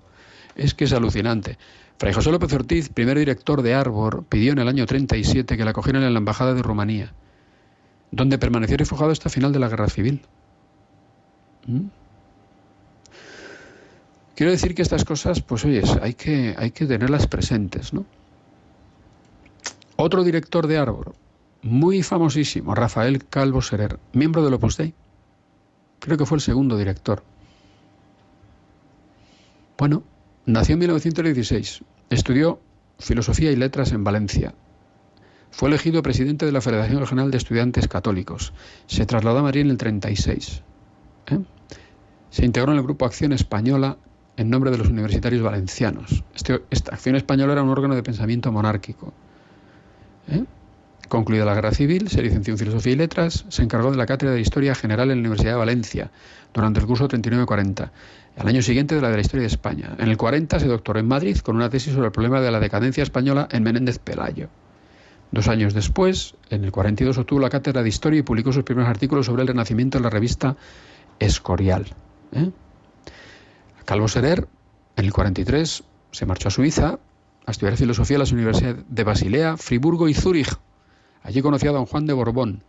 [0.56, 1.58] es que es alucinante.
[1.98, 5.70] Fray José López Ortiz, primer director de Arbor, pidió en el año 37 que la
[5.70, 7.12] acogieran en la Embajada de Rumanía,
[8.10, 10.22] donde permaneció refugiado hasta el final de la Guerra Civil.
[11.66, 11.86] ¿Mm?
[14.34, 18.06] Quiero decir que estas cosas, pues oyes, hay que, hay que tenerlas presentes, ¿no?
[19.96, 21.14] Otro director de Arbor,
[21.62, 24.94] muy famosísimo, Rafael Calvo Serer, miembro del Opus Dei.
[26.02, 27.22] Creo que fue el segundo director.
[29.78, 30.02] Bueno,
[30.46, 32.58] nació en 1916, estudió
[32.98, 34.52] filosofía y letras en Valencia.
[35.52, 38.52] Fue elegido presidente de la Federación Regional de Estudiantes Católicos.
[38.86, 40.62] Se trasladó a Madrid en el 36.
[41.28, 41.38] ¿eh?
[42.30, 43.96] Se integró en el Grupo Acción Española
[44.36, 46.24] en nombre de los universitarios valencianos.
[46.34, 49.12] Este- esta Acción Española era un órgano de pensamiento monárquico.
[50.28, 50.44] ¿eh?
[51.12, 54.32] Concluida la Guerra Civil, se licenció en Filosofía y Letras, se encargó de la Cátedra
[54.32, 56.10] de Historia General en la Universidad de Valencia
[56.54, 57.90] durante el curso 39-40.
[58.38, 59.94] Al año siguiente de la de la Historia de España.
[59.98, 62.60] En el 40 se doctoró en Madrid con una tesis sobre el problema de la
[62.60, 64.48] decadencia española en Menéndez Pelayo.
[65.32, 68.88] Dos años después, en el 42, obtuvo la cátedra de Historia y publicó sus primeros
[68.88, 70.56] artículos sobre el Renacimiento en la revista
[71.18, 71.88] Escorial.
[72.32, 72.48] ¿eh?
[73.84, 74.48] Calvo Serer,
[74.96, 76.98] en el 43, se marchó a Suiza
[77.44, 80.56] a estudiar filosofía en las universidades de Basilea, Friburgo y Zúrich.
[81.22, 82.62] Allí conoció a don Juan de Borbón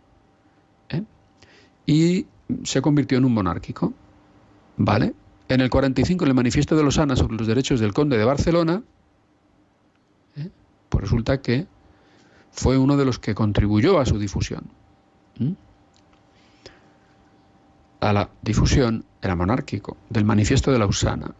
[0.90, 1.02] ¿eh?
[1.86, 2.26] y
[2.62, 3.92] se convirtió en un monárquico.
[4.76, 5.14] ¿Vale?
[5.48, 8.82] En el 45, en el Manifiesto de Losana sobre los derechos del conde de Barcelona,
[10.36, 10.50] ¿eh?
[10.88, 11.66] pues resulta que
[12.50, 14.64] fue uno de los que contribuyó a su difusión.
[18.00, 21.34] A la difusión, era monárquico, del Manifiesto de Lausana.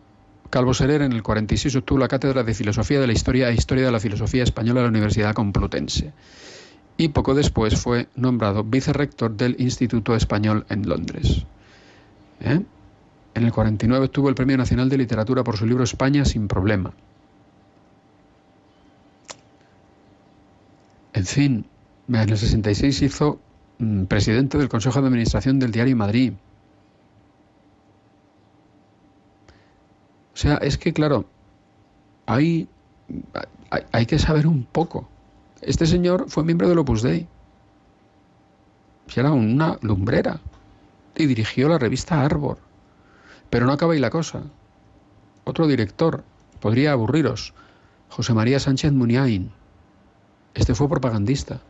[0.51, 3.87] Calvo Serer en el 46 obtuvo la cátedra de Filosofía de la Historia e Historia
[3.87, 6.13] de la Filosofía Española de la Universidad Complutense.
[6.97, 11.45] Y poco después fue nombrado vicerrector del Instituto Español en Londres.
[12.41, 12.61] ¿Eh?
[13.35, 16.93] En el 49 obtuvo el Premio Nacional de Literatura por su libro España sin problema.
[21.13, 21.67] En fin,
[22.09, 23.41] en el 66 hizo
[23.79, 26.33] mm, presidente del Consejo de Administración del Diario Madrid.
[30.33, 31.25] O sea, es que claro,
[32.27, 32.69] hay,
[33.71, 35.09] hay, hay que saber un poco.
[35.67, 37.27] Este señor fue miembro del Opus Dei.
[39.17, 40.41] Era una lumbrera.
[41.17, 42.59] Y dirigió la revista Arbor.
[43.49, 44.43] Pero no acaba ahí la cosa.
[45.45, 46.25] Otro director,
[46.61, 47.55] podría aburriros,
[48.09, 49.53] José María Sánchez Muniain.
[50.55, 51.61] Este fue propagandista.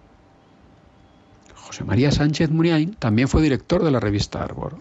[1.54, 4.78] José María Sánchez Muniain también fue director de la revista Arbor.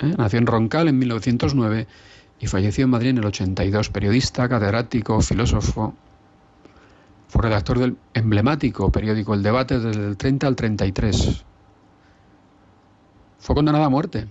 [0.00, 0.14] ¿eh?
[0.18, 1.86] Nació en Roncal en 1909
[2.40, 3.90] y falleció en Madrid en el 82.
[3.90, 5.94] Periodista, catedrático, filósofo.
[7.32, 11.46] Fue redactor del emblemático periódico El Debate desde el 30 al 33.
[13.38, 14.28] Fue condenado a muerte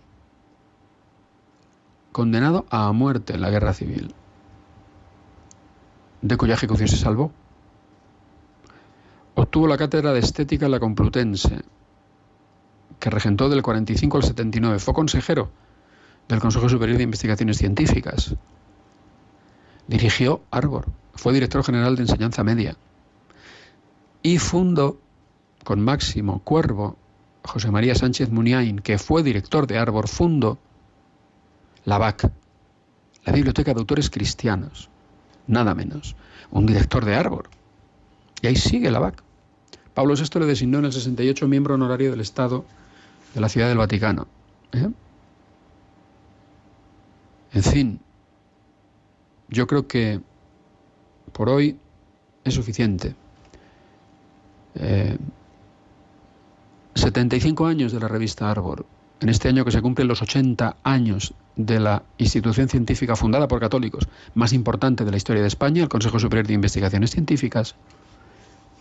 [2.12, 4.14] condenado a muerte en la guerra civil,
[6.22, 7.32] de cuya ejecución se salvó.
[9.34, 11.64] Obtuvo la cátedra de estética en la Complutense,
[13.00, 14.78] que regentó del 45 al 79.
[14.78, 15.50] Fue consejero
[16.28, 18.36] del Consejo Superior de Investigaciones Científicas.
[19.88, 22.78] Dirigió Arbor, fue director general de enseñanza media
[24.24, 25.00] y fundó
[25.64, 26.98] con Máximo Cuervo,
[27.44, 30.58] José María Sánchez Muniain, que fue director de Arbor, fundó
[31.86, 32.32] la BAC,
[33.26, 34.90] la Biblioteca de Autores Cristianos,
[35.48, 36.16] nada menos,
[36.52, 37.50] un director de Arbor.
[38.42, 39.24] Y ahí sigue la BAC.
[39.94, 42.66] Pablo VI le designó en el 68 miembro honorario del Estado
[43.34, 44.28] de la Ciudad del Vaticano.
[44.72, 44.90] ¿eh?
[47.54, 48.00] En fin,
[49.50, 50.22] yo creo que
[51.34, 51.78] por hoy
[52.44, 53.16] es suficiente.
[54.76, 55.18] Eh,
[56.96, 58.86] 75 años de la revista Arbor.
[59.22, 63.60] En este año que se cumplen los 80 años de la institución científica fundada por
[63.60, 67.76] católicos más importante de la historia de España, el Consejo Superior de Investigaciones Científicas.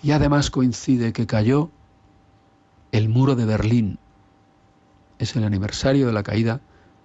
[0.03, 1.71] Y además coincide que cayó
[2.91, 3.99] el muro de Berlín.
[5.19, 6.61] Es el aniversario de la caída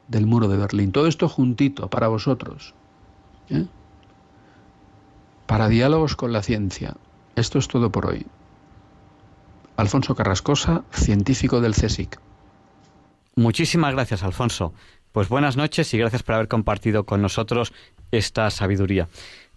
[0.07, 0.91] del muro de Berlín.
[0.91, 2.73] Todo esto juntito para vosotros.
[3.49, 3.65] ¿eh?
[5.45, 6.95] Para diálogos con la ciencia.
[7.35, 8.25] Esto es todo por hoy.
[9.77, 12.19] Alfonso Carrascosa, científico del CSIC.
[13.35, 14.73] Muchísimas gracias, Alfonso.
[15.11, 17.73] Pues buenas noches y gracias por haber compartido con nosotros
[18.11, 19.07] esta sabiduría.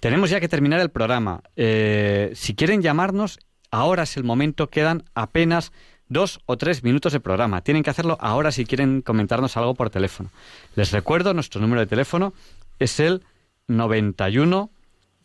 [0.01, 1.43] Tenemos ya que terminar el programa.
[1.57, 3.39] Eh, si quieren llamarnos,
[3.71, 4.69] ahora es el momento.
[4.71, 5.73] Quedan apenas
[6.09, 7.63] dos o tres minutos de programa.
[7.63, 10.31] Tienen que hacerlo ahora si quieren comentarnos algo por teléfono.
[10.75, 12.33] Les recuerdo, nuestro número de teléfono
[12.79, 13.25] es el
[13.67, 14.71] 91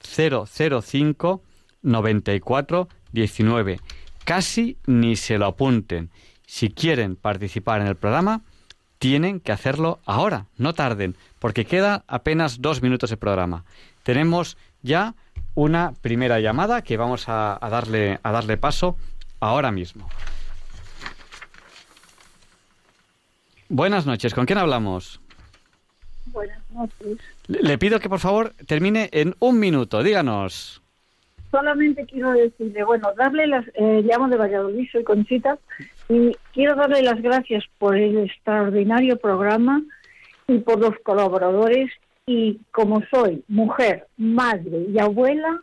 [0.01, 1.41] 005
[1.81, 3.79] 94 19.
[4.25, 6.09] Casi ni se lo apunten.
[6.45, 8.41] Si quieren participar en el programa,
[8.99, 13.65] tienen que hacerlo ahora, no tarden, porque queda apenas dos minutos de programa.
[14.03, 15.15] Tenemos ya
[15.55, 18.95] una primera llamada que vamos a, a darle, a darle paso
[19.39, 20.07] ahora mismo.
[23.67, 25.19] Buenas noches, ¿con quién hablamos?
[26.27, 27.17] Buenas noches.
[27.47, 30.82] Le, le pido que por favor termine en un minuto, díganos.
[31.53, 35.59] Solamente quiero decirle, bueno, darle las, eh, llamo de Valladolid, soy Conchita,
[36.09, 39.83] y quiero darle las gracias por el extraordinario programa
[40.47, 41.91] y por los colaboradores.
[42.25, 45.61] Y como soy mujer, madre y abuela,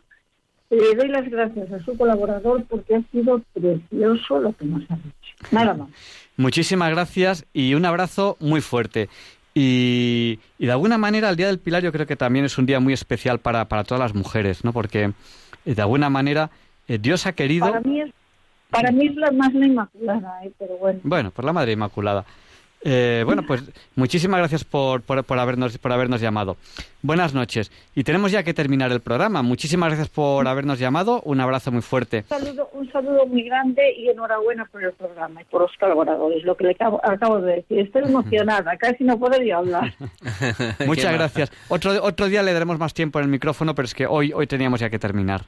[0.69, 4.95] le doy las gracias a su colaborador porque ha sido precioso lo que nos ha
[4.95, 5.35] dicho.
[5.51, 5.89] Nada más.
[6.37, 9.09] Muchísimas gracias y un abrazo muy fuerte.
[9.53, 12.65] Y, y de alguna manera el Día del Pilar yo creo que también es un
[12.65, 14.71] día muy especial para, para todas las mujeres, ¿no?
[14.71, 15.11] Porque
[15.65, 16.49] de alguna manera
[16.87, 17.67] eh, Dios ha querido...
[17.67, 18.11] Para mí es,
[18.69, 20.51] para mí es la más la inmaculada, ¿eh?
[20.57, 20.99] pero bueno.
[21.03, 22.25] Bueno, por la Madre Inmaculada.
[22.83, 23.63] Eh, bueno, pues
[23.95, 26.57] muchísimas gracias por, por, por habernos, por habernos llamado.
[27.03, 27.71] Buenas noches.
[27.95, 29.41] Y tenemos ya que terminar el programa.
[29.43, 31.21] Muchísimas gracias por habernos llamado.
[31.23, 32.25] Un abrazo muy fuerte.
[32.29, 36.43] Un saludo, un saludo muy grande y enhorabuena por el programa y por los colaboradores,
[36.43, 37.79] lo que le acabo, acabo de decir.
[37.79, 39.93] Estoy emocionada, casi no ni hablar.
[40.85, 41.51] Muchas gracias.
[41.69, 44.47] Otro, otro día le daremos más tiempo en el micrófono, pero es que hoy, hoy
[44.47, 45.43] teníamos ya que terminar.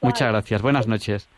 [0.00, 0.62] Muchas gracias.
[0.62, 1.28] Buenas noches.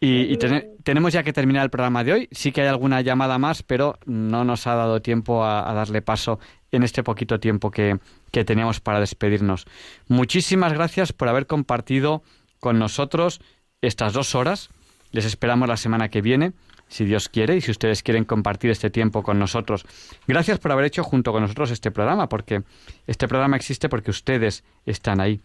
[0.00, 2.28] Y, y tene- tenemos ya que terminar el programa de hoy.
[2.30, 6.02] Sí que hay alguna llamada más, pero no nos ha dado tiempo a, a darle
[6.02, 6.38] paso
[6.70, 7.98] en este poquito tiempo que,
[8.30, 9.66] que teníamos para despedirnos.
[10.06, 12.22] Muchísimas gracias por haber compartido
[12.60, 13.40] con nosotros
[13.82, 14.70] estas dos horas.
[15.10, 16.52] Les esperamos la semana que viene,
[16.86, 19.84] si Dios quiere, y si ustedes quieren compartir este tiempo con nosotros.
[20.26, 22.62] Gracias por haber hecho junto con nosotros este programa, porque
[23.06, 25.40] este programa existe porque ustedes están ahí.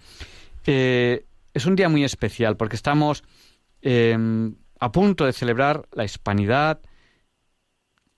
[0.66, 3.24] Eh, es un día muy especial porque estamos
[3.84, 4.18] eh,
[4.80, 6.82] a punto de celebrar la Hispanidad,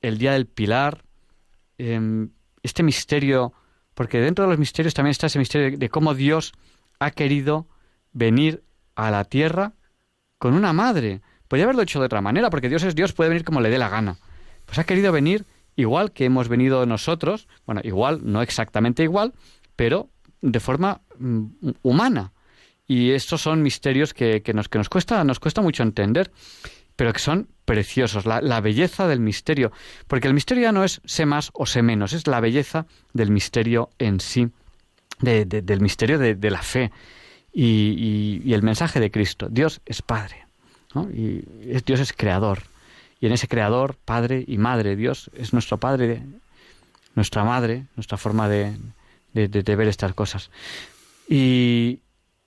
[0.02, 1.04] el Día del Pilar,
[1.78, 2.28] eh,
[2.64, 3.54] este misterio,
[3.94, 6.54] porque dentro de los misterios también está ese misterio de cómo Dios
[7.00, 7.68] ha querido
[8.14, 8.64] venir
[8.96, 9.74] a la tierra
[10.38, 11.22] con una madre.
[11.48, 13.78] Podría haberlo hecho de otra manera, porque Dios es Dios, puede venir como le dé
[13.78, 14.18] la gana.
[14.66, 19.34] Pues ha querido venir igual que hemos venido nosotros, bueno, igual, no exactamente igual,
[19.76, 20.10] pero
[20.42, 21.46] de forma mm,
[21.82, 22.32] humana.
[22.88, 26.32] Y estos son misterios que, que nos, que nos, cuesta, nos cuesta mucho entender,
[26.96, 29.72] pero que son preciosos, la, la belleza del misterio.
[30.08, 33.32] Porque el misterio ya no es sé más o sé menos, es la belleza del
[33.32, 34.50] misterio en sí,
[35.20, 36.92] de- de- del misterio de, de la fe
[37.52, 39.48] y, y- el mensaje de Cristo.
[39.50, 40.46] Dios es Padre,
[41.12, 42.64] y es- Dios es Creador.
[43.20, 46.22] Y en ese Creador, Padre y Madre, Dios es nuestro Padre,
[47.16, 48.78] nuestra Madre, nuestra forma de-
[49.34, 50.52] de ver estas cosas.
[51.28, 52.00] Y,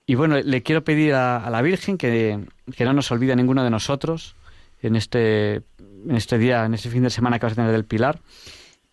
[0.09, 2.43] y bueno, le quiero pedir a, la Virgen que,
[2.75, 4.35] que no nos olvide a ninguno de nosotros
[4.81, 7.85] en este, en este día, en este fin de semana que vas a tener del
[7.85, 8.19] Pilar.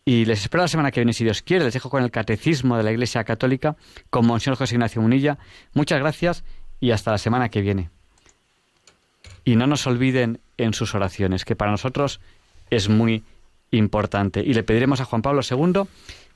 [0.04, 1.64] Y les espero la semana que viene, si Dios quiere.
[1.64, 3.76] Les dejo con el Catecismo de la Iglesia Católica
[4.10, 5.38] con Monseñor José Ignacio Munilla.
[5.72, 6.44] Muchas gracias
[6.80, 7.88] y hasta la semana que viene.
[9.42, 12.20] Y no nos olviden en sus oraciones, que para nosotros
[12.68, 13.24] es muy
[13.70, 14.40] importante.
[14.40, 15.84] Y le pediremos a Juan Pablo II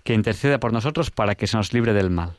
[0.04, 2.38] que interceda por nosotros para que se nos libre del mal.